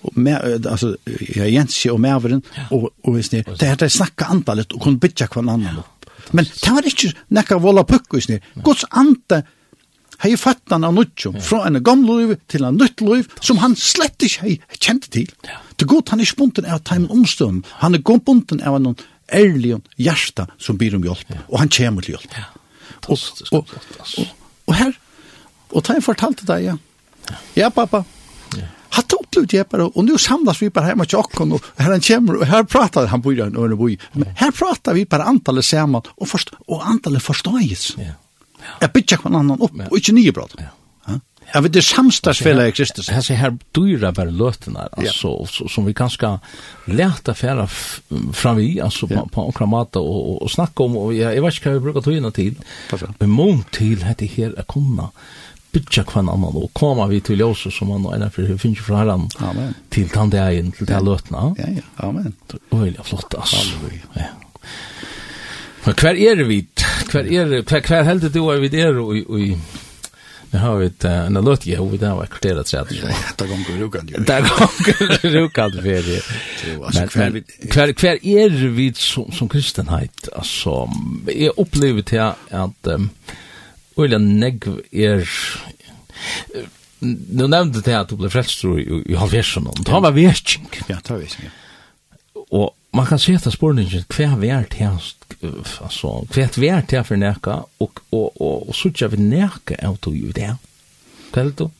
och 0.00 0.16
med 0.16 0.66
alltså 0.66 0.96
jag 1.34 1.50
Jens 1.50 1.86
och 1.86 2.00
Mervin 2.00 2.42
och 2.70 2.90
och 3.02 3.18
visst 3.18 3.30
det. 3.30 3.58
Det 3.58 3.66
hade 3.66 3.90
snacka 3.90 4.24
antalet 4.24 4.72
och 4.72 4.82
kunde 4.82 4.98
bitcha 4.98 5.26
kvar 5.26 5.42
annan 5.42 5.78
upp. 5.78 6.10
Men 6.30 6.44
det 6.44 6.70
var 6.70 6.86
inte 6.86 7.16
näka 7.28 7.58
volla 7.58 7.84
puck 7.84 8.14
visst 8.14 8.28
det. 8.28 8.40
Guds 8.54 8.84
ande 8.90 9.42
hei 10.20 10.36
fattan 10.36 10.84
av 10.84 10.94
nutjum, 10.94 11.38
fra 11.40 11.64
en 11.66 11.80
gamle 11.84 12.16
liv 12.18 12.34
til 12.50 12.66
en 12.68 12.76
nytt 12.76 13.00
liv, 13.04 13.28
som 13.40 13.60
han 13.62 13.76
slett 13.76 14.20
ikke 14.26 14.44
hei 14.44 14.56
kände 14.76 15.08
til. 15.08 15.30
Det 15.80 15.88
godt, 15.88 16.12
han 16.12 16.20
er 16.20 16.28
spunten 16.28 16.68
av 16.68 16.82
teimen 16.84 17.10
omstøm, 17.10 17.62
han 17.80 17.96
er 17.96 18.04
godt 18.04 18.26
bunten 18.28 18.60
av 18.60 18.76
noen 18.82 18.98
ærlig 19.32 19.78
hjärsta 19.96 20.48
som 20.58 20.78
byr 20.78 20.98
om 20.98 21.06
hjelp, 21.06 21.32
og 21.48 21.58
han 21.62 21.72
kommer 21.72 22.04
til 22.04 22.18
hjelp. 22.18 22.36
Og, 23.08 23.18
og, 23.52 23.72
og, 24.18 24.26
og 24.66 24.76
her, 24.76 24.92
og 25.70 25.86
teimen 25.86 26.04
fortalte 26.04 26.48
deg, 26.48 26.68
ja, 26.68 26.76
ja 27.56 27.70
pappa, 27.72 28.04
absolut 29.30 29.52
jag 29.52 29.66
bara 29.66 29.86
och 29.86 30.04
nu 30.04 30.18
samlas 30.18 30.62
vi 30.62 30.70
bare 30.70 30.84
hemma 30.84 31.04
till 31.04 31.18
Ockon 31.18 31.52
och 31.52 31.62
han 31.76 32.00
kommer 32.00 32.36
og 32.36 32.46
här 32.46 32.64
pratar 32.64 33.06
han 33.06 33.20
bor 33.20 33.42
han 33.42 33.56
och 33.56 33.78
bor 33.78 33.96
men 34.12 34.28
här 34.36 34.50
pratar 34.50 34.94
vi 34.94 35.04
bara 35.04 35.22
antalet 35.22 35.64
samman 35.64 36.02
och 36.08 36.28
först 36.28 36.52
och 36.66 36.86
antalet 36.86 37.22
förstås. 37.22 37.96
Ja. 37.98 38.04
Jeg 38.80 38.92
bitchar 38.92 39.16
kan 39.16 39.34
annan 39.34 39.60
upp 39.60 39.72
och 39.90 39.96
inte 39.96 40.12
nye 40.12 40.32
bröd. 40.32 40.52
Ja. 40.58 40.64
Ja, 41.52 41.60
vet 41.60 41.72
det 41.72 41.82
samstagsfälla 41.82 42.68
i 42.68 42.72
Kristus. 42.72 43.08
Här 43.08 43.20
ser 43.20 43.34
här 43.34 43.58
dyra 43.72 44.12
bara 44.12 44.30
lötena 44.30 44.88
alltså 44.92 45.46
som 45.46 45.84
vi 45.84 45.94
kanske 45.94 46.38
lärta 46.84 47.34
färra 47.34 47.66
fram 48.32 48.56
vi 48.56 48.80
alltså 48.80 49.06
på 49.06 49.28
på 49.28 49.52
kramata 49.52 49.98
och 49.98 50.42
och 50.42 50.50
snacka 50.50 50.82
om 50.82 50.96
och 50.96 51.14
jag 51.14 51.42
vet 51.42 51.54
inte 51.54 51.68
vad 51.68 51.74
vi 51.74 51.80
brukar 51.80 52.00
ta 52.00 52.12
in 52.12 52.32
till. 52.32 52.54
Men 53.18 53.30
mån 53.30 53.64
till 53.70 54.02
heter 54.02 54.26
här 54.26 54.54
att 54.58 54.66
komma 54.66 55.10
bytja 55.72 56.04
kvann 56.08 56.28
annan 56.28 56.56
og 56.58 56.70
koma 56.74 57.06
vi 57.10 57.20
til 57.24 57.40
ljøse 57.40 57.72
som 57.74 57.92
han 57.94 58.06
og 58.06 58.14
enn 58.16 58.30
for 58.34 58.54
finnes 58.60 58.80
jo 58.80 58.86
fra 58.88 59.02
herren 59.02 59.28
Amen. 59.38 59.74
til 59.90 60.08
tandegjen, 60.10 60.72
til 60.76 60.88
det 60.90 61.02
løtna. 61.06 61.50
Ja, 61.58 61.68
ja, 61.78 61.86
amen. 62.06 62.34
Det 62.50 62.60
er 62.70 63.02
flott, 63.06 63.34
ass 63.38 63.54
Halleluja. 63.58 64.06
Ja. 64.16 64.30
Men 65.84 65.94
hver 65.96 66.18
er 66.18 66.42
vi? 66.44 66.64
Hver 67.10 67.24
er, 67.24 67.54
hver, 67.62 67.86
hver 67.86 68.02
heldig 68.04 68.34
du 68.34 68.42
er 68.52 68.60
vi 68.60 68.68
der 68.72 68.98
og, 69.00 69.14
og, 69.28 69.54
Nu 70.52 70.58
har 70.58 70.76
vi 70.76 70.86
ett 70.86 71.04
en 71.04 71.32
låt 71.32 71.66
ju 71.66 71.90
vi 71.90 71.96
där 71.96 72.14
var 72.14 72.26
kvarterat 72.26 72.68
så 72.68 72.78
att 72.78 72.88
det 72.88 73.46
går 73.46 73.78
rukan 73.78 74.08
ju. 74.08 74.24
Det 74.24 74.40
går 74.40 75.28
rukan 75.28 75.72
för 75.72 75.82
det. 75.82 76.22
Men 77.24 77.44
kvar 77.70 77.92
kvar 77.92 78.18
är 78.22 78.68
vi 78.68 78.92
som 78.94 79.32
som 79.32 79.48
kristenhet 79.48 80.28
alltså 80.36 80.90
är 81.26 81.60
upplevet 81.60 82.06
till 82.06 82.20
att 82.20 82.86
Ulla 83.98 84.18
negv 84.22 84.80
er 84.92 85.24
Nu 87.00 87.46
nevnte 87.48 87.80
det 87.82 87.96
at 87.96 88.10
du 88.10 88.18
ble 88.20 88.28
frelst 88.30 88.62
i, 88.68 88.84
i 89.08 89.16
halvversen, 89.16 89.66
og 89.70 89.80
det 89.80 90.02
var 90.04 90.12
virkning. 90.12 90.68
Ja, 90.86 90.98
det 91.00 91.10
var 91.10 91.22
virkning, 91.22 91.48
ja. 91.48 92.44
Og 92.50 92.74
man 92.92 93.06
kan 93.06 93.20
se 93.22 93.36
etter 93.38 93.54
spørningen, 93.54 94.04
hva 94.10 94.26
er 94.26 94.40
vært 94.40 94.74
her, 94.80 94.96
altså, 94.98 96.10
hva 96.26 96.42
er 96.42 96.58
vært 96.58 96.94
her 96.96 97.04
for 97.06 97.20
neka 97.20 97.60
og, 97.80 98.02
og, 98.10 98.40
og, 98.42 98.68
og 98.68 98.74
så 98.74 98.90
ikke 98.90 99.12
vi 99.14 99.22
neka 99.22 99.78
av 99.86 100.00
du 100.02 100.10
jo 100.16 100.32
det. 100.34 100.50
Hva 101.30 101.44
er 101.44 101.52
det 101.52 101.62
du? 101.62 101.70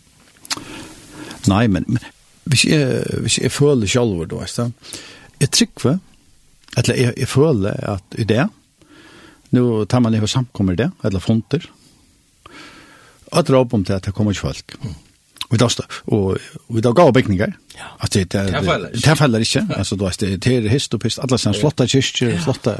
Nei, 1.50 1.64
men, 1.72 1.86
men 1.88 2.06
hvis, 2.50 2.64
jeg, 2.68 3.02
hvis 3.24 3.40
jeg 3.40 3.52
føler 3.52 3.90
selv, 3.90 4.22
du 4.30 4.38
vet 4.38 4.56
det, 4.56 4.94
jeg 5.40 5.52
trykker, 5.56 5.98
eller 6.76 7.02
jeg, 7.02 7.14
jeg 7.18 7.28
føler 7.28 7.84
at 7.96 8.18
i 8.20 8.26
det, 8.28 8.46
nå 9.56 9.84
tar 9.90 10.04
man 10.04 10.14
ikke 10.14 10.30
samkommer 10.30 10.78
det, 10.78 10.90
eller 11.04 11.22
fonter, 11.22 11.66
Og 13.30 13.38
at 13.42 13.50
råp 13.54 13.74
om 13.74 13.84
det 13.86 14.00
at 14.00 14.08
det 14.08 14.14
kommer 14.16 14.34
ikke 14.34 14.48
folk. 14.48 14.76
Mm. 14.82 14.98
Og 15.50 15.58
da 15.58 15.66
står, 15.72 15.86
og 16.14 16.36
vi 16.70 16.82
da 16.84 16.92
gav 16.94 17.10
bygninger, 17.12 17.52
Ja. 17.80 17.86
at 18.04 18.12
det 18.12 18.34
er 18.34 19.14
feller 19.16 19.40
ikke, 19.40 19.64
altså 19.74 19.96
du 19.96 20.04
vet, 20.04 20.20
det 20.20 20.46
er 20.46 20.68
hist 20.68 20.94
og 20.94 21.00
pist, 21.00 21.18
alle 21.18 21.38
sånne 21.38 21.58
flotte 21.58 21.86
kyrkjer, 21.88 22.36
flotta 22.44 22.74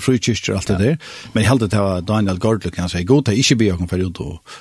frukyrkjer, 0.00 0.54
alt 0.56 0.68
det 0.68 0.78
der, 0.78 0.96
men 1.34 1.42
jeg 1.42 1.50
heldig 1.50 1.68
til 1.74 2.06
Daniel 2.08 2.38
Gordløk, 2.38 2.78
han 2.80 2.88
sier, 2.88 3.04
god 3.04 3.26
til 3.26 3.42
ikke 3.42 3.58
bygge 3.60 3.74
åkken 3.74 3.90
for 3.90 4.06
ut 4.06 4.20
og, 4.24 4.54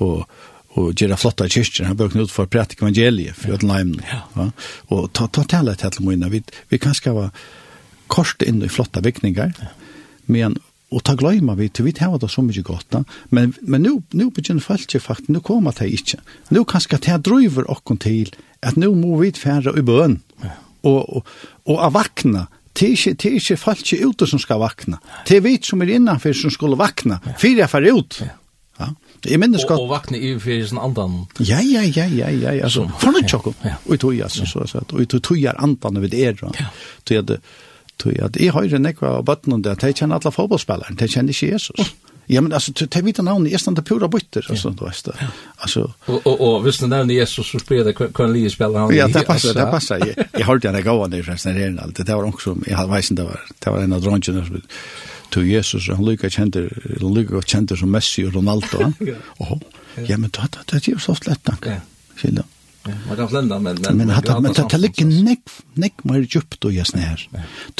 og, 0.00 0.26
og 0.74 0.90
gjøre 0.94 1.20
flotte 1.20 1.48
kyrkjer, 1.54 1.86
han 1.86 2.00
bøkner 2.00 2.26
ut 2.26 2.34
for 2.34 2.48
å 2.48 2.50
prate 2.50 2.80
evangeliet, 2.80 3.36
for 3.38 3.54
uten 3.54 3.70
leimen, 3.70 4.02
ja. 4.10 4.50
og 4.88 5.12
ta, 5.12 5.28
ta 5.28 5.44
tale 5.44 5.76
til 5.78 5.92
alle 5.92 6.08
mine, 6.08 6.32
vi, 6.34 6.42
vi 6.72 6.82
kan 6.82 6.98
skava 6.98 7.28
kort 8.10 8.42
inn 8.42 8.64
i 8.64 8.72
flotte 8.72 9.04
bygninger, 9.04 9.54
men 10.26 10.58
Og 10.94 11.02
ta 11.02 11.16
gløyma 11.18 11.56
vi, 11.58 11.68
til 11.74 11.88
vi 11.88 11.94
tar 11.96 12.14
det 12.22 12.30
så 12.30 12.42
mykje 12.44 12.62
godt 12.66 12.86
da. 12.94 13.02
Men, 13.34 13.54
men 13.62 13.82
nu, 13.82 13.96
nu 14.14 14.28
begynner 14.30 14.62
folk 14.62 14.86
faktisk, 14.94 15.28
nu 15.28 15.40
kommer 15.40 15.74
det 15.74 15.90
ikke. 15.90 16.20
Nu 16.54 16.64
skal 16.78 17.02
ta 17.02 17.18
driver 17.18 17.66
okken 17.68 17.98
til 17.98 18.30
at 18.62 18.76
nu 18.76 18.94
må 18.94 19.18
vi 19.20 19.32
fære 19.32 19.74
i 19.78 19.82
bøn. 19.82 20.20
Og, 20.84 21.16
og, 21.16 21.26
og 21.66 21.80
av 21.80 21.94
vakna, 21.94 22.46
det 22.76 22.86
er 22.86 22.92
ikke, 22.92 23.14
det 23.14 23.30
er 23.30 23.36
ikke 23.40 23.56
folk 23.56 23.92
ute 24.04 24.26
som 24.26 24.38
skal 24.38 24.60
vakna. 24.60 24.98
Det 25.28 25.38
er 25.38 25.44
vi 25.44 25.58
som 25.62 25.82
er 25.82 25.94
innanfor 25.96 26.34
som 26.36 26.50
skulle 26.50 26.78
vakna. 26.78 27.18
Fyre 27.38 27.64
jeg 27.64 27.70
fer 27.70 27.90
ut. 27.94 28.22
Ja. 28.80 28.90
Jeg 29.24 29.40
minnes 29.40 29.64
godt. 29.64 29.80
Og, 29.80 29.88
og 29.88 29.94
vakna 29.94 30.18
i 30.18 30.34
fyrir 30.38 30.66
sin 30.68 30.78
andan. 30.82 31.24
Ja, 31.40 31.62
ja, 31.64 31.84
ja, 31.86 32.06
ja, 32.06 32.30
ja. 32.34 32.56
Altså, 32.66 32.84
Fornøy 33.00 33.22
tjokk. 33.30 33.54
Ja. 33.64 33.78
Og 33.86 33.94
i 33.96 34.00
tog, 34.02 34.18
altså, 34.26 34.46
så, 34.46 34.66
så, 34.68 34.82
og 34.84 35.00
i 35.00 35.06
tog 35.08 35.38
er 35.38 35.56
andan 35.62 36.02
vi 36.02 36.10
det 36.12 36.26
er. 36.28 36.42
Ja. 36.58 36.68
så, 37.06 37.22
er 37.22 37.38
tog 37.98 38.16
at 38.22 38.36
jeg 38.40 38.54
høyre 38.54 38.80
nekva 38.82 39.18
av 39.18 39.26
bøtten 39.28 39.56
om 39.56 39.62
det, 39.62 39.76
at 39.76 39.86
jeg 39.86 40.00
kjenner 40.00 40.18
alle 40.20 40.32
fotballspilleren, 40.34 40.98
de 41.00 41.08
kjenner 41.10 41.34
ikke 41.34 41.52
Jesus. 41.54 41.94
Ja, 42.26 42.40
men 42.40 42.54
altså, 42.56 42.72
jeg 42.94 43.04
vite 43.04 43.22
navnet, 43.22 43.52
jeg 43.52 43.60
stod 43.60 43.82
pura 43.84 44.08
bytter, 44.08 44.46
altså, 44.48 44.70
du 44.72 44.84
vet 44.86 45.00
det. 45.04 45.14
Altså, 45.60 45.82
og, 46.06 46.28
og, 46.40 46.62
hvis 46.64 46.78
du 46.80 46.86
nevner 46.88 47.18
Jesus, 47.18 47.50
så 47.52 47.60
spyrir 47.60 47.84
det 47.84 47.94
hva 47.98 48.24
en 48.24 48.32
lige 48.32 48.50
spiller 48.50 48.80
han. 48.80 48.94
Ja, 48.96 49.08
det 49.12 49.26
passer, 49.28 49.52
det 49.52 49.66
passer. 49.72 50.00
Jeg, 50.00 50.28
jeg 50.32 50.46
hørte 50.48 50.72
han 50.72 50.82
gav 50.86 51.02
han 51.02 51.16
i 51.18 51.20
forresten 51.22 51.58
her 51.58 51.76
alt. 51.84 52.00
Det 52.00 52.08
var 52.08 52.24
også, 52.24 52.56
jeg 52.66 52.78
hadde 52.78 52.92
veisen, 52.94 53.20
det 53.20 53.28
var, 53.28 53.44
det 53.60 53.74
var 53.74 53.84
en 53.84 53.96
av 53.98 54.06
dronjene 54.06 54.46
som 54.46 54.62
tog 55.34 55.48
Jesus, 55.50 55.90
han 55.92 56.04
lykka 56.06 56.30
kjenter, 56.32 56.70
han 57.00 57.14
lykka 57.18 57.44
kjenter 57.44 57.76
som 57.76 57.92
Messi 57.92 58.24
og 58.24 58.38
Ronaldo. 58.38 58.86
Han. 58.86 58.96
ja. 59.04 59.20
Ja, 60.08 60.16
men 60.16 60.30
det, 60.32 60.48
det, 60.56 60.64
det, 60.72 60.80
det, 60.88 61.04
det, 61.20 61.48
det, 61.60 61.80
Ja. 62.22 62.30
det, 62.30 62.44
Man 62.84 63.16
kan 63.16 63.28
flenda, 63.28 63.58
men... 63.58 63.78
Men, 63.80 63.96
men, 63.96 64.06
men, 64.06 64.42
men 64.42 64.52
det 64.54 64.80
ligger 64.80 65.08
nekk, 65.08 65.52
nekk 65.80 66.04
mer 66.04 66.24
djupt 66.24 66.64
og 66.68 66.74
jesne 66.74 67.00
her. 67.00 67.22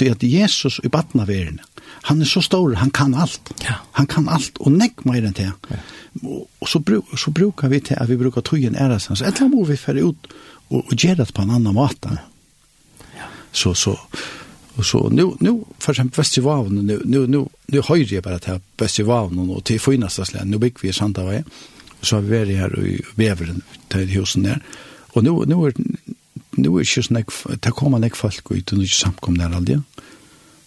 Til 0.01 0.13
at 0.13 0.25
Jesus 0.25 0.81
i 0.85 0.89
batna 0.93 1.27
verden, 1.29 1.61
han 2.09 2.21
er 2.21 2.29
så 2.29 2.41
stor, 2.45 2.73
han 2.81 2.91
kan 2.91 3.15
alt. 3.15 3.53
Ja. 3.65 3.79
Han 3.99 4.09
kan 4.09 4.29
alt, 4.33 4.57
og 4.61 4.73
nekk 4.73 5.05
mer 5.09 5.25
enn 5.25 5.37
det. 5.37 5.51
Ja. 5.51 5.81
Og, 6.25 6.69
så, 6.69 6.81
bruk, 6.81 7.13
så 7.19 7.33
brukar 7.35 7.73
vi 7.73 7.83
til 7.85 7.99
at 8.01 8.09
vi 8.09 8.17
brukar 8.21 8.45
tøyen 8.47 8.77
æres 8.77 9.11
hans. 9.11 9.25
Etter 9.25 9.51
må 9.53 9.65
vi 9.69 9.77
fære 9.81 10.05
ut 10.05 10.31
og, 10.71 10.81
og 10.81 10.95
gjøre 10.97 11.21
det 11.23 11.35
på 11.35 11.45
en 11.45 11.53
annan 11.59 11.77
måte. 11.77 12.17
Ja. 13.17 13.29
Så, 13.53 13.75
så, 13.75 13.99
Og 14.77 14.85
så 14.85 15.09
nu 15.09 15.37
nu 15.41 15.65
för 15.79 15.93
exempel 15.93 16.15
festivalen 16.15 16.87
nu 16.87 17.03
nu 17.05 17.27
nu 17.27 17.49
nu 17.67 17.83
höjer 17.89 18.15
jag 18.15 18.23
bara 18.23 18.39
till 18.39 18.61
festivalen 18.79 19.51
och 19.51 19.65
till 19.65 19.81
finaste 19.81 20.25
slän. 20.25 20.51
Nu 20.51 20.59
bygger 20.59 20.81
vi 20.83 20.93
Santa 20.93 21.25
Vej. 21.25 21.45
Så 22.01 22.17
har 22.17 22.23
vi 22.23 22.39
varit 22.39 22.59
här 22.59 22.87
i 22.87 23.03
Beveren 23.15 23.63
till 23.89 24.09
husen 24.09 24.43
där. 24.43 24.63
Og 25.15 25.25
nu 25.25 25.45
nu 25.49 25.65
er 25.67 25.75
nu 26.55 26.77
er 26.77 26.85
ikkje 26.85 27.03
sånn, 27.09 27.23
det 27.63 27.73
kommer 27.75 27.99
nek 28.03 28.17
folk 28.19 28.53
ut 28.53 28.73
og 28.73 28.83
ikkje 28.85 29.01
samkom 29.01 29.39
der 29.39 29.55
aldri. 29.55 29.81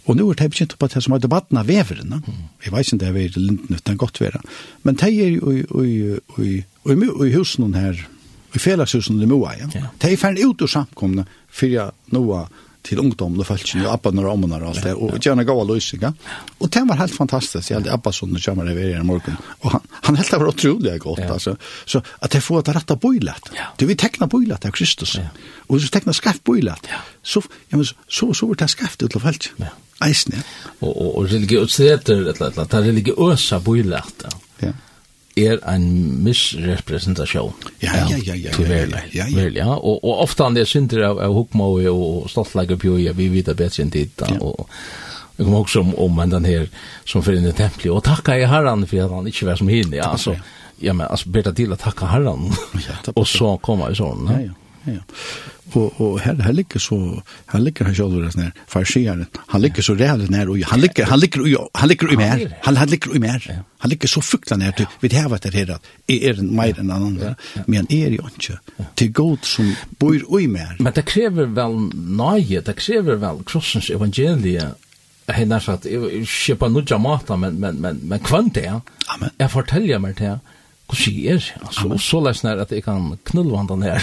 Og 0.07 0.15
nu 0.15 0.29
er 0.29 0.39
det 0.39 0.49
begynt 0.51 0.75
på 0.79 0.87
det 0.87 1.03
som 1.03 1.15
er 1.15 1.23
debatten 1.23 1.59
av 1.59 1.67
veveren. 1.67 2.21
Mm. 2.23 2.43
Jeg 2.63 2.73
vet 2.73 2.85
ikke 2.85 2.95
om 2.95 2.99
det 3.01 3.07
er 3.07 3.17
veldig 3.17 3.43
linden 3.43 3.79
uten 3.79 3.97
godt 3.99 4.21
være. 4.23 4.39
Men 4.83 4.99
det 4.99 5.09
er 5.11 5.33
jo 5.35 7.23
i 7.25 7.33
husen 7.35 7.75
her, 7.75 7.99
i 8.55 8.59
felleshusen 8.59 9.21
i 9.21 9.27
Moa, 9.27 9.53
ja. 9.59 9.67
Det 10.01 10.11
er 10.11 10.19
ferdig 10.19 10.47
ut 10.47 10.63
og 10.63 10.71
samkomne, 10.71 11.27
for 11.51 11.67
jeg 11.71 12.15
nå 12.15 12.23
til 12.85 13.01
ungdom 13.01 13.37
og 13.39 13.47
følelsen, 13.47 13.83
og 13.85 13.93
abba 13.93 14.11
når 14.15 14.29
ommen 14.31 14.53
og 14.55 14.69
alt 14.69 14.85
det, 14.85 14.93
og 14.95 15.17
gjerne 15.23 15.45
gav 15.47 15.59
av 15.61 15.67
løsninga. 15.69 16.11
Og 16.61 16.71
det 16.73 16.83
var 16.89 17.01
helt 17.01 17.15
fantastisk, 17.15 17.71
jeg 17.71 17.79
hadde 17.79 17.93
abba 17.93 18.13
sånn 18.15 18.35
du 18.35 18.41
kommer 18.43 18.69
det 18.69 18.77
i 18.77 19.03
morgen, 19.05 19.39
og 19.63 19.75
han, 19.75 19.89
han 20.07 20.19
helt 20.19 20.33
var 20.35 20.47
utrolig 20.51 20.95
godt, 21.03 21.23
ja. 21.25 21.33
altså. 21.35 21.57
Så 21.85 22.01
at 22.23 22.37
jeg 22.37 22.45
får 22.45 22.63
et 22.63 22.73
rett 22.77 22.95
av 22.95 23.01
bøylet, 23.03 23.51
du 23.79 23.85
vil 23.89 23.99
tekne 23.99 24.29
bøylet 24.31 24.69
av 24.69 24.75
Kristus, 24.75 25.17
ja. 25.19 25.27
og 25.67 25.77
hvis 25.77 25.89
du 25.89 25.97
tekna 25.97 26.15
skaff 26.15 26.41
bøylet, 26.47 26.91
ja. 26.91 27.03
så, 27.23 27.43
ja, 27.71 27.79
men, 27.79 27.85
så, 27.87 28.31
så 28.31 28.49
vil 28.49 28.59
det 28.59 28.71
skreft 28.73 29.03
ut 29.03 29.19
av 29.19 29.27
følelsen. 29.27 29.67
Ja. 29.67 29.75
Eisne. 30.05 30.43
Og, 30.77 30.91
og, 30.91 31.07
og 31.17 31.31
religiøsitet, 31.31 32.11
det 32.11 32.67
er 32.67 32.83
religiøse 32.91 33.57
bøylet, 33.65 34.27
ja. 34.27 34.69
ja 34.69 34.75
er 35.37 35.59
en 35.69 35.87
misrepresentasjon. 36.25 37.53
Ja, 37.83 37.93
ja, 38.09 38.17
ja, 38.17 38.37
ja. 38.47 38.53
Til 38.55 38.69
verlig, 38.69 39.03
ja, 39.13 39.25
ja. 39.25 39.35
Verlig, 39.35 39.61
ja. 39.61 39.73
Og, 39.75 39.99
og 40.01 40.23
ofte 40.25 40.47
han 40.47 40.57
er 40.57 40.69
synder 40.69 41.05
av, 41.11 41.21
av 41.23 41.35
hukmåi 41.37 41.89
og, 41.91 42.05
og 42.07 42.31
stoltleik 42.31 42.73
og 42.75 42.81
bjøy, 42.83 43.11
vi 43.17 43.29
vet 43.35 43.51
bedre 43.53 43.85
enn 43.85 43.93
dit, 43.93 44.25
ja. 44.25 44.39
og 44.41 44.65
Jeg 45.37 45.45
kom 45.45 45.53
også 45.53 45.81
om, 45.83 45.91
om 46.01 46.21
den 46.29 46.45
her 46.49 46.63
som 47.05 47.21
fyrir 47.21 47.43
inn 47.43 47.51
i 47.51 47.53
templet, 47.53 47.91
og 47.93 48.01
takka 48.05 48.33
i 48.39 48.47
herran 48.49 48.87
for 48.89 49.03
at 49.03 49.11
han 49.13 49.27
ikke 49.29 49.45
var 49.45 49.59
som 49.59 49.69
hinne, 49.69 49.99
ja, 49.99 50.07
altså, 50.09 50.33
ja, 50.81 50.95
men 50.97 51.05
altså, 51.05 51.29
bedre 51.29 51.53
til 51.53 51.75
å 51.75 51.77
takka 51.77 52.09
herran, 52.09 52.47
og 53.13 53.27
så 53.29 53.51
kommer 53.61 53.93
i 53.93 53.99
sånn, 53.99 54.31
ja, 54.33 54.39
ja, 54.47 54.95
ja 54.95 55.03
og, 55.73 56.01
og 56.01 56.19
her, 56.19 56.35
her 56.43 56.51
ligger 56.51 56.79
så, 56.79 56.97
her 57.51 57.59
ligger 57.59 57.85
han 57.85 57.95
sjálfur 57.95 58.23
hans 58.23 58.37
nær, 58.37 58.51
farsiaren, 58.67 59.25
han 59.49 59.61
ligger 59.61 59.83
så 59.83 59.95
rævlig 59.99 60.29
nær, 60.31 60.49
og 60.49 60.57
han 60.71 60.79
ligger, 60.79 61.05
han 61.05 61.19
ligger, 61.19 61.67
han 61.75 61.89
ligger 61.89 62.13
i 62.13 62.15
mer, 62.15 62.45
han, 62.63 62.77
han 62.77 62.89
ligger 62.89 63.15
i 63.15 63.19
mer, 63.19 63.47
han 63.79 63.89
ligger 63.89 64.07
så 64.07 64.21
fukt 64.21 64.51
nær, 64.57 64.71
du, 64.77 64.85
vi 65.01 65.07
det 65.07 65.19
her 65.19 65.29
var 65.29 65.37
det 65.43 65.53
her, 65.53 65.75
at 65.75 65.93
er 66.07 66.39
en 66.39 66.55
mer 66.55 66.79
enn 66.79 66.91
annen, 66.91 67.35
men 67.67 67.87
er 67.91 68.15
jo 68.15 68.27
ikke, 68.33 68.57
til 68.95 69.13
god 69.13 69.37
som 69.43 69.71
bor 69.99 70.39
i 70.39 70.47
mer. 70.47 70.75
Men 70.79 70.93
det 70.95 71.05
krever 71.05 71.45
vel 71.45 71.79
nøye, 71.93 72.61
det 72.61 72.75
krever 72.79 73.19
vel 73.21 73.43
krossens 73.45 73.89
evangelie, 73.89 74.71
hennar 75.35 75.59
sagt, 75.59 75.85
jeg 75.91 76.23
skipa 76.27 76.69
noe 76.71 76.85
jamata, 76.87 77.35
men, 77.35 77.59
men, 77.59 77.81
men, 77.83 77.99
men 78.07 78.23
kvant 78.23 78.55
det, 78.55 78.69
Amen. 78.71 79.33
jeg 79.39 79.51
forteller 79.51 79.99
meg 79.99 80.15
til, 80.19 80.37
hur 80.87 80.95
ser 80.95 81.57
alltså 81.61 81.87
och 81.87 82.01
så 82.01 82.21
läs 82.21 82.43
när 82.43 82.57
att 82.57 82.71
jag 82.71 82.83
kan 82.83 83.17
knulla 83.23 83.57
han 83.57 83.67
den 83.67 83.81
här 83.81 83.99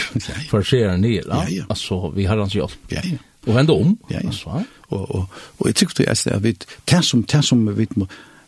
för 0.50 0.62
ser 0.62 0.96
ni 0.96 1.22
ja. 1.28 1.64
Alltså 1.68 2.10
vi 2.10 2.26
har 2.26 2.36
hans 2.36 2.54
hjälp 2.54 2.78
ja 2.88 3.00
ja. 3.04 3.16
Och 3.46 3.56
vända 3.56 3.72
om 3.72 3.96
ja 4.08 4.20
alltså 4.26 4.64
och 4.78 5.10
och 5.10 5.30
och 5.58 5.68
jag 5.68 5.76
tycker 5.76 6.04
det 6.04 6.30
är 6.30 6.38
vet 6.38 6.66
det 6.84 7.02
som 7.02 7.22
det 7.22 7.42
som 7.42 7.74
vet 7.74 7.90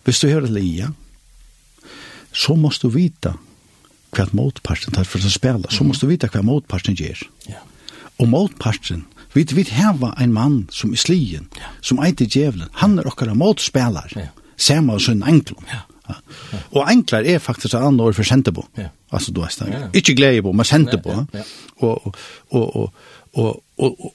visst 0.04 0.20
du 0.20 0.30
hör 0.30 0.40
det 0.40 0.50
lia 0.50 0.92
så 2.32 2.56
måste 2.56 2.86
du 2.86 2.92
vita 2.92 3.34
vad 4.10 4.34
motparten 4.34 4.94
tar 4.94 5.04
för 5.04 5.18
att 5.18 5.32
spela 5.32 5.70
så 5.70 5.84
måste 5.84 6.06
du 6.06 6.10
vita 6.10 6.28
vad 6.32 6.44
motparten 6.44 6.94
ger 6.94 7.18
ja. 7.46 7.60
Og 8.16 8.28
motparten 8.28 9.04
vi 9.34 9.44
vi 9.52 9.66
hava 9.70 10.14
ein 10.16 10.32
mann 10.32 10.68
som 10.72 10.92
er 10.92 10.96
slien 10.96 11.48
som 11.80 12.00
eitir 12.00 12.26
djevelen. 12.26 12.68
Han 12.72 12.98
er 12.98 13.06
okkara 13.06 13.34
motspelar, 13.34 14.12
ja. 14.16 14.28
sama 14.56 14.94
og 14.94 15.00
sin 15.00 15.22
anklum 15.22 15.64
ja. 15.68 15.84
Ja. 16.08 16.58
Og 16.70 16.92
enklar 16.92 17.26
er 17.26 17.38
faktisk 17.42 17.74
et 17.74 17.80
annet 17.80 18.00
ord 18.00 18.14
for 18.14 18.26
sentebo. 18.26 18.66
Ja. 18.78 18.88
Altså 19.12 19.32
du 19.32 19.40
vet. 19.40 19.62
Ja. 19.70 19.86
Ikke 19.94 20.14
gledebo, 20.14 20.52
men 20.52 20.64
sentebo. 20.64 21.10
Ja, 21.10 21.24
ja. 21.34 21.46
Og, 21.76 22.14
og, 22.50 22.76
og, 22.76 22.76
og, 22.76 22.94
og, 23.34 23.62
og, 23.78 24.12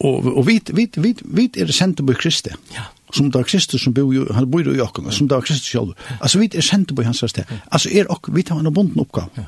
og, 0.00 0.36
og 0.36 0.46
vi, 0.46 0.60
vi, 0.74 0.88
vi 0.96 1.14
vit 1.24 1.56
er 1.56 1.72
sentebo 1.72 2.12
i 2.12 2.18
Kristi. 2.18 2.54
Ja. 2.74 2.88
Som 3.14 3.30
det 3.32 3.40
er 3.40 3.48
Kristus 3.48 3.82
som 3.82 3.94
bor, 3.96 4.12
han 4.34 4.50
bor 4.50 4.66
i 4.68 4.80
okken, 4.84 5.08
som 5.12 5.28
det 5.28 5.36
er 5.36 5.46
Kristus 5.46 5.70
selv. 5.70 5.94
Altså 6.20 6.38
vi 6.42 6.50
er 6.52 6.64
sentebo 6.64 7.02
i 7.02 7.08
hans 7.08 7.24
sted. 7.24 7.48
Altså 7.72 7.88
er 7.92 8.10
okken, 8.12 8.36
vi 8.36 8.44
tar 8.44 8.60
en 8.60 8.74
bonden 8.74 9.00
oppgave. 9.00 9.28
Ja. 9.36 9.46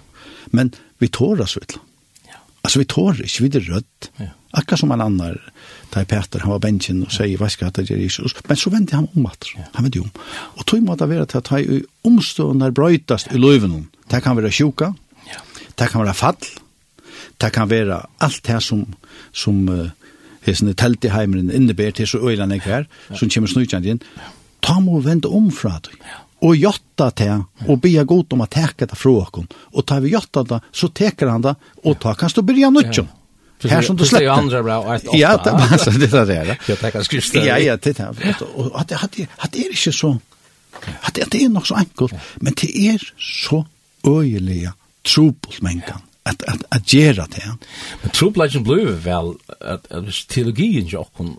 Men 0.56 0.72
vi 0.98 1.08
tårer 1.08 1.46
så 1.46 1.60
vidt. 1.60 1.76
Ja. 2.26 2.40
Altså 2.64 2.80
vi 2.80 2.88
tårer 2.88 3.20
ikke, 3.26 3.44
vi 3.44 3.58
er 3.58 3.74
rødt. 3.74 4.10
Ja. 4.20 4.32
Akkurat 4.52 4.80
som 4.80 4.92
en 4.92 5.04
annen 5.04 5.38
da 5.90 6.04
Peter, 6.04 6.44
han 6.44 6.52
var 6.54 6.62
bensjen 6.62 7.02
og 7.02 7.12
sier, 7.14 7.38
hva 7.40 7.48
skal 7.50 7.72
det 7.74 7.88
gjøre 7.88 8.04
Jesus? 8.04 8.34
Men 8.48 8.58
så 8.58 8.70
vendte 8.70 8.96
han 8.98 9.08
om 9.16 9.26
at, 9.26 9.48
han 9.74 9.86
vendte 9.86 10.04
om. 10.04 10.10
Og 10.56 10.66
tog 10.66 10.82
måtte 10.86 11.08
være 11.10 11.26
til 11.30 11.40
at 11.42 11.52
han 11.54 11.80
omstående 12.06 12.70
brøytast 12.74 13.32
i 13.34 13.40
løven. 13.40 13.88
Det 14.10 14.22
kan 14.22 14.38
være 14.38 14.52
sjuka, 14.54 14.92
det 15.78 15.88
kan 15.90 16.04
være 16.04 16.14
fall, 16.14 16.38
det 17.40 17.52
kan 17.52 17.70
være 17.70 18.02
alt 18.20 18.42
det 18.46 18.62
som, 18.62 18.84
som 19.32 19.68
uh, 19.68 19.88
hesne 20.46 20.74
telt 20.74 21.04
i 21.04 21.12
heimren 21.12 21.50
innebär 21.50 21.90
til 21.90 22.06
så 22.06 22.18
øylan 22.18 22.50
jeg 22.50 22.64
her, 22.64 22.88
som 23.14 23.30
kommer 23.30 23.48
snutjant 23.48 23.86
inn, 23.86 24.02
ta 24.62 24.80
må 24.80 25.00
vende 25.00 25.28
om 25.28 25.50
fra 25.50 25.78
det. 25.84 25.96
Og 26.40 26.56
jotta 26.56 27.10
til, 27.16 27.44
og 27.68 27.80
be 27.80 28.04
god 28.04 28.32
om 28.32 28.40
at 28.40 28.50
teka 28.56 28.86
det 28.88 28.96
fra 28.96 29.12
okken. 29.12 29.48
Og 29.76 29.86
ta 29.86 29.98
vi 30.00 30.14
jotta 30.14 30.42
det, 30.42 30.60
så 30.72 30.88
teker 30.88 31.28
han 31.28 31.44
det, 31.44 31.54
og 31.84 31.98
ta 32.00 32.14
kan 32.14 32.32
stå 32.32 32.42
byrja 32.42 32.70
nødtjum. 32.72 33.08
Ja. 33.08 33.19
Här 33.68 33.82
som 33.82 33.96
du 33.96 34.04
släppte. 34.04 34.24
Det 34.24 34.30
är 34.30 34.34
andra 34.34 34.62
bra 34.62 34.96
ett 34.96 35.04
Ja, 35.12 35.40
det 35.44 35.50
var 35.50 35.78
så 35.78 35.90
det 35.90 36.24
där. 36.24 36.58
Jag 36.68 36.78
tackar 36.80 37.02
skrift. 37.02 37.34
Ja, 37.34 37.58
ja, 37.58 37.76
det 37.76 37.96
där. 37.96 38.36
Och 38.54 38.80
att 38.80 38.88
det 38.88 38.94
hade 38.94 39.58
är 39.58 39.66
inte 39.66 39.92
så 39.92 40.18
att 41.00 41.14
det 41.30 41.44
är 41.44 41.48
nog 41.48 41.66
så 41.66 41.74
enkelt, 41.74 42.12
men 42.34 42.52
det 42.60 42.76
är 42.88 43.12
så 43.18 43.66
öjliga 44.06 44.72
trubbel 45.02 45.52
mänkan 45.60 46.00
att 46.22 46.42
att 46.42 46.62
att 46.68 46.92
göra 46.92 47.26
det. 47.26 47.56
Men 48.02 48.10
trubbeln 48.10 48.62
blev 48.62 48.88
väl 48.88 49.34
att 49.60 49.92
att 49.92 50.28
teologin 50.28 50.88
jag 50.88 51.06
kon 51.16 51.36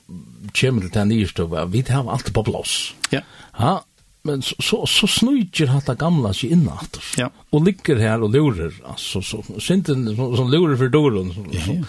kommer 0.53 0.81
till 0.81 0.89
den 0.89 1.11
yttersta 1.11 1.65
vi 1.65 1.81
har 1.89 2.11
allt 2.11 2.33
på 2.33 2.43
plats. 2.43 2.93
Ja. 3.09 3.21
Ha, 3.51 3.85
men 4.23 4.41
så 4.41 4.55
så, 4.59 4.85
så 4.85 5.07
snöjer 5.07 5.67
han 5.67 5.81
det 5.85 5.95
gamla 5.95 6.33
sig 6.33 6.51
in 6.51 6.69
åter. 6.69 7.03
Ja. 7.17 7.31
Och 7.49 7.65
ligger 7.65 7.95
här 7.95 8.21
och 8.21 8.29
lurar 8.29 8.73
alltså 8.87 9.21
så 9.21 9.43
synden 9.59 10.15
som 10.15 10.51
lurar 10.51 10.75
för 10.77 10.89
dörren 10.89 11.33
så, 11.33 11.45
ja. 11.51 11.61
så 11.65 11.83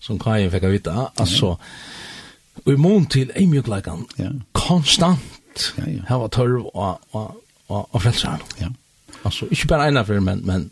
som 0.00 0.18
Kaja 0.18 0.50
fikk 0.52 0.68
vite, 0.72 0.96
altså, 1.20 1.54
og 2.64 2.72
i 2.72 2.76
mån 2.80 3.06
til 3.12 3.30
ei 3.36 3.46
mjukleikan, 3.48 4.04
ja. 4.18 4.32
konstant, 4.56 5.72
ja, 5.78 5.86
ja. 5.86 6.02
her 6.08 6.20
var 6.24 6.28
tørv 6.34 6.68
og, 6.74 7.00
og, 7.12 7.40
og, 7.68 7.88
og 7.94 8.02
frelseren. 8.02 8.42
Ja. 8.60 8.68
Altså, 9.24 9.48
ikke 9.50 9.66
bare 9.74 9.88
ene 9.88 10.04
for, 10.04 10.20
men, 10.24 10.42
men 10.46 10.70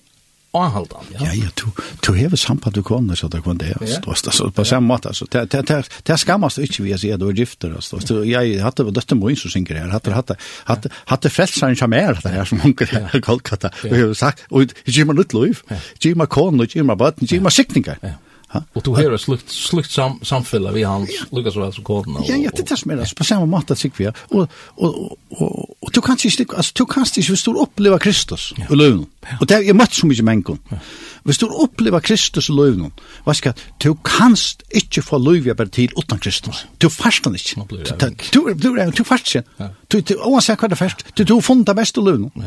anhaldan. 0.56 1.08
Ja, 1.12 1.26
ja, 1.26 1.32
ja 1.44 1.48
du, 1.60 1.70
du 2.06 2.12
hever 2.16 2.36
samband 2.36 2.74
du 2.74 2.82
kunne, 2.82 3.16
så 3.16 3.28
det 3.28 3.42
kunne 3.44 3.58
det, 3.60 3.74
altså, 3.80 4.00
altså, 4.26 4.50
på 4.50 4.64
samme 4.64 4.88
måte, 4.88 5.08
altså, 5.08 5.26
det, 5.32 5.52
det, 5.52 5.68
det, 5.68 6.00
det 6.06 6.18
skammas 6.20 6.54
du 6.54 6.62
ikke, 6.64 6.82
vi 6.82 6.90
jeg 6.90 7.00
si, 7.00 7.10
du 7.20 7.28
er 7.28 7.36
gifter, 7.36 7.74
altså, 7.74 8.00
du, 8.08 8.22
jeg 8.28 8.62
hadde 8.64 8.86
vært 8.88 9.00
døtte 9.00 9.18
moin 9.18 9.36
som 9.36 9.52
synger 9.52 9.82
her, 9.82 9.90
hadde, 9.92 10.14
hadde, 10.16 10.38
hadde, 10.68 10.92
hadde 11.08 11.32
frelseren 11.32 11.76
som 11.76 11.92
er, 11.92 12.16
det 12.22 12.32
her, 12.32 12.48
som 12.48 12.62
hunker 12.64 12.88
her, 12.92 13.20
Kolkata, 13.24 13.72
og 13.84 13.92
jeg 13.92 14.06
har 14.06 14.16
sagt, 14.16 14.46
og 14.50 14.72
gir 14.86 15.08
meg 15.08 15.20
nytt 15.20 15.36
lov, 15.36 15.60
gir 16.00 16.16
meg 16.16 16.32
kone, 16.32 16.68
gir 16.68 16.88
meg 16.88 17.00
bøtten, 17.00 17.28
gir 17.28 17.44
meg 17.44 17.54
sikninger, 17.54 18.00
ja. 18.02 18.16
Ha? 18.48 18.62
Och 18.72 18.82
då 18.82 18.96
hör 18.96 19.16
slukt 19.16 19.50
slukt 19.50 19.90
sam 19.90 20.20
samfälla 20.22 20.72
vi 20.72 20.82
hans 20.82 21.10
ja. 21.10 21.36
Lucas 21.38 21.56
väl 21.56 21.72
så 21.72 21.82
kort. 21.82 22.06
Ja, 22.28 22.36
ja, 22.36 22.50
det 22.56 22.62
tas 22.62 22.84
med 22.84 23.00
oss 23.00 23.14
på 23.14 23.24
samma 23.24 23.46
matta 23.46 23.76
sig 23.76 23.90
vi. 23.96 24.12
Och 24.28 24.50
och 24.64 25.18
och 25.28 25.76
och 25.80 25.90
du 25.92 26.00
kanst 26.00 26.24
inte 26.24 26.56
alltså 26.56 26.72
du 26.74 26.86
kanst 26.86 27.16
inte 27.16 27.30
förstå 27.30 27.62
uppleva 27.62 27.98
Kristus 27.98 28.54
ja. 28.56 28.64
i 28.70 28.76
löven. 28.76 29.06
Ja. 29.20 29.36
Och 29.40 29.46
det 29.46 29.54
är 29.54 29.74
mycket 29.74 29.94
så 29.94 30.06
mycket 30.06 30.24
människor. 30.24 30.58
Ja. 30.68 30.76
Visst 31.22 31.40
du 31.40 31.46
uppleva 31.46 32.00
Kristus 32.00 32.50
i 32.50 32.52
löven. 32.52 32.92
Vad 33.24 33.36
ska 33.36 33.52
du 33.78 33.96
kanst 34.04 34.62
inte 34.70 35.02
få 35.02 35.18
löv 35.18 35.46
jag 35.46 35.72
till 35.72 35.92
utan 35.96 36.18
Kristus. 36.18 36.66
Du 36.78 36.90
fastar 36.90 37.30
inte. 37.30 38.24
Du 38.32 38.54
du 38.54 38.90
du 38.90 39.04
fastar. 39.04 39.44
Du 39.88 40.00
du 40.00 40.16
oavsett 40.16 40.62
vad 40.62 40.70
det 40.70 40.76
fast. 40.76 41.04
Du 41.14 41.24
du 41.24 41.42
funda 41.42 41.74
bäst 41.74 41.98
i 41.98 42.00
löven. 42.00 42.30
Ja. 42.34 42.42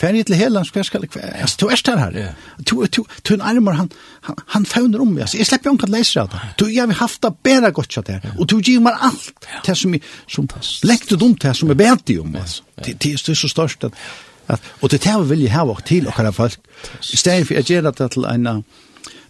Färje 0.00 0.24
till 0.24 0.34
hela 0.34 0.64
ska 0.64 0.84
ska 0.84 0.98
alltså 1.42 1.66
du 1.66 1.72
är 1.72 1.96
här. 1.96 2.16
Yeah. 2.16 2.34
Du 2.56 2.86
du 2.96 3.04
du 3.22 3.34
en 3.34 3.40
armar 3.40 3.72
han 3.72 3.88
han, 4.20 4.36
han 4.46 4.64
fånar 4.64 5.00
om 5.00 5.14
mig. 5.14 5.22
Alltså 5.22 5.36
jag 5.36 5.46
släpper 5.46 5.70
inte 5.70 5.84
att 5.84 5.90
läsa 5.90 6.26
det. 6.26 6.40
Du 6.56 6.72
jag 6.72 6.86
vill 6.86 6.96
haft 6.96 7.22
det 7.22 7.32
bättre 7.42 7.70
gott 7.70 7.92
så 7.92 8.00
där. 8.00 8.20
Och 8.38 8.46
du 8.46 8.60
ger 8.60 8.80
mig 8.80 8.94
allt 9.00 9.46
det 9.66 9.74
som 9.74 9.94
är 9.94 10.00
som 10.26 10.48
läckte 10.82 11.16
dumt 11.16 11.36
det 11.40 11.54
som 11.54 11.70
är 11.70 11.74
bättre 11.74 12.18
om 12.18 12.36
alltså. 12.40 12.62
Det 12.84 13.00
det 13.00 13.28
är 13.28 13.34
så 13.34 13.48
störst 13.48 13.84
att, 13.84 13.92
att 14.46 14.62
och 14.80 14.88
det 14.88 15.04
här 15.04 15.20
vill 15.20 15.42
jag 15.42 15.52
ha 15.52 15.64
vart 15.64 15.84
till 15.86 16.06
och 16.06 16.20
alla 16.20 16.32
folk. 16.32 16.58
Istället 17.12 17.48
för 17.48 17.58
att 17.58 17.96
det 17.96 18.08
till 18.08 18.24
en 18.24 18.64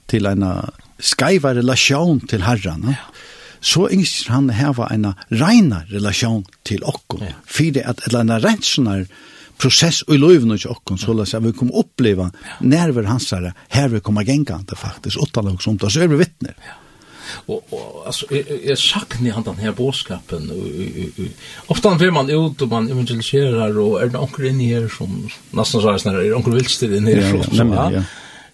till 0.07 0.27
en 0.27 0.45
skaiva 0.99 1.55
relation 1.55 2.21
till 2.21 2.43
herran. 2.43 2.85
Ja 2.87 3.15
så 3.61 3.91
yngst 3.91 4.29
han 4.29 4.51
hava 4.51 4.89
en 4.91 5.15
reina 5.29 5.83
relation 5.89 6.45
til 6.65 6.85
okko, 6.85 7.21
ja. 7.21 7.35
fyrir 7.45 7.85
at 7.87 8.01
eller 8.07 8.21
en 8.21 8.43
rensunar 8.43 9.05
process 9.61 10.03
i 10.09 10.19
löven 10.19 10.51
och 10.51 10.91
och 10.91 11.01
så 11.01 11.13
läs 11.13 11.35
vi 11.35 11.53
kommer 11.53 11.77
uppleva 11.77 12.33
nerver 12.61 13.03
hans 13.03 13.33
här 13.33 13.53
här 13.69 13.89
vi 13.89 14.01
kommer 14.01 14.23
gängande 14.23 14.77
faktiskt 14.77 15.17
åtta 15.17 15.41
lag 15.41 15.63
som 15.63 15.77
då 15.77 15.91
så 15.91 16.01
över 16.01 16.17
vittnen. 16.17 16.55
Ja. 16.57 16.73
Och, 17.47 17.67
och 17.71 18.07
alltså 18.07 18.27
jag 18.65 18.79
saknar 18.79 19.31
han 19.31 19.43
den 19.43 19.57
här 19.57 19.73
boskapen 19.73 20.51
ofta 21.67 21.95
vill 21.95 22.11
man 22.11 22.31
ut 22.31 22.63
och 22.63 22.69
man 22.69 22.91
evangeliserar 22.91 23.79
och 23.79 24.03
är 24.03 24.07
det 24.07 24.19
onkel 24.19 24.47
inne 24.47 24.81
här 24.81 24.89
som 24.89 25.29
nästan 25.51 25.81
så 25.81 25.91
här 25.91 25.99
snarare 25.99 26.27
är 26.27 26.37
onkel 26.37 26.55
Wilster 26.55 26.97
inne 26.97 27.15
här 27.15 27.43
så, 27.43 27.65
ja. 27.65 28.03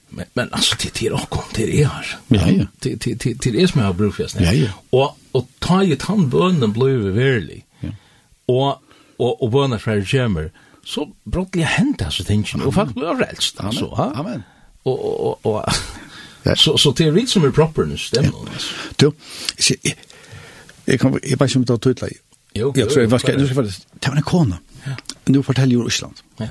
Men, 0.09 0.25
men 0.33 0.53
alltså 0.53 0.77
det 0.83 1.03
är 1.03 1.13
också 1.13 1.41
det 1.55 1.83
är 1.83 1.87
här. 1.87 2.19
Ja, 2.29 2.51
ja. 2.51 2.65
Till 2.79 2.99
till 2.99 3.39
till 3.39 3.61
är 3.61 3.67
som 3.67 3.81
jag 3.81 3.95
brukar 3.95 4.27
säga. 4.27 4.53
Ja, 4.53 4.67
ja. 4.67 4.71
Och, 4.91 5.19
och 5.33 5.49
ta 5.59 5.83
ju 5.83 5.97
tandbönen 5.97 6.73
blev 6.73 6.99
vi. 6.99 7.65
Ja. 7.81 7.89
Och, 8.47 8.83
och, 9.17 9.43
och 9.43 9.51
bönar 9.51 9.79
för 9.79 9.97
det 10.35 10.51
så 10.87 11.13
brottlig 11.25 11.63
hent 11.63 12.03
alltså 12.03 12.25
tänker 12.25 12.67
och 12.67 12.75
folk 12.75 12.95
blir 12.95 13.15
rädst 13.15 13.61
alltså 13.61 13.85
ha? 13.87 14.13
Amen. 14.15 14.43
Och 14.83 15.27
och 15.27 15.47
och 15.47 15.65
så 16.57 16.79
så 16.79 16.91
det 16.91 17.05
är 17.05 17.27
som 17.27 17.45
är 17.45 17.51
proper 17.51 17.85
nu 17.85 17.97
stämmer 17.97 18.33
du 18.97 19.13
jag 20.85 21.01
kan 21.01 21.19
jag 21.23 21.39
bara 21.39 21.49
som 21.49 21.65
då 21.65 21.79
tutla 21.79 22.09
jo 22.55 22.73
jag 22.77 22.91
tror 22.91 23.07
vad 23.07 23.21
ska 23.21 23.37
nu 23.37 23.47
ska 23.47 23.63
det? 23.63 24.09
var 24.09 24.17
en 24.17 24.23
kona. 24.23 24.59
Nu 25.25 25.43
fortäljer 25.43 25.79
ju 25.79 25.87
Island. 25.87 26.15
Ja. 26.37 26.47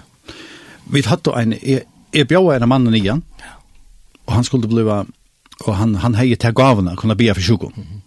Vi 0.91 1.01
hade 1.01 1.31
en 1.41 1.53
är 2.11 2.25
bjöd 2.25 2.61
en 2.61 2.69
man 2.69 2.95
igen. 2.95 3.21
Och 4.25 4.33
han 4.33 4.43
skulle 4.43 4.67
bli 4.67 5.03
och 5.59 5.75
han 5.75 5.95
han 5.95 6.15
hejde 6.15 6.35
till 6.35 6.51
gavarna 6.51 6.95
kunna 6.95 7.15
be 7.15 7.33
för 7.33 7.41
sjukdom 7.41 8.01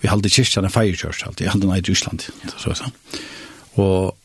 vi 0.00 0.08
hade 0.08 0.28
kyrkan 0.28 0.64
en 0.64 0.70
fire 0.70 0.96
church 0.96 1.26
alltid 1.26 1.48
hade 1.48 1.78
i 1.78 1.92
Island 1.92 2.22
så 2.56 2.74
så 2.74 2.84
och 3.82 4.18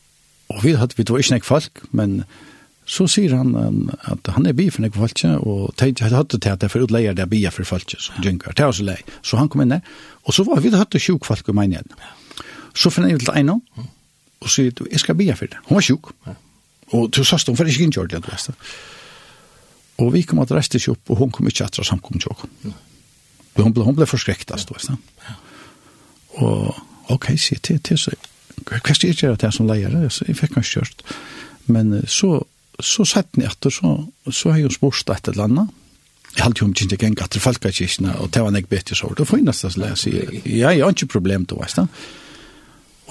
og 0.52 0.64
vi 0.64 0.74
hadde 0.78 0.96
vi 0.98 1.06
tog 1.08 1.20
ikke 1.20 1.36
nek 1.36 1.46
folk, 1.46 1.84
men 1.96 2.22
så 2.92 3.06
sier 3.06 3.34
han 3.36 3.54
um, 3.54 3.90
at 4.10 4.26
han 4.34 4.46
er 4.46 4.56
bi 4.58 4.66
for 4.72 4.82
nek 4.84 4.96
folk, 4.98 5.22
og 5.46 5.74
tenkte 5.78 6.04
jeg 6.04 6.14
hadde 6.14 6.38
til 6.38 6.50
at 6.50 6.64
jeg 6.64 6.72
får 6.72 6.86
utleier 6.88 7.16
det 7.16 7.26
er 7.30 7.54
for 7.54 7.64
folk, 7.64 7.94
som 7.94 8.18
ja. 8.18 8.24
dynker, 8.26 8.52
det 8.52 8.64
er 8.64 8.72
også 8.72 8.86
lei. 8.86 8.98
Så 9.22 9.38
han 9.38 9.48
kom 9.48 9.62
inn 9.62 9.74
der, 9.76 9.84
og 10.26 10.34
så 10.34 10.44
var 10.48 10.60
vi 10.60 10.72
hadde 10.74 11.00
sjuk 11.00 11.24
folk 11.28 11.48
i 11.48 11.54
en 11.54 11.76
igjen. 11.76 11.94
Så 12.74 12.90
finner 12.90 13.12
jeg 13.12 13.22
til 13.22 13.34
en 13.36 13.54
og 14.42 14.50
sier 14.50 14.74
du, 14.74 14.84
jeg 14.90 14.98
skal 14.98 15.14
bi 15.14 15.28
for 15.38 15.46
det. 15.46 15.60
Hun 15.68 15.78
var 15.78 15.86
sjuk. 15.86 16.10
Og 16.92 17.12
du 17.14 17.22
sørste 17.24 17.52
hun 17.52 17.56
for 17.56 17.68
ikke 17.68 17.84
inn 17.84 17.92
innkjørt 17.92 18.10
det, 18.10 18.24
du 18.24 18.30
vet 18.32 18.66
Og 20.02 20.12
vi 20.12 20.24
kom 20.26 20.42
at 20.42 20.50
reiste 20.50 20.80
ikke 20.80 20.96
opp, 20.96 21.12
og 21.14 21.20
hun 21.22 21.30
kom 21.30 21.46
ikke 21.46 21.64
etter 21.64 21.86
samkommet 21.86 22.24
til 22.24 22.34
oss. 22.34 22.74
Hun 23.56 23.72
ble, 23.72 23.84
hun 23.86 23.94
ble 23.94 24.08
forskrektet, 24.08 24.66
du 24.66 24.74
vet 24.74 24.90
Og 26.42 26.74
ok, 27.12 27.30
sier 27.38 27.62
til, 27.62 27.78
til 27.78 28.00
seg 28.00 28.31
hva 28.68 28.94
skal 28.94 29.10
jeg 29.10 29.20
gjøre 29.20 29.40
det 29.42 29.52
som 29.54 29.68
leier? 29.68 29.94
Jeg 30.06 30.38
fikk 30.38 30.58
han 30.58 30.66
kjørt. 30.66 31.04
Men 31.72 31.94
så, 32.10 32.40
så 32.82 33.06
sett 33.08 33.38
ni 33.38 33.46
etter, 33.46 33.72
så, 33.74 33.94
så 34.30 34.50
har 34.50 34.60
jeg 34.60 34.70
jo 34.70 34.76
spørst 34.78 35.12
et 35.14 35.32
eller 35.32 35.48
annet. 35.48 35.78
Jeg 36.32 36.46
halte 36.46 36.62
jo 36.62 36.66
om 36.70 36.76
kjente 36.76 36.96
geng 36.96 37.18
at 37.20 37.34
det 37.34 37.42
falka 37.44 37.70
kyrkene, 37.74 38.14
og 38.22 38.30
det 38.32 38.42
var 38.42 38.52
nek 38.54 38.68
bedre 38.70 38.96
så. 38.96 39.10
Det 39.16 39.26
får 39.28 39.42
jeg 39.42 39.48
nesten 39.48 39.74
leie, 39.82 39.96
sier 40.00 40.30
ja, 40.48 40.70
Jeg 40.72 40.84
har 40.84 40.94
ikke 40.94 41.18
problem 41.18 41.44
til 41.46 41.60
veist 41.60 41.80
da. 41.80 41.86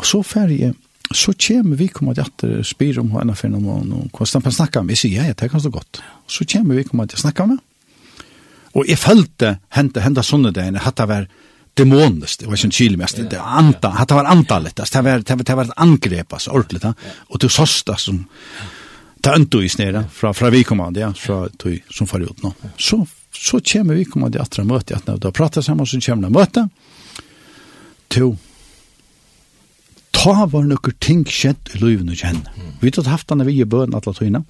Og 0.01 0.07
så 0.07 0.23
ferdig, 0.25 0.71
så 1.13 1.33
kommer 1.37 1.77
vi 1.77 1.87
kommer 1.93 2.17
til 2.17 2.25
at 2.25 2.65
spyr 2.65 3.01
om 3.03 3.11
henne 3.13 3.35
for 3.37 3.53
noen 3.53 3.91
og 3.93 4.17
hvordan 4.17 4.47
han 4.47 4.55
snakker 4.55 4.81
med. 4.81 4.95
Jeg 4.95 5.03
sier, 5.03 5.19
ja, 5.19 5.27
ja, 5.29 5.37
det 5.37 5.51
kan 5.51 5.61
stå 5.61 5.69
godt. 5.69 6.01
Så 6.25 6.47
kommer 6.49 6.79
vi 6.79 6.87
kommer 6.87 7.05
til 7.05 7.19
å 7.19 7.25
snakke 7.27 7.45
med. 7.51 7.61
Og 8.71 8.87
jeg 8.87 8.97
følte 8.97 9.57
hente, 9.75 10.01
hente 10.01 10.23
sånne 10.23 10.53
dagene, 10.55 10.81
hatt 10.81 10.97
det 10.97 11.09
vært, 11.11 11.39
demoniskt, 11.73 12.39
det 12.39 12.47
var 12.47 12.65
en 12.65 12.71
kilmest, 12.71 13.17
det 13.17 13.37
var 13.37 13.57
anta, 13.59 14.05
det 14.07 14.15
var 14.15 14.25
antalet, 14.25 14.75
det 14.75 15.01
var, 15.01 15.19
det 15.19 15.35
var, 15.35 15.43
det 15.43 15.55
var 15.55 15.63
ett 15.63 15.71
angrepp, 15.75 16.33
alltså, 16.33 16.51
ordentligt, 16.51 16.83
och 17.05 17.39
det 17.39 17.49
såsta 17.49 17.95
som, 17.97 18.25
ta 19.21 19.35
øntu 19.35 19.63
i 19.63 19.69
snera 19.69 20.03
fra, 20.11 20.33
fra 20.33 20.49
vi 20.49 20.63
kommande, 20.63 20.99
ja, 20.99 21.13
fra 21.13 21.49
tog 21.49 21.79
som 21.89 22.07
far 22.07 22.19
ut 22.19 22.43
nå. 22.43 22.53
Så, 22.77 23.05
så 23.33 23.59
kommer 23.59 23.95
vi 23.95 24.05
kommande 24.05 24.41
atra 24.41 24.63
møte, 24.63 24.97
at 24.97 25.07
når 25.07 25.19
du 25.21 25.27
har 25.29 25.35
pratet 25.37 25.65
sammen, 25.65 25.85
så 25.85 26.01
kommer 26.01 26.27
det 26.27 26.35
møte, 26.35 26.67
to, 28.11 28.33
ta 30.11 30.45
var 30.45 30.65
noen 30.67 30.97
ting 30.99 31.23
skjedd 31.29 31.75
i 31.75 31.83
livet 31.83 32.09
og 32.09 32.17
kjenne. 32.17 32.71
Vi 32.81 32.91
har 32.97 33.11
haft 33.13 33.29
denne 33.29 33.47
vi 33.47 33.61
i 33.61 33.65
bøden 33.65 33.95
alle 33.95 34.13
tøyene, 34.17 34.43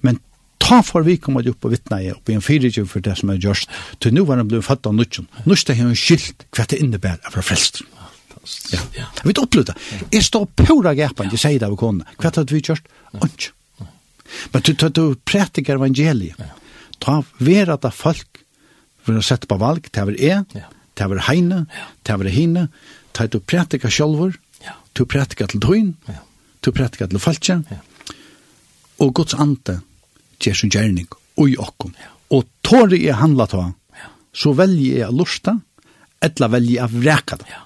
men 0.00 0.18
ta 0.66 0.82
for 0.82 1.06
vi 1.06 1.16
kommer 1.22 1.46
opp 1.50 1.66
og 1.66 1.74
vittna 1.74 2.00
i 2.02 2.10
opp 2.12 2.30
i 2.30 2.36
en 2.36 2.44
fyrirtjøv 2.44 2.88
for 2.90 3.04
det 3.04 3.16
som 3.20 3.30
er 3.30 3.42
gjørst, 3.42 3.70
til 4.02 4.14
nå 4.16 4.24
var 4.28 4.40
han 4.40 4.48
blevet 4.50 4.66
fatt 4.66 4.86
av 4.88 4.96
nutjen. 4.96 5.28
Nutjen 5.46 5.78
har 5.78 5.90
han 5.90 5.98
skilt 5.98 6.46
hva 6.56 6.66
det 6.70 6.80
innebærer 6.82 7.22
av 7.30 7.38
frelst. 7.38 7.84
Ja. 8.70 8.80
Jeg 8.94 9.26
vet 9.26 9.42
opplevd 9.42 9.72
det. 9.72 9.76
Jeg 10.14 10.26
står 10.26 10.46
pura 10.58 10.94
gapan, 10.98 11.30
jeg 11.32 11.42
sier 11.42 11.62
det 11.62 11.68
av 11.68 11.76
kone. 11.78 12.06
Hva 12.18 12.30
det 12.34 12.46
vi 12.50 12.62
gjørst? 12.62 12.90
Ondt. 13.18 13.50
Men 14.52 14.64
du, 14.66 14.72
du, 14.74 14.88
du 14.90 15.04
prætiker 15.26 15.78
evangeliet. 15.78 16.38
Ta 17.02 17.20
vera 17.38 17.76
da 17.78 17.92
folk 17.94 18.42
vil 19.06 19.22
sette 19.22 19.46
på 19.46 19.58
valg, 19.60 19.86
det 19.92 20.02
er 20.02 20.14
jeg, 20.18 20.66
det 20.96 21.04
er 21.04 21.20
heine, 21.28 21.66
det 22.02 22.14
er 22.14 22.30
hine, 22.34 22.68
ta 23.14 23.26
du 23.30 23.38
prætiker 23.38 23.92
sjolver, 23.92 24.34
du 24.98 25.04
prætiker 25.04 25.46
til 25.52 25.62
døgn, 25.62 25.92
du 26.64 26.72
prætiker 26.72 27.06
til 27.06 27.22
falskja, 27.22 27.60
og 28.98 29.12
Guds 29.14 29.34
ande 29.34 29.80
gjør 30.42 30.60
sin 30.62 30.72
gjerning 30.72 31.08
ui 31.40 31.54
okkom. 31.60 31.92
Og 32.34 32.46
tår 32.66 32.96
jeg 32.96 33.18
handla 33.20 33.46
ta, 33.50 33.68
så 34.36 34.52
velger 34.56 35.04
jeg 35.04 35.14
lusta, 35.16 35.56
eller 36.24 36.52
velger 36.56 36.80
jeg 36.80 37.00
vreka 37.04 37.38
det. 37.40 37.48
Ja. 37.52 37.62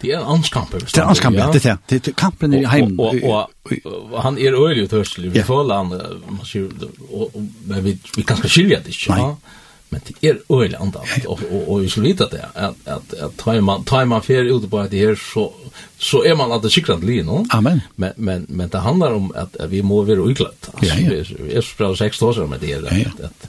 Det 0.00 0.12
er 0.14 0.24
anskampen. 0.32 0.80
Det 0.80 1.00
er 1.00 1.08
anskampen, 1.10 1.40
ja. 1.40 1.50
det 1.52 1.64
er 1.66 1.78
det. 1.88 1.98
Det 2.04 2.12
er 2.12 2.16
kampen 2.16 2.54
i 2.56 2.62
heimen. 2.64 2.94
Og, 3.00 3.16
og, 3.24 3.50
og, 3.64 3.86
og 4.12 4.22
han 4.22 4.38
er 4.38 4.56
øyelig 4.56 4.86
utørselig. 4.88 5.32
Vi 5.34 5.40
ja. 5.40 5.44
føler 5.44 5.82
han, 5.82 5.90
man 6.28 6.46
sier, 6.46 6.68
og, 7.10 7.34
men 7.68 7.84
vi, 7.84 7.96
vi 8.16 8.24
kan 8.24 8.40
skilja 8.44 8.80
det 8.84 8.94
ikke. 8.94 9.16
Nei. 9.16 9.24
Ja? 9.26 9.56
men 9.90 10.00
det 10.06 10.28
är 10.28 10.38
öle 10.48 10.76
ända 10.76 11.00
och 11.26 11.40
och 11.52 11.68
och 11.68 11.90
så 11.90 12.00
lite 12.00 12.28
det 12.30 12.48
att 12.54 12.88
att 12.88 13.14
att 13.14 13.36
tar 13.36 13.60
man 13.60 13.84
tar 13.84 14.04
man 14.04 14.22
fer 14.22 14.44
ut 14.44 14.70
på 14.70 14.86
det 14.90 14.98
här 14.98 15.14
så 15.34 15.52
så 15.98 16.24
är 16.24 16.34
man 16.34 16.52
att 16.52 16.62
det 16.62 16.70
cyklat 16.70 17.04
lin 17.04 17.26
no? 17.26 17.46
Amen. 17.50 17.80
Men 17.96 18.12
men 18.16 18.46
men 18.48 18.68
det 18.68 18.78
handlar 18.78 19.12
om 19.12 19.32
att, 19.36 19.56
att 19.56 19.70
vi 19.70 19.82
må 19.82 20.02
vara 20.02 20.30
utklatt. 20.30 20.70
Alltså 20.72 20.94
ja, 20.94 21.00
ja. 21.00 21.24
vi 21.38 21.54
är 21.54 21.60
så 21.60 21.96
sex 21.96 22.22
år 22.22 22.46
med 22.46 22.60
det 22.60 22.80
där 22.80 22.88
ja, 22.90 23.10
ja. 23.18 23.26
att 23.26 23.48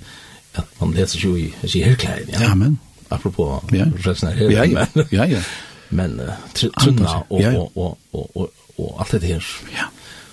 att 0.54 0.80
man 0.80 0.92
läser 0.92 1.20
ju 1.20 1.40
i 1.40 1.54
i 1.62 1.84
helt 1.84 2.00
klein. 2.00 2.30
Ja. 2.34 2.52
Amen. 2.52 2.78
Apropå 3.10 3.64
ja. 3.72 3.86
resten 3.98 4.30
här. 4.30 4.52
Ja 4.52 4.66
ja. 4.66 5.04
Ja 5.10 5.26
ja. 5.26 5.40
Men 5.90 6.22
tunna 6.54 7.24
och, 7.28 7.42
ja, 7.42 7.52
ja. 7.52 7.70
och 7.74 7.98
och 8.12 8.36
och 8.36 8.36
og, 8.36 8.50
og 8.76 9.00
allt 9.00 9.12
det 9.12 9.28
här. 9.28 9.46
Ja. 9.78 9.86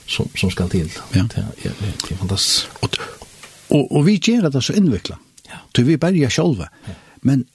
Som 0.07 0.29
som 0.37 0.51
ska 0.51 0.69
till. 0.69 0.91
Ja. 1.13 1.23
Det 1.35 1.45
er, 1.65 1.71
det 1.81 2.13
er 2.13 2.17
fantastisk. 2.17 2.69
Och 2.81 2.99
och, 3.69 3.97
og 3.97 4.07
vi 4.07 4.17
gjør 4.17 4.49
det 4.49 4.65
så 4.65 4.73
invecklat 4.73 5.19
til 5.79 5.87
vi 5.87 5.97
bare 5.97 6.17
berger 6.17 6.35
sjølve. 6.35 6.69
Men 7.23 7.47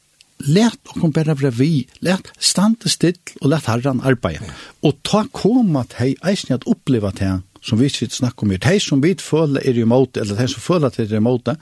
let 0.44 0.80
okkom 0.92 1.14
bare 1.16 1.36
være 1.40 1.54
vi, 1.58 1.72
let 2.04 2.32
stande 2.40 2.92
still 2.92 3.20
og 3.42 3.50
let 3.52 3.68
herran 3.70 4.04
arbeide. 4.04 4.50
Og 4.84 5.00
ta 5.06 5.26
koma 5.32 5.86
til 5.92 6.00
hei 6.00 6.14
eisen 6.32 6.56
at 6.56 6.68
oppleva 6.70 7.14
til 7.16 7.42
som 7.64 7.80
vi 7.80 7.88
sitter 7.88 8.16
snakk 8.18 8.44
om 8.44 8.52
her, 8.52 8.60
de 8.60 8.80
som 8.84 9.00
vi 9.04 9.14
føler 9.16 9.64
er 9.64 9.78
i 9.80 9.86
måte, 9.88 10.20
eller 10.20 10.40
hei 10.40 10.50
som 10.52 10.64
føler 10.64 10.90
at 10.90 11.00
er 11.00 11.16
i 11.16 11.24
måte. 11.24 11.56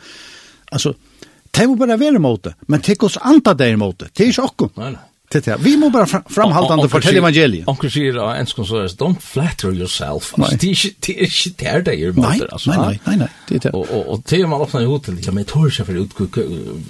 altså, 0.71 0.93
det 1.51 1.67
må 1.67 1.75
bare 1.75 1.99
være 1.99 2.19
måte, 2.19 2.55
men 2.67 2.81
tenk 2.81 3.03
oss 3.03 3.17
andre 3.21 3.53
der 3.53 3.77
måte. 3.77 4.07
Det 4.09 4.23
er 4.23 4.29
ikke 4.31 4.47
okkom. 4.47 4.71
Nei, 4.77 4.91
nei. 4.95 5.10
Det 5.31 5.47
ja. 5.47 5.57
Vi 5.59 5.77
må 5.77 5.89
bara 5.89 6.05
framhaldande 6.05 6.89
fortälja 6.89 7.17
evangeliet. 7.17 7.67
Onkel 7.67 7.91
säger 7.91 8.13
då 8.13 8.25
en 8.25 8.45
skon 8.45 8.65
så 8.65 8.87
don't 8.87 9.19
flatter 9.19 9.73
yourself. 9.73 10.33
Det 10.59 10.67
är 10.67 11.47
inte 11.47 11.63
där 11.63 11.81
det 11.81 11.95
är 11.95 12.11
mot 12.11 12.51
alltså. 12.51 12.71
Nej 12.71 12.99
nej 13.05 13.17
nej. 13.17 13.27
Det 13.47 13.65
är 13.65 13.75
och 13.75 14.13
och 14.13 14.23
det 14.29 14.47
man 14.47 14.61
också 14.61 14.79
ut 14.79 15.03
till 15.03 15.25
jag 15.25 15.33
med 15.33 15.47
torsa 15.47 15.85
för 15.85 15.93
ut 15.93 16.11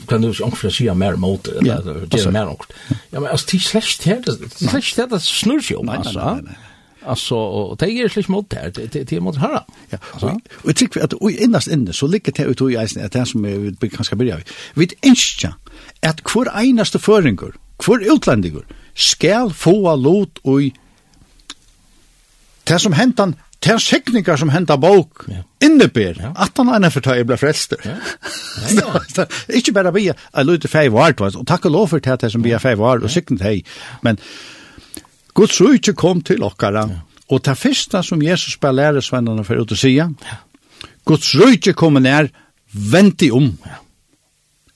kan 0.07 0.21
du 0.21 0.33
onkel 0.43 0.71
säga 0.71 0.93
mer 0.93 1.15
mot 1.15 1.47
eller 1.47 2.05
det 2.07 2.21
är 2.21 2.31
mer 2.31 2.47
onkel. 2.47 2.75
Ja 3.09 3.19
men 3.19 3.31
alltså 3.31 3.47
det 3.51 3.59
slash 3.59 3.81
det 4.03 4.21
det 4.25 4.49
slash 4.49 4.93
här 4.97 5.07
det 5.07 5.19
snurrar 5.19 5.71
ju 5.71 5.89
alltså. 5.89 6.39
Alltså 7.05 7.35
och 7.35 7.77
det 7.77 7.91
är 7.91 8.09
släppt 8.09 8.29
mot 8.29 8.49
det 8.49 8.89
det 8.93 9.03
det 9.03 9.19
mot 9.19 9.35
höra. 9.35 9.63
Ja. 9.89 9.99
Och 10.51 10.69
jag 10.69 10.75
tycker 10.75 11.03
att 11.03 11.13
oj 11.13 11.37
innast 11.43 11.67
inne 11.67 11.93
så 11.93 12.07
ligger 12.07 12.31
det 12.31 12.43
ut 12.43 12.61
i 12.61 12.83
isen 12.83 13.05
att 13.05 13.11
det 13.11 13.25
som 13.25 13.43
vi 13.79 13.89
kanske 13.89 14.15
börja 14.15 14.37
Vi 14.73 14.85
vet 14.85 15.05
inte 15.05 15.53
att 16.01 16.23
kvar 16.23 16.49
einaste 16.53 16.99
föringar 16.99 17.51
Hvor 17.81 18.01
utlendigur 18.13 18.65
skal 18.93 19.53
få 19.53 19.95
lot 19.95 20.41
og 20.43 20.71
det 22.67 22.79
som 22.81 22.93
hentan 22.93 23.35
Det 23.63 23.71
er 23.71 23.77
sekningar 23.77 24.39
som 24.41 24.49
hentar 24.49 24.79
bok 24.81 25.27
ja. 25.29 25.43
innebyr 25.61 26.17
ja. 26.17 26.31
at 26.33 26.57
han 26.57 26.83
er 26.83 26.89
for 26.89 27.13
jeg 27.13 27.27
ble 27.29 27.37
frelster. 27.37 27.77
Ja. 27.85 27.97
Ja, 28.73 29.25
Ikke 29.53 29.71
bare 29.71 29.93
vi, 29.93 30.07
jeg 30.09 30.45
lytte 30.47 30.67
fei 30.67 30.87
vart, 30.89 31.21
og 31.21 31.45
takk 31.45 31.67
og 31.69 31.75
lov 31.75 31.91
for 31.91 32.01
det 32.01 32.31
som 32.31 32.41
vi 32.41 32.55
er 32.57 32.63
fei 32.63 32.73
vart, 32.73 33.03
og 33.05 33.13
sikten 33.13 33.37
hei. 33.45 33.61
Men 34.01 34.17
Guds 35.37 35.61
rujtje 35.61 35.93
kom 35.93 36.23
til 36.25 36.41
okkara, 36.43 36.87
ja. 36.89 37.21
og 37.29 37.45
det 37.45 37.57
første 37.57 38.01
som 38.03 38.21
Jesus 38.25 38.57
bare 38.57 38.79
lærer 38.79 39.05
svennerne 39.05 39.45
for 39.45 39.61
å 39.61 39.77
si, 39.77 39.93
ja. 39.93 40.09
Guds 41.05 41.29
rujtje 41.37 41.77
kom 41.77 42.01
nær, 42.01 42.33
vent 42.73 43.21
i 43.21 43.29
om. 43.29 43.53
Ja 43.65 43.77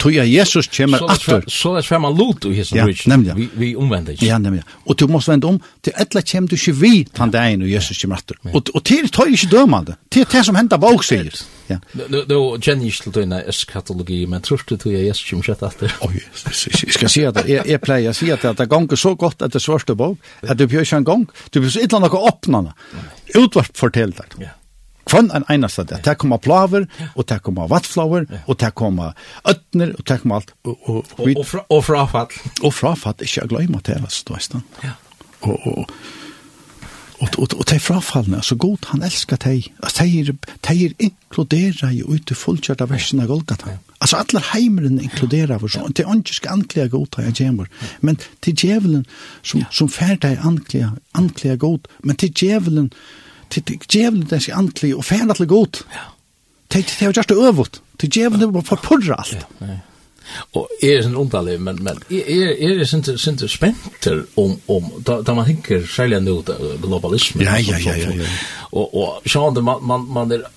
tog 0.06 0.18
at 0.22 0.30
Jesus 0.30 0.68
kommer 0.68 1.01
atter. 1.10 1.43
Så 1.47 1.74
det 1.76 1.84
svemmer 1.86 2.14
lot 2.14 2.45
i 2.45 2.53
hessen 2.60 2.78
ja, 2.78 2.86
rich. 2.86 3.08
Nemlig. 3.10 3.36
Vi, 3.36 3.49
vi 3.53 3.72
omvender 3.76 4.14
ikke. 4.14 4.28
Ja, 4.28 4.38
nemlig. 4.41 4.64
Og 4.86 4.97
du 4.99 5.08
måste 5.10 5.34
vende 5.34 5.49
om, 5.49 5.60
til 5.84 5.95
etla 6.01 6.22
kommer 6.22 6.51
du 6.51 6.56
ikke 6.58 6.76
vi 6.78 6.93
tann 7.16 7.34
dagen 7.34 7.66
og 7.66 7.72
Jesus 7.72 8.01
kommer 8.01 8.22
atter. 8.22 8.39
Og, 8.51 8.72
og 8.74 8.84
til 8.86 9.10
tog 9.10 9.32
ikke 9.32 9.49
dømande. 9.51 9.97
Til 10.14 10.28
det 10.32 10.43
som 10.45 10.58
hender 10.60 10.82
bak 10.82 11.06
sier. 11.06 11.32
Ja. 11.66 11.80
Nå 11.97 12.41
kjenner 12.62 12.86
jeg 12.86 12.93
ikke 12.93 13.08
til 13.08 13.16
denne 13.16 13.39
eskatologi, 13.49 14.20
men 14.30 14.43
tror 14.45 14.62
du 14.70 14.76
tog 14.78 14.93
Jesus 14.93 15.26
kommer 15.30 15.47
kjett 15.49 15.64
atter? 15.66 15.95
Oi, 16.06 16.20
jeg 16.22 16.93
skal 16.93 17.10
si 17.10 17.26
at 17.26 17.41
jeg, 17.49 17.66
jeg 17.66 17.82
pleier 17.82 18.14
å 18.14 18.18
si 18.18 18.30
at 18.34 18.45
det 18.45 18.70
ganger 18.70 18.99
så 18.99 19.16
godt 19.18 19.41
at 19.45 19.56
det 19.56 19.64
svarte 19.64 19.97
bak, 19.97 20.20
at 20.45 20.60
du 20.60 20.68
bjør 20.70 20.86
ikke 20.86 21.01
en 21.01 21.10
gang, 21.10 21.26
du 21.49 21.64
bjør 21.64 21.82
ikke 21.82 21.97
en 21.97 22.06
gang, 22.06 22.06
du 22.06 22.14
bjør 22.14 22.30
ikke 22.36 22.53
en 22.53 22.62
gang, 22.62 22.70
du 23.34 23.39
bjør 23.41 23.49
ikke 23.49 23.74
en 23.74 23.74
gang, 23.74 23.74
du 23.82 23.89
bjør 23.89 23.89
ikke 23.89 24.06
en 24.06 24.45
gang, 24.45 24.53
kvann 25.06 25.32
en 25.36 25.45
einasta 25.49 25.84
det. 25.84 26.01
Det 26.06 26.18
kommer 26.18 26.41
plaver, 26.41 26.88
og 27.14 27.30
det 27.30 27.39
kommer 27.45 27.70
vattflaver, 27.72 28.28
og 28.45 28.60
det 28.60 28.74
kommer 28.76 29.14
øtner, 29.47 29.93
og 29.97 30.08
det 30.08 30.20
kommer 30.22 30.41
alt. 30.41 30.53
Og, 30.64 30.78
og, 30.89 31.06
og, 31.18 31.32
og, 31.38 31.45
fra, 31.45 31.66
og 31.70 31.84
frafall. 31.86 32.38
Og 32.64 32.74
frafall, 32.74 33.18
ikke 33.22 33.41
jeg 33.41 33.49
glemmer 33.49 33.80
til, 33.86 34.01
det, 34.01 34.24
du 34.28 34.34
veist 34.34 34.56
Ja. 34.84 34.95
Og, 35.41 35.60
og, 35.68 35.89
og, 37.20 37.30
og, 37.38 37.47
og 37.53 37.66
de 37.70 37.80
frafallene, 37.80 38.41
så 38.43 38.56
godt 38.56 38.89
han 38.91 39.03
elsker 39.06 39.38
deg. 39.38 39.68
Altså, 39.84 40.03
de, 40.03 40.38
de 40.68 40.93
inkluderer 40.99 41.91
jo 41.93 42.16
ut 42.16 42.32
i 42.32 42.38
fullkjørt 42.38 42.82
av 42.82 42.89
versen 42.89 43.22
av 43.22 43.30
Golgata. 43.30 43.78
Altså, 44.01 44.18
alle 44.18 44.41
heimeren 44.53 44.99
inkluderer 44.99 45.64
oss. 45.64 45.78
Det 45.95 46.03
er 46.06 46.18
ikke 46.18 46.39
skal 46.39 46.58
anklige 46.60 46.89
godt 46.89 47.20
jeg 47.24 47.38
gjemmer. 47.39 47.70
Men 48.01 48.18
til 48.41 48.56
djevelen 48.56 49.06
som, 49.43 49.64
som 49.72 49.89
ferdig 49.89 50.38
anklige, 50.43 50.89
anklige 51.14 51.58
godt, 51.58 51.88
men 52.03 52.16
til 52.16 52.34
djevelen 52.34 52.91
som 52.91 53.25
til 53.50 53.80
djevelen 53.91 54.28
den 54.30 54.41
er 54.41 54.58
antlig 54.58 54.96
og 54.96 55.06
fæna 55.06 55.34
til 55.34 55.48
god. 55.48 55.84
Ja. 55.93 56.06
Til 56.70 56.84
det 56.84 57.08
er 57.08 57.14
just 57.16 57.32
øvut. 57.32 57.82
Til 58.00 58.10
djevelen 58.10 58.48
er 58.50 58.52
bare 58.52 58.64
forpurra 58.64 59.24
alt. 59.24 59.46
Og 60.54 60.70
er 60.84 61.02
sin 61.02 61.16
underlig, 61.16 61.62
men, 61.62 61.84
men 61.84 62.00
er, 62.10 62.80
er 62.80 62.84
sin, 62.89 63.04
sin 63.04 63.38
spenter 63.48 64.24
om, 64.38 64.56
om 64.68 64.88
da, 65.08 65.20
da 65.22 65.34
man 65.38 65.46
hinker 65.46 65.86
særlig 65.88 66.20
nu 66.26 66.39
globalismen. 66.82 67.46
Ja, 67.46 67.56
ja, 67.62 67.78
ja, 67.86 67.93
ja, 67.98 68.16
ja. 68.16 68.30
Og, 68.72 68.96
og 68.96 69.22
sjående, 69.30 69.62
man, 69.62 69.84
man, 69.86 70.08
man 70.10 70.32
er 70.32 70.48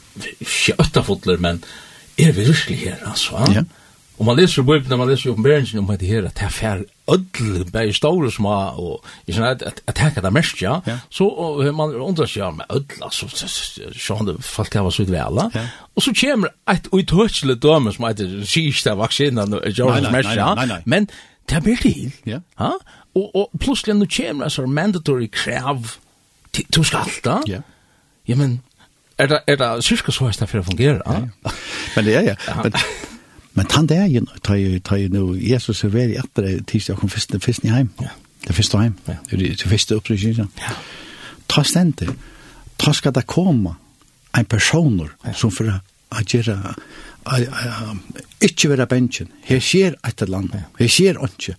ikke 0.41 0.79
øttafotler, 0.81 1.37
men 1.37 1.61
er 2.19 2.33
vi 2.33 2.45
virkelig 2.49 2.79
her, 2.79 2.97
altså? 3.07 3.45
Ja. 3.55 3.63
Og 4.19 4.27
man 4.27 4.37
leser 4.37 4.63
i 4.63 4.67
Bibelen, 4.67 4.99
man 4.99 5.09
leser 5.09 5.29
i 5.29 5.31
oppenberingen 5.31 5.79
om 5.79 5.99
det 5.99 6.09
her, 6.09 6.25
at 6.27 6.35
det 6.35 6.49
er 6.49 6.55
færre 6.55 6.85
öll 7.09 7.65
bei 7.73 7.93
stóru 7.93 8.31
smá 8.31 8.75
og 8.79 9.05
í 9.27 9.33
sinna 9.33 9.55
at 9.55 9.83
at 9.87 9.95
taka 9.97 10.21
ta 10.21 10.31
mest 10.31 10.63
ja. 10.63 10.81
So 11.11 11.63
man 11.73 11.95
undrar 11.95 12.27
sig 12.27 12.43
om 12.43 12.61
öll 12.69 13.03
altså 13.03 13.27
sjón 13.93 14.43
folk 14.43 14.75
hava 14.75 14.91
så 14.91 15.05
vela. 15.05 15.49
Og 15.97 16.03
så 16.03 16.13
kemur 16.13 16.53
eitt 16.69 16.89
utørsle 16.93 17.55
dømi 17.55 17.93
som 17.93 18.09
eitt 18.11 18.23
sísta 18.45 18.95
vaksinan 18.99 19.55
og 19.55 19.67
jón 19.73 20.11
mest 20.13 20.37
ja 20.37 20.55
Men 20.85 21.09
ta 21.49 21.61
bil 21.61 21.77
til. 21.77 22.13
Ja. 22.27 22.39
Ha? 22.59 22.73
Og 23.15 23.37
og 23.37 23.51
plutselig 23.61 23.97
nu 23.97 24.07
kemur 24.07 24.45
altså 24.45 24.67
mandatory 24.67 25.31
krav 25.33 25.85
til 26.53 26.85
skalta. 26.85 27.41
Ja. 27.49 27.61
Ja 28.29 28.37
men 28.37 28.63
er 29.19 29.27
det 29.27 29.39
er 29.47 29.57
det 29.57 29.85
cirka 29.85 30.13
så 30.13 30.27
hesta 30.27 30.47
for 30.47 30.61
å 30.61 30.63
fungere. 30.63 31.01
Men 31.97 32.05
det 32.05 32.15
er 32.17 32.23
ja. 32.23 32.35
Men 32.63 32.73
Men 33.59 33.67
han 33.75 33.91
det 33.91 33.99
er 33.99 34.09
jo, 34.13 34.25
tar 34.87 35.01
jo 35.03 35.11
nå, 35.11 35.25
Jesus 35.43 35.83
er 35.85 35.93
veldig 35.95 36.19
etter 36.23 36.47
det, 36.47 36.55
tirsdag 36.71 37.01
kom 37.01 37.11
fyrst, 37.11 37.35
fyrst 37.43 37.67
i 37.67 37.73
heim. 37.75 37.91
Ja. 38.03 38.15
Det 38.47 38.55
fyrste 38.55 38.79
heim. 38.79 38.95
Ja. 39.09 39.19
Det 39.31 39.39
er 39.39 39.59
det 39.59 39.71
fyrste 39.71 39.99
opprykningen. 39.99 40.51
Ja. 40.63 40.77
Ta 41.51 41.65
stendte, 41.67 42.13
Ta 42.79 42.93
skal 42.95 43.13
det 43.13 43.27
komme 43.27 43.75
en 44.39 44.45
personer 44.47 45.11
ja. 45.25 45.33
som 45.35 45.51
for 45.51 45.67
å 45.67 46.21
gjøre 46.23 46.59
ikke 48.41 48.71
være 48.73 48.87
bensjen. 48.89 49.29
Her 49.45 49.61
skjer 49.61 49.99
et 50.07 50.23
eller 50.25 50.39
annet. 50.39 50.69
Her 50.79 50.93
skjer 50.93 51.19
ikke. 51.27 51.57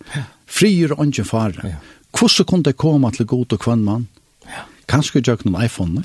Frier 0.50 0.94
og 0.96 1.04
ikke 1.06 1.26
fare. 1.28 1.74
Ja. 1.74 1.76
Hvordan 2.16 2.48
kunne 2.48 2.66
det 2.66 2.76
komme 2.80 3.12
til 3.14 3.28
god 3.30 3.52
og 3.54 3.62
kvann 3.62 3.84
mann? 3.86 4.08
Ja. 4.48 4.64
Kanskje 4.90 5.20
ikke 5.20 5.36
noen 5.46 5.62
iPhone? 5.62 6.02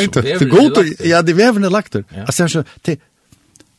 Ikke, 0.00 0.24
det 0.24 0.40
er 0.40 0.48
god, 0.50 0.80
ja, 1.04 1.20
det 1.22 1.36
er 1.36 1.38
vevende 1.44 1.70
lagt 1.70 1.94
Ja. 2.00 2.24
Altså, 2.26 2.64
det 2.86 2.96
er 2.96 3.04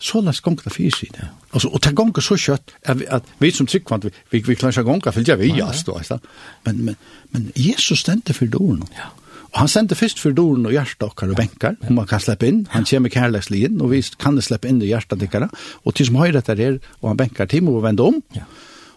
så 0.03 0.21
lest 0.21 0.43
gongt 0.43 0.65
det 0.65 0.73
fyrir 0.75 0.91
sig, 0.91 1.09
Altså, 1.53 1.69
og 1.69 1.81
ta 1.81 1.91
gongt 1.95 2.17
så 2.23 2.35
kjøtt, 2.35 2.73
at, 2.83 3.01
at 3.07 3.23
vi 3.39 3.51
som 3.51 3.67
tryggvand, 3.69 4.03
vi, 4.03 4.11
vi, 4.31 4.39
vi 4.47 4.55
klarer 4.55 4.73
ikke 4.73 4.89
gongt, 4.89 5.05
for 5.05 5.21
det 5.21 5.29
er 5.29 5.39
vi 5.39 5.53
jast, 5.53 5.87
ja. 5.87 6.17
men, 6.65 6.85
men, 6.85 6.95
men 7.31 7.51
Jesus 7.55 7.99
stendte 7.99 8.33
for 8.33 8.45
doren. 8.45 8.83
Ja. 8.97 9.11
Og 9.53 9.59
han 9.61 9.69
sendte 9.69 9.95
først 9.95 10.19
for 10.19 10.33
doren 10.33 10.65
og 10.65 10.73
hjertedokkar 10.73 11.29
og 11.29 11.37
benkar, 11.37 11.77
om 11.87 11.99
man 11.99 12.09
kan 12.09 12.21
slippe 12.23 12.49
inn, 12.49 12.63
han 12.73 12.87
kommer 12.89 13.13
kærlekslig 13.13 13.67
inn, 13.67 13.81
og 13.85 13.93
vi 13.93 14.01
kan 14.19 14.39
slippe 14.41 14.67
inn 14.67 14.81
i 14.81 14.89
hjertedokkara, 14.89 15.51
og 15.85 15.95
til 15.95 16.09
som 16.09 16.17
høyre 16.23 16.41
etter 16.41 16.57
her, 16.57 16.79
og 17.03 17.11
han 17.11 17.21
benkar 17.21 17.51
til, 17.53 17.69
og 17.69 17.83
vende 17.85 18.09
om, 18.09 18.21
ja. 18.35 18.49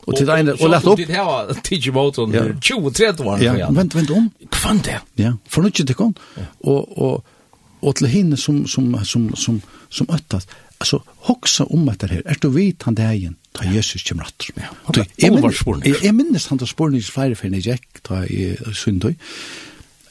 Og 0.07 0.15
til 0.15 0.29
deg, 0.29 0.53
og 0.55 0.69
lett 0.71 0.85
opp. 0.87 1.01
Det 1.03 1.11
her 1.11 1.49
teach 1.67 1.89
about 1.91 2.19
on 2.23 2.31
20 2.63 2.93
30 2.95 3.27
år. 3.27 3.41
Ja, 3.43 3.71
vent 3.75 3.97
vent 3.99 4.13
om. 4.15 4.29
Kvant 4.55 4.87
det. 4.87 5.01
Ja, 5.19 5.33
for 5.51 5.67
nå 5.67 5.73
ikke 5.73 5.87
til 5.89 5.99
kom. 5.99 6.13
Og 6.63 6.93
og 6.95 7.33
og 7.83 7.99
til 7.99 8.09
henne 8.11 8.39
som, 8.41 8.65
som, 8.67 8.89
som, 9.05 9.29
som, 9.37 9.61
som 9.91 10.09
öttas, 10.13 10.49
altså, 10.79 11.01
hoksa 11.29 11.67
om 11.73 11.89
etter 11.93 12.13
her, 12.17 12.25
er 12.25 12.41
du 12.43 12.49
vidt 12.55 12.87
han 12.89 12.97
dagen, 12.99 13.37
ta 13.57 13.67
Jesus 13.69 14.05
kommer 14.07 14.29
rattur. 14.29 14.57
Ja. 14.61 15.05
Jeg 16.03 16.15
minnes 16.17 16.49
han 16.51 16.61
da 16.61 16.69
spornig 16.69 17.05
flere 17.09 17.39
fyrir 17.39 17.63
jeg 17.65 17.85
ta 18.07 18.25
i 18.25 18.55
syndøy, 18.73 19.15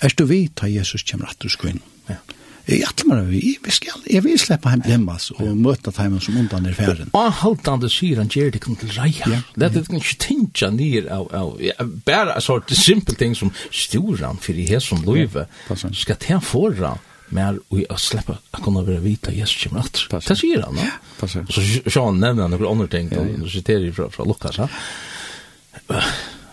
er 0.01 0.17
du 0.17 0.25
vidt 0.29 0.57
ta 0.61 0.69
Jesus 0.71 1.05
kjem 1.05 1.25
rattur 1.25 1.53
skvinn. 1.53 1.83
Ja. 2.09 2.21
Jeg 2.65 2.81
atmer 2.81 3.19
vi, 3.29 3.59
vi 3.61 3.71
skal, 3.71 3.99
jeg 4.09 4.23
vil 4.25 4.39
slippe 4.41 4.71
hem 4.73 4.81
lemmas 4.89 5.27
og 5.35 5.51
møte 5.53 5.91
dem 5.93 6.15
som 6.17 6.37
undan 6.41 6.65
er 6.65 6.73
ferden. 6.73 7.11
Og 7.13 7.27
halte 7.43 7.69
han 7.69 7.83
det 7.83 7.91
sier 7.93 8.17
han 8.17 8.31
gjør 8.33 8.55
det 8.55 8.61
kun 8.63 8.79
til 8.81 8.89
reia. 8.95 9.37
Det 9.53 9.67
er 9.69 9.83
ikke 9.99 10.17
tinja 10.23 10.71
nir 10.73 11.05
av, 11.13 11.29
av 11.29 11.91
bare 12.07 12.33
en 12.33 12.41
sånne 12.41 12.77
simpel 12.79 13.19
ting 13.21 13.37
som 13.37 13.53
styrer 13.69 14.25
han 14.25 14.41
storan 14.41 14.41
fyrir 14.41 14.71
hesson 14.73 15.05
løyve 15.05 15.45
skal 15.93 16.17
ta 16.17 16.39
foran 16.41 16.97
mer 17.33 17.57
og 17.71 17.79
jeg 17.81 17.99
slipper 18.01 18.37
å 18.37 18.61
kunne 18.63 18.83
være 18.85 19.01
vita 19.03 19.33
Jesus 19.33 19.65
kommer 19.65 19.85
alt. 19.85 20.05
Det 20.11 20.37
sier 20.37 20.61
han, 20.65 20.77
da. 20.77 20.91
Og 21.21 21.31
så 21.31 21.43
Sean 21.89 22.21
nevner 22.21 22.45
han 22.45 22.53
noen 22.53 22.71
andre 22.71 22.87
ting, 22.91 23.11
og 23.15 23.49
siterer 23.51 23.91
fra, 23.95 24.09
fra 24.13 24.27
Lukas, 24.27 24.59
ja. 24.61 24.69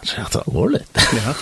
Så 0.03 0.17
jeg 0.19 0.31
tar 0.35 0.49
alvorlig. 0.49 0.81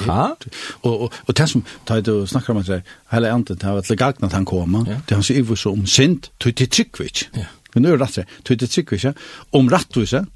Ja, 0.05 0.35
og, 0.83 0.91
og, 1.07 1.15
og 1.27 1.37
det 1.37 1.47
som, 1.49 1.63
tar 1.89 2.03
du 2.05 2.27
snakker 2.29 2.53
om 2.53 2.61
at 2.61 2.69
det, 2.69 2.83
hele 3.13 3.31
andet, 3.33 3.57
det 3.57 3.69
har 3.69 3.81
til 3.87 3.97
gagnet 3.97 4.29
at 4.29 4.37
han 4.37 4.45
kommer, 4.49 4.85
det 4.85 5.17
han 5.17 5.25
sier 5.25 5.55
så 5.57 5.73
om 5.73 5.87
synd, 5.89 6.29
tog 6.43 6.57
til 6.59 6.69
tryggvits. 6.69 7.31
Men 7.75 7.87
nu 7.87 7.93
er 7.93 7.97
det 7.97 8.05
rett, 8.05 8.37
tog 8.45 8.61
til 8.61 8.69
tryggvits, 8.69 9.25
om 9.57 9.71
rettvise, 9.73 10.27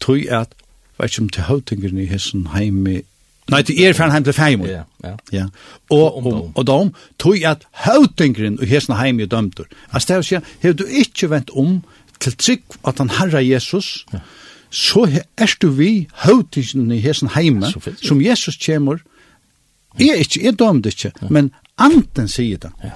tog 0.00 0.24
at, 0.32 0.56
vet 0.98 1.12
ikke 1.12 1.26
om 1.26 1.28
til 1.34 1.48
høytingene 1.50 2.02
i 2.06 2.10
hessen 2.10 2.48
heime 2.54 3.02
Nei, 3.48 3.62
det 3.64 3.76
er 3.80 3.94
fra 3.96 4.10
heim 4.12 4.24
til 4.26 4.36
feim. 4.36 4.64
Ja, 4.68 4.82
ja. 5.04 5.14
ja. 5.32 5.44
Og, 5.90 6.18
og, 6.20 6.40
og 6.54 6.66
dom, 6.68 6.90
tog 7.18 7.44
at 7.48 7.64
høytingren 7.86 8.58
og 8.60 8.68
hesna 8.68 8.98
heim 9.00 9.20
i 9.20 9.26
dømtur. 9.26 9.68
Altså, 9.92 10.06
det 10.08 10.16
er 10.16 10.24
å 10.24 10.26
si, 10.28 10.40
hev 10.64 10.76
du 10.76 10.84
ikke 10.84 11.30
vent 11.32 11.52
om 11.56 11.78
til 12.20 12.36
trygg 12.36 12.78
at 12.88 13.00
han 13.00 13.12
herra 13.16 13.40
Jesus, 13.44 14.04
ja. 14.12 14.20
så 14.70 15.06
er 15.08 15.54
du 15.62 15.70
vi 15.78 15.92
høytingren 16.26 16.92
i 16.92 17.00
hesna 17.04 17.32
heima, 17.36 17.72
som 18.02 18.20
Jesus 18.24 18.60
kjemur, 18.60 19.04
Jeg 19.98 20.14
er 20.14 20.20
ikke, 20.22 20.40
jeg 20.44 20.58
dømte 20.58 20.92
ikke, 20.92 21.10
men 21.30 21.50
anten 21.80 22.28
sier 22.30 22.60
det. 22.62 22.70
Ja 22.84 22.92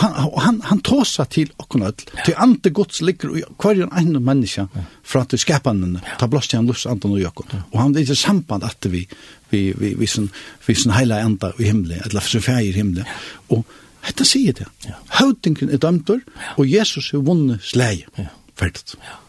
han, 0.00 0.30
han, 0.42 0.60
han 0.64 0.80
tåsa 0.84 1.24
til 1.30 1.52
okkon 1.60 1.86
öll, 1.86 2.04
til 2.24 2.34
ande 2.40 2.70
gods 2.74 3.00
ligger 3.04 3.36
i 3.38 3.44
hverjon 3.62 3.92
ein 3.96 4.16
menneska 4.24 4.66
fra 5.02 5.24
til 5.28 5.40
skapanen, 5.40 5.98
ta 6.18 6.28
blåst 6.30 6.50
til 6.52 6.60
han 6.60 6.68
lufts 6.70 6.86
andan 6.90 7.16
og 7.16 7.22
jokkon. 7.22 7.64
Og 7.72 7.80
han 7.80 7.96
er 7.96 8.04
i 8.04 8.18
samband 8.18 8.66
at 8.66 8.90
vi, 8.90 9.04
vi, 9.52 9.64
vi, 9.78 9.94
vi, 9.98 10.06
sin, 10.10 10.30
vi 10.66 10.74
sin 10.74 10.94
heila 10.96 11.20
enda 11.24 11.52
i 11.58 11.70
himle, 11.70 12.00
eller 12.04 12.20
sin 12.20 12.44
fægir 12.44 12.78
himle. 12.80 13.06
Og 13.54 13.64
dette 14.04 14.26
sier 14.28 14.56
det. 14.56 14.68
Ja. 14.84 14.98
Høvdingen 15.20 15.72
er 15.72 15.80
dømtur, 15.80 16.24
og 16.56 16.64
Jesus 16.68 17.12
er 17.14 17.24
vunnet 17.24 17.62
slei. 17.64 18.04
Ja. 18.18 18.32
Ferdigt. 18.58 18.96
Ja. 19.00 19.20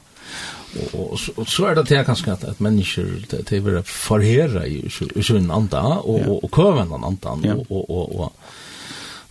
Og, 0.76 0.96
og, 1.14 1.20
og 1.40 1.48
så 1.48 1.70
er 1.70 1.78
det 1.78 1.86
til 1.88 2.04
kanskje 2.04 2.34
at, 2.34 2.44
at 2.50 2.62
mennesker 2.64 3.08
til 3.32 3.62
å 3.62 3.66
være 3.70 3.84
forherre 3.88 4.66
i 4.68 5.24
sin 5.24 5.48
anda, 5.54 5.84
og, 6.02 6.20
ja. 6.20 6.28
og, 6.28 6.44
og 6.44 6.52
køven 6.52 6.92
den 6.92 7.08
andan, 7.08 7.46
ja. 7.48 7.56
og, 7.56 7.72
og, 7.72 7.90
og, 7.90 8.16
og 8.26 8.65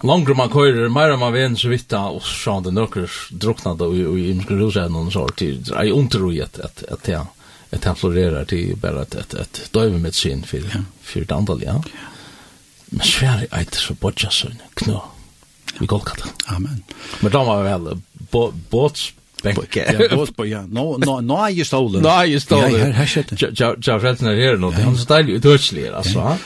Långre 0.05 0.35
man 0.37 0.51
kører, 0.53 0.89
mer 0.93 1.17
man 1.17 1.33
vet 1.33 1.59
så 1.59 1.71
vidt, 1.73 1.93
og 1.97 2.23
så 2.23 2.59
det 2.61 2.75
nøkker 2.77 3.09
drukna 3.41 3.73
da 3.81 3.89
i 3.89 4.27
imske 4.35 4.59
rusa 4.59 4.85
noen 4.93 5.09
så, 5.13 5.25
til 5.39 5.65
ei 5.81 5.95
underroi 5.95 6.43
at 6.45 6.61
at 6.61 6.85
at 6.93 7.09
ja 7.09 7.23
at 7.75 7.85
han 7.89 7.97
florerer 7.97 8.45
til 8.45 8.77
bare 8.77 9.07
at 9.07 9.17
at 9.17 9.35
at 9.35 9.63
døve 9.75 9.99
med 9.99 10.13
sin 10.13 10.45
for 10.45 10.61
for 11.03 11.21
det 11.21 11.33
andre 11.33 11.59
ja. 11.63 11.79
Men 12.91 13.07
svær 13.07 13.47
er 13.51 13.65
det 13.65 13.81
så 13.81 13.95
bodja 13.95 14.31
sånn 14.31 14.61
knå, 14.77 15.01
Vi 15.79 15.87
går 15.87 16.01
katta. 16.07 16.29
Amen. 16.47 16.85
Men 17.21 17.33
da 17.33 17.43
var 17.45 17.65
vel 17.65 17.89
båts 18.71 19.13
bänke. 19.43 19.85
Ja, 19.99 20.17
bås 20.17 20.31
på 20.31 20.47
ja. 20.47 20.63
No 20.67 20.99
no 20.99 21.21
no 21.21 21.37
är 21.45 21.51
ju 21.51 21.65
stolen. 21.65 22.03
No 22.03 22.09
är 22.09 22.25
ju 22.25 22.41
stolen. 22.41 22.73
Ja, 22.73 22.79
här 22.79 22.91
här 22.93 23.07
shit. 23.07 23.33
Ja, 23.41 23.49
ja, 23.55 23.75
ja, 23.81 23.99
här 23.99 24.17
nu. 24.21 24.37
Det 24.37 24.83
är 24.83 24.97
så 24.97 25.05
dåligt 25.05 25.29
utötsligt 25.29 25.95
alltså 25.95 26.39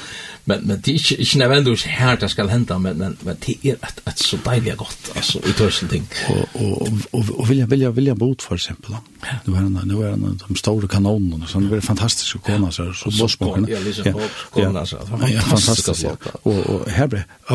men 0.49 0.61
men 0.67 0.81
det 0.81 0.91
är 0.91 0.95
inte 0.95 1.15
inte 1.23 1.39
nödvändigt 1.39 1.83
här 1.83 2.17
det 2.17 2.29
ska 2.29 2.47
hända 2.47 2.79
men 2.79 2.97
men 2.99 3.17
men 3.21 3.37
det 3.47 3.55
är 3.63 3.75
ett 3.75 4.09
ett 4.09 4.19
så 4.19 4.37
deilig 4.45 4.77
gott 4.77 5.13
alltså 5.17 5.39
i 5.49 5.53
tusen 5.53 5.89
ting. 5.89 6.07
Och 6.29 6.63
och 6.63 6.89
och 7.11 7.41
och 7.41 7.55
jag 7.55 7.67
vill 7.67 8.07
jag 8.07 8.17
bot 8.17 8.43
för 8.43 8.55
exempel 8.55 8.97
då 9.45 9.53
var 9.53 9.61
den 9.61 9.81
nu 9.85 9.95
var 9.95 10.05
den 10.05 10.41
de 10.49 10.57
stora 10.57 10.89
kanonerna 10.89 11.47
så 11.47 11.61
det 11.61 11.69
var 11.69 11.81
fantastiskt 11.81 12.37
att 12.37 12.43
komma 12.43 12.73
så 12.73 12.93
så 12.93 13.11
bossboken 13.11 13.67
ja 13.69 13.79
liksom 13.79 14.21
komma 14.51 14.87
så 14.87 14.97
fantastiskt 15.41 16.05
och 16.43 16.67
och 16.67 16.91
här 16.91 17.07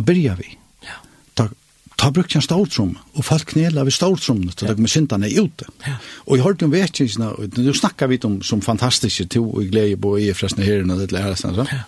börjar 0.01 0.35
vi. 0.35 0.57
Ja. 0.81 1.47
Ta 1.95 2.11
brukt 2.11 2.35
en 2.35 2.41
stortrum, 2.41 2.97
og 3.13 3.25
folk 3.25 3.45
knela 3.53 3.83
ved 3.85 3.91
stortrumene 3.91 4.51
til 4.51 4.67
dere 4.67 4.81
med 4.81 4.89
syndene 4.89 5.27
er 5.29 5.43
ute. 5.45 5.65
Ja. 5.87 5.93
Og 6.25 6.37
jeg 6.37 6.43
hørte 6.43 6.65
om 6.65 6.71
vetkingsene, 6.71 7.29
og 7.29 7.57
nu 7.57 7.73
snakker 7.73 8.07
vi 8.07 8.19
om 8.23 8.41
som 8.41 8.61
fantastiske 8.61 9.25
to, 9.25 9.43
og 9.51 9.61
jeg 9.61 9.71
gleder 9.71 9.99
på 10.01 10.17
i 10.17 10.33
forresten 10.33 10.63
herren 10.63 10.89
og 10.89 10.99
det 10.99 11.11
lærer 11.11 11.35
seg, 11.39 11.55
så. 11.55 11.65
Ja. 11.71 11.83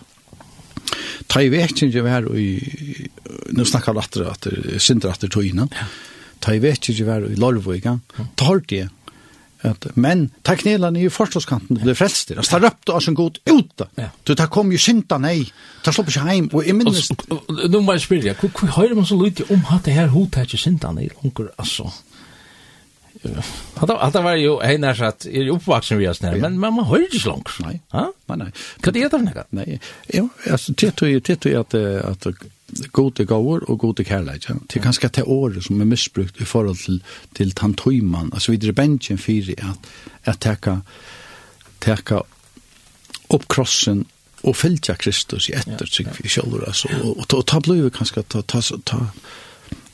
Ta 1.30 1.42
i 1.42 1.52
vekkingen 1.52 2.04
var 2.06 2.28
i, 2.36 2.50
nu 3.56 3.64
snakker 3.64 3.96
vi 3.96 4.04
atter, 4.04 4.28
atter, 4.30 4.60
sindra 4.82 5.14
atter 5.14 5.32
tøyna, 5.32 5.68
ta 6.40 6.54
i 6.54 6.62
vekkingen 6.62 7.08
var 7.08 7.26
i 7.28 7.38
Lorvøyga, 7.40 7.98
ta 8.36 8.50
hørte 8.50 8.82
jeg, 8.82 8.92
at 9.66 9.86
men 9.96 10.26
ta 10.46 10.54
knelene 10.58 11.00
i 11.00 11.10
forståskanten, 11.10 11.80
det 11.82 11.96
frelste, 11.98 12.36
altså 12.36 12.56
ta 12.56 12.62
røpte 12.66 12.94
av 12.94 13.02
sin 13.04 13.16
god 13.18 13.40
ut 13.48 13.86
du 14.26 14.34
ta 14.36 14.46
kom 14.52 14.70
jo 14.72 14.78
sinta 14.80 15.18
nei. 15.22 15.40
Ta 15.84 15.94
slå 15.94 16.04
på 16.06 16.14
seg 16.14 16.28
heim 16.28 16.50
og 16.52 16.66
jeg 16.66 16.76
minnes 16.76 17.08
nå 17.72 17.80
må 17.80 17.96
jeg 17.96 18.04
spørre, 18.04 18.36
hva 18.42 18.68
høyre 18.76 18.98
man 18.98 19.08
så 19.08 19.18
lite 19.20 19.46
om 19.52 19.64
at 19.74 19.86
det 19.88 19.96
her 19.96 20.12
hodet 20.12 20.42
er 20.42 20.48
ikke 20.48 20.60
sinta 20.60 20.92
nei 20.94 21.08
onker 21.24 21.50
altså? 21.56 21.88
Hatta 23.74 24.20
var 24.20 24.34
ju 24.34 24.62
hena 24.62 24.94
så 24.94 25.04
att 25.04 25.26
är 25.26 25.48
uppvuxen 25.48 25.98
vi 25.98 26.08
oss 26.08 26.22
men 26.22 26.58
man 26.58 26.78
har 26.78 26.98
ju 26.98 27.18
så 27.18 27.28
långt. 27.28 27.48
Nej. 27.60 27.80
Ja? 27.92 28.12
Men 28.26 28.38
nej. 28.38 28.52
Kan 28.80 28.92
det 28.92 29.00
heter 29.00 29.18
något? 29.18 29.46
Nej. 29.50 29.80
Jo, 30.08 30.28
alltså 30.50 30.72
det 30.72 30.96
tror 30.96 31.10
ju 31.10 31.20
det 31.20 31.36
tror 31.36 31.54
ju 31.54 31.60
att 31.60 31.74
att 32.24 32.36
gode 32.92 33.24
gåvor 33.24 33.70
och 33.70 33.78
gode 33.78 34.04
kärlek. 34.04 34.48
Det 34.48 34.76
er 34.76 34.82
ganske 34.82 35.08
til 35.08 35.24
år 35.26 35.60
som 35.60 35.80
är 35.80 35.84
misbrukt 35.84 36.40
i 36.40 36.44
förhåll 36.44 36.76
till 36.76 37.02
till 37.32 37.52
tantoiman. 37.52 38.30
Alltså 38.32 38.52
videre 38.52 38.72
bensjen 38.72 39.18
för 39.18 39.54
att 39.62 39.78
at 40.24 40.40
täcka 40.40 40.80
teka 41.78 42.22
upp 43.28 43.48
krossen 43.48 44.04
och 44.40 44.56
följa 44.56 44.94
Kristus 44.94 45.50
i 45.50 45.52
efter 45.52 45.86
sig 45.86 46.06
og, 47.02 47.18
og, 47.18 47.34
och 47.34 47.46
ta 47.46 47.60
blöver 47.60 47.90
kanske 47.90 48.22
ta 48.22 48.42
ta 48.42 48.60
ta 48.84 49.06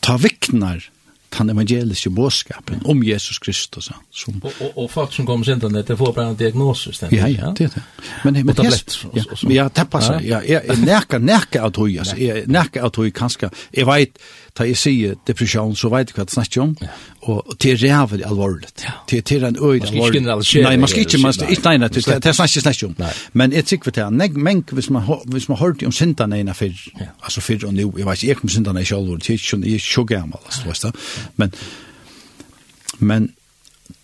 ta 0.00 0.16
viknar 0.16 0.90
den 1.38 1.50
evangeliske 1.50 2.10
bådskapen 2.10 2.82
om 2.84 3.02
Jesus 3.04 3.38
Kristus. 3.38 3.90
Som, 4.10 4.40
og, 4.42 4.52
og, 4.60 4.78
og 4.78 4.90
folk 4.90 5.12
som 5.12 5.26
kommer 5.26 5.44
sent 5.44 5.62
det 5.62 5.98
får 5.98 6.12
bare 6.12 6.30
en 6.30 6.36
diagnose. 6.36 6.92
Stendig, 6.92 7.18
ja, 7.18 7.26
ja, 7.26 7.52
det 7.58 7.64
er 7.64 7.74
det. 7.74 7.82
Men, 8.24 8.34
men, 8.34 8.48
og 8.48 8.56
tablett. 8.56 8.98
Ja, 9.16 9.24
ja, 9.50 9.68
det 9.68 9.88
passer. 9.90 10.20
Ja, 10.20 10.40
jeg, 10.46 10.62
jeg 10.68 10.84
nærker, 10.84 11.18
nærker 11.18 11.66
av 11.66 11.72
tog, 11.72 11.90
altså. 11.98 12.16
Jeg 12.20 12.44
nærker 12.46 12.84
av 12.84 12.92
tog, 12.92 13.08
kanskje, 13.16 13.50
jeg 13.74 13.88
vet, 13.88 14.18
ta 14.54 14.66
jeg 14.68 14.76
sier 14.76 15.14
depresjon, 15.26 15.72
så 15.76 15.88
vet 15.92 16.10
jeg 16.10 16.16
hva 16.16 16.26
jeg 16.26 16.34
snakker 16.34 16.62
om, 16.62 16.72
ja. 16.82 16.90
og 17.32 17.54
det 17.62 17.72
er 17.72 17.78
rævlig 17.80 18.26
alvorlig. 18.28 18.68
Det 19.08 19.32
er 19.32 19.46
en 19.48 19.56
øyne 19.56 19.88
alvorlig. 19.88 20.62
Nei, 20.66 20.76
man 20.76 20.88
skal 20.92 21.06
ikke, 21.06 21.20
man 21.22 21.32
skal 21.32 21.52
ikke, 21.54 21.64
nei, 21.64 21.88
det 21.88 22.02
er 22.02 22.36
snakker 22.36 22.64
snakker 22.66 22.90
om. 22.90 22.96
Men 23.32 23.52
jeg 23.56 23.68
sikker 23.68 23.88
for 23.88 23.96
det, 23.96 24.08
nek, 24.12 24.36
men 24.36 24.64
hvis 24.72 24.90
man, 24.90 25.08
hvis 25.32 25.48
man 25.48 25.58
hørte 25.58 25.88
om 25.88 25.92
sintene 25.92 26.40
ene 26.40 26.54
før, 26.54 26.76
altså 27.22 27.40
før 27.40 27.66
og 27.70 27.74
nå, 27.74 27.92
jeg 27.96 28.06
vet 28.06 28.22
ikke, 28.22 28.28
jeg 28.28 28.40
kom 28.42 28.52
sintene 28.52 28.84
ikke 28.84 28.96
alvorlig, 28.96 29.28
jeg 29.28 29.40
er 29.40 29.72
ikke 29.72 29.86
så 29.88 30.04
gammel, 30.04 30.38
altså, 30.44 30.66
vet 30.68 30.82
du, 30.82 31.00
men, 31.36 31.54
men, 32.98 33.30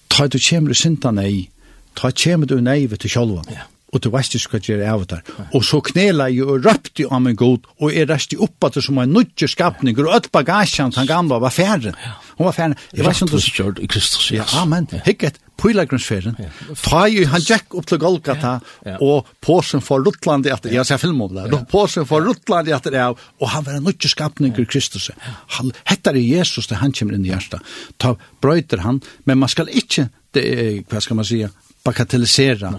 ta 0.09 0.27
du 0.27 0.39
kommer 0.51 0.73
i 0.73 0.75
sintene 0.75 1.31
i, 1.31 1.49
ta 1.97 2.11
kommer 2.25 2.49
du 2.49 2.61
nei, 2.61 2.87
vet 2.89 3.05
du, 3.05 3.09
sjølven. 3.13 3.53
Ja 3.53 3.69
og 3.89 4.03
du 4.05 4.11
veist 4.13 4.35
ikke 4.37 4.57
hva 4.57 4.61
gjør 4.67 4.85
av 4.93 5.05
det. 5.09 5.19
Og 5.57 5.65
så 5.65 5.81
knela 5.85 6.29
jeg 6.29 6.45
og 6.45 6.65
røpte 6.67 7.07
om 7.09 7.29
en 7.31 7.37
god, 7.39 7.69
og 7.81 7.95
jeg 7.95 8.09
reste 8.11 8.39
opp 8.45 8.69
at 8.69 8.77
det 8.77 8.85
som 8.85 9.01
en 9.01 9.15
nødje 9.17 9.49
skapning, 9.49 9.97
og 10.03 10.13
alt 10.13 10.31
bagasjen 10.35 10.93
han 10.97 11.09
gamle 11.09 11.39
var 11.41 11.55
ferdig. 11.55 11.95
Hun 12.37 12.49
var 12.51 12.57
ferdig. 12.57 12.77
Jeg 12.93 13.07
vet 13.07 13.17
ikke 13.17 13.29
om 13.29 13.33
du... 13.33 13.39
Kjørt 13.59 13.81
i 13.83 13.89
Kristus. 13.91 14.27
Ja, 14.35 14.45
amen. 14.61 14.89
Hikket, 15.07 15.41
pålagrunnsferien. 15.59 16.37
Ta 16.85 17.07
jo, 17.11 17.25
han 17.33 17.47
gikk 17.47 17.79
opp 17.81 17.89
til 17.89 18.03
Golgata, 18.03 18.59
og 19.01 19.33
påsen 19.45 19.83
for 19.85 20.05
i 20.05 20.53
etter, 20.53 20.71
jeg 20.75 20.87
ser 20.87 21.01
film 21.01 21.25
om 21.25 21.33
det, 21.35 21.49
og 21.57 21.65
påsen 21.73 22.07
for 22.09 22.29
i 22.29 22.77
etter 22.77 22.95
det, 22.95 23.07
og 23.41 23.53
han 23.55 23.67
var 23.67 23.81
en 23.81 23.89
nødje 23.89 24.13
skapning 24.13 24.53
i 24.53 24.69
Kristus. 24.69 25.11
Han 25.57 25.73
heter 25.89 26.21
Jesus, 26.21 26.69
det 26.69 26.83
han 26.83 26.93
kommer 26.93 27.17
inn 27.17 27.25
i 27.25 27.33
hjertet. 27.33 27.65
Ta 27.97 28.15
brøyter 28.43 28.85
han, 28.85 29.01
men 29.25 29.41
man 29.41 29.49
skal 29.49 29.73
ikke, 29.73 30.11
det, 30.37 30.47
hva 30.93 31.01
skal 31.01 31.17
man 31.17 31.27
sige, 31.27 31.49
bagatellisera 31.89 32.77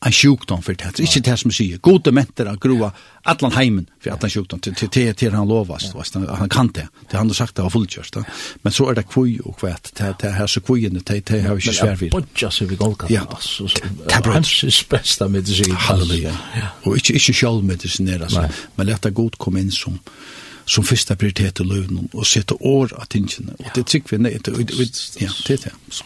en 0.00 0.12
sjukdom 0.12 0.62
för 0.62 0.74
det. 0.74 1.00
Ikke 1.00 1.20
det 1.20 1.36
som 1.38 1.50
sier, 1.50 1.78
gode 1.82 2.12
mätter 2.14 2.46
av 2.46 2.58
groa 2.62 2.92
allan 3.22 3.52
heimen 3.52 3.86
för 4.00 4.10
allan 4.10 4.30
sjukdom 4.30 4.60
til 4.60 4.74
till 4.74 4.88
till 4.88 5.14
till 5.14 5.32
han 5.32 5.48
lovas. 5.48 5.92
Han 6.28 6.48
kan 6.48 6.68
det. 6.68 6.88
Det 7.10 7.16
han 7.16 7.26
har 7.26 7.34
sagt 7.34 7.56
det 7.56 7.62
var 7.62 7.70
fullkjørst. 7.70 8.16
Men 8.62 8.72
så 8.72 8.90
er 8.90 8.94
det 8.94 9.08
kvoj 9.08 9.40
og 9.44 9.56
kvätt. 9.58 9.92
Det 9.98 10.26
er 10.28 10.30
her 10.30 10.46
så 10.46 10.60
kvojen 10.60 10.94
det 10.94 11.28
det 11.28 11.42
har 11.42 11.54
ju 11.54 11.72
svär 11.72 11.96
vid. 11.96 12.10
Bodja 12.10 12.50
seg 12.50 12.68
vi 12.70 12.76
golka. 12.76 13.06
Ja. 13.10 13.24
det 14.06 14.14
er 14.14 14.32
Hans 14.32 14.84
besta 14.90 15.28
medisin. 15.28 15.72
Halleluja. 15.72 16.36
og 16.82 16.96
ikke, 16.96 17.14
ikke 17.14 17.32
själv 17.32 17.64
medicin 17.64 18.08
alltså. 18.08 18.48
Men 18.76 18.86
låta 18.86 19.10
god 19.10 19.38
kom 19.38 19.56
inn 19.56 19.70
som 19.70 19.98
som 20.64 20.84
första 20.84 21.16
prioritet 21.16 21.60
i 21.60 21.64
lönen 21.64 22.08
och 22.12 22.26
sätta 22.26 22.54
år 22.60 22.92
att 23.02 23.14
inte. 23.14 23.42
Och 23.58 23.66
det 23.74 23.86
tycker 23.86 24.16
vi 24.16 24.22
nej. 24.22 24.38
Ja, 25.18 25.30
det 25.46 25.54
är 25.54 25.58
det. 25.64 25.72
Så. 25.90 26.04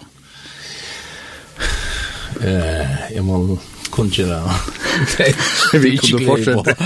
Eh, 2.41 3.15
jag 3.15 3.25
måste 3.25 3.72
kungjera. 3.93 4.41
Vi 5.83 5.95
ikke 5.97 6.21
gleder 6.23 6.59
på. 6.59 6.77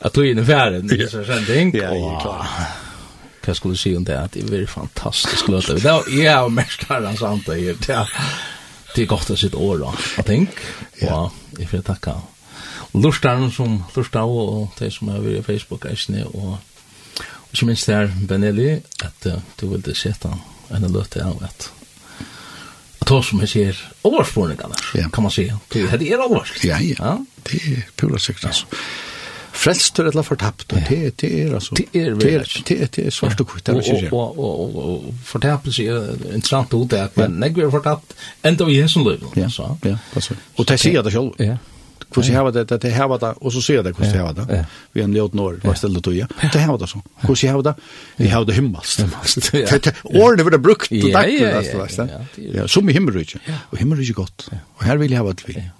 At 0.00 0.14
du 0.14 0.22
er 0.22 0.32
inne 0.32 0.44
færen, 0.46 0.86
det 0.88 1.00
er 1.06 1.14
sånn 1.14 1.46
ting. 1.48 1.74
Ja, 1.76 1.92
jeg 1.94 2.10
er 2.12 2.20
klar. 2.22 2.54
Hva 3.46 3.54
skulle 3.54 3.78
du 3.78 3.80
si 3.80 3.92
om 3.94 4.06
det? 4.06 4.16
Det 4.34 4.42
er 4.42 4.48
veldig 4.50 4.70
fantastisk 4.70 5.50
løte. 5.52 5.76
Det 5.78 5.90
er 5.92 6.08
jeg 6.18 6.46
og 6.48 6.54
mest 6.54 6.86
her 6.88 7.04
enn 7.06 7.18
sant 7.18 7.46
det 7.46 7.60
er. 7.94 8.16
Det 8.94 9.04
er 9.04 9.10
godt 9.10 9.30
å 9.30 9.36
sitte 9.38 9.60
år 9.60 9.84
da, 9.84 9.92
jeg 10.16 10.26
tenk. 10.30 10.64
Og 11.06 11.60
jeg 11.60 11.70
får 11.70 11.84
takka 11.92 12.16
lortaren 12.96 13.50
som 13.52 13.76
lortar 13.94 14.24
og 14.24 14.72
de 14.78 14.90
som 14.90 15.10
er 15.12 15.20
ved 15.20 15.42
Facebook-eisene 15.44 16.24
og 16.32 16.56
ikke 17.52 17.68
minst 17.68 17.88
her, 17.88 18.10
Benelli, 18.28 18.74
at 19.04 19.28
du 19.60 19.66
ville 19.70 19.94
sette 19.96 20.30
en 20.74 20.86
løte 20.92 21.22
av 21.24 21.40
at 21.46 21.70
ta 23.06 23.22
som 23.22 23.42
jeg 23.44 23.52
sier 23.52 23.82
allvarspårningarna, 24.04 24.78
ja. 24.98 25.08
kan 25.12 25.26
man 25.26 25.34
si. 25.34 25.50
Det, 25.72 25.82
er 25.82 25.98
är. 25.98 26.66
Ja, 26.66 26.78
ja. 26.80 27.18
Det 27.42 27.60
er 27.62 27.84
pura 27.96 28.18
säkert 28.18 28.44
altså. 28.44 28.66
Ja. 28.70 28.78
Frelst 29.56 29.98
eller 29.98 30.22
fortapt, 30.22 30.72
og 30.72 30.82
det, 30.88 31.20
det 31.20 31.30
er 31.42 31.54
altså... 31.54 31.74
Det 31.74 31.86
er 31.94 32.10
vel. 32.14 32.44
Det, 32.68 32.96
det 32.96 33.06
er 33.06 33.10
svart 33.10 33.40
og 33.40 33.48
kvitt, 33.48 33.66
det 33.66 33.74
vil 33.74 34.02
jeg 34.02 34.12
Og, 34.12 34.38
og, 34.38 34.60
og, 34.60 34.76
og 34.76 35.14
fortapelse 35.24 35.86
er 35.86 36.10
interessant 36.34 36.74
ut 36.74 36.90
det, 36.90 37.06
men 37.16 37.42
jeg 37.42 37.64
er 37.64 37.70
fortapt 37.70 38.12
enda 38.44 38.64
vi 38.68 38.76
er 38.78 38.86
som 38.86 39.06
løy. 39.06 39.16
Ja, 39.36 39.48
ja, 39.48 39.70
det 39.82 40.36
Og 40.58 40.68
det 40.68 40.80
sier 40.80 41.02
det 41.02 41.12
selv. 41.12 41.32
Ja, 41.40 41.56
hur 42.16 42.22
ska 42.22 42.38
ha 42.38 42.50
det 42.50 42.72
att 42.72 42.80
det 42.80 42.90
har 42.90 43.18
det 43.18 43.32
och 43.32 43.52
så 43.52 43.62
ser 43.62 43.82
det 43.82 43.94
hur 43.98 44.10
ska 44.10 44.20
ha 44.20 44.32
det 44.32 44.66
vi 44.92 45.00
har 45.00 45.08
låt 45.08 45.34
norr 45.34 45.60
vad 45.64 45.78
ställde 45.78 46.00
du 46.00 46.14
ja. 46.14 46.26
Det 46.52 46.58
har 46.58 46.78
det 46.78 46.86
så 46.86 47.02
hur 47.16 47.34
ska 47.34 47.52
ha 47.52 47.62
det 47.62 47.74
vi 48.16 48.28
har 48.28 48.44
det 48.44 48.52
himmelskt 48.52 49.00
or 50.02 50.36
det. 50.36 50.42
var 50.42 50.50
det 50.50 50.58
brukt 50.58 50.88
till 50.88 51.12
dags 51.12 51.70
fast 51.72 51.98
ja. 52.36 52.68
Som 52.68 52.88
i 52.88 52.92
himmelriket 52.92 53.40
och 53.70 53.78
himmelriket 53.78 54.16
gott 54.16 54.50
och 54.76 54.84
här 54.84 54.96
vill 54.96 55.12
jag 55.12 55.20
ha 55.20 55.32
det 55.32 55.42
vi 55.46 55.70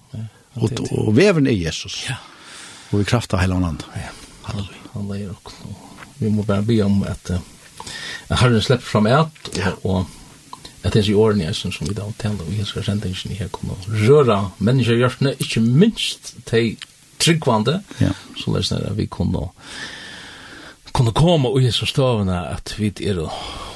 och 0.55 0.72
och 0.91 1.18
väven 1.18 1.47
är 1.47 1.51
Jesus 1.51 2.07
ja. 2.09 2.14
Och 2.91 3.01
i 3.01 3.05
kraft 3.05 3.34
av 3.34 3.41
hela 3.41 3.55
anden 3.55 3.82
ja. 3.95 4.01
Halleluja. 4.43 4.70
Halleluja 4.93 5.34
vi 6.18 6.30
måste 6.30 6.62
be 6.62 6.82
om 6.82 7.03
att 7.03 7.30
Herren 8.28 8.62
släpper 8.62 8.84
fram 8.84 9.07
ett 9.07 9.61
och 9.82 10.05
at 10.87 10.95
det 10.95 11.03
er 11.03 11.11
i 11.11 11.18
årene 11.18 11.53
som, 11.55 11.72
som 11.74 11.89
vi 11.89 11.95
da 11.97 12.07
omtaler 12.07 12.64
skal 12.64 12.84
sende 12.87 13.11
sendingen 13.14 13.41
her 13.41 13.53
kunne 13.53 13.76
røre 13.91 14.39
mennesker 14.59 14.95
i 14.95 15.03
hjertene, 15.03 15.34
ikke 15.43 15.61
minst 15.61 16.34
til 16.47 16.76
tryggvande, 17.18 17.80
ja. 18.01 18.12
så 18.39 18.53
løs 18.55 18.68
det 18.72 18.82
at 18.87 18.97
vi 18.99 19.07
kunne 19.11 19.49
kunne 20.97 21.12
komme 21.12 21.51
og 21.53 21.61
Jesus 21.61 21.91
støvende 21.93 22.39
at 22.49 22.74
vi 22.78 22.89
er 23.05 23.18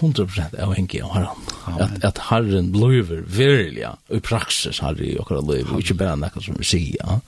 100% 0.01 0.57
avhengig 0.57 1.03
av 1.05 1.11
Herren. 1.13 1.49
At, 1.77 2.05
at 2.05 2.21
Herren 2.31 2.71
blir 2.73 3.05
virkelig, 3.27 3.85
og 4.09 4.17
i 4.17 4.23
praksis 4.25 4.81
Herren 4.81 5.05
i 5.05 5.19
akkurat 5.21 5.45
liv, 5.45 5.69
og 5.69 5.83
ikke 5.83 5.99
bare 6.01 6.17
noe 6.17 6.45
som 6.45 6.57
vi 6.57 6.65
sier. 6.65 7.21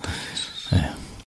Ja. 0.72 0.94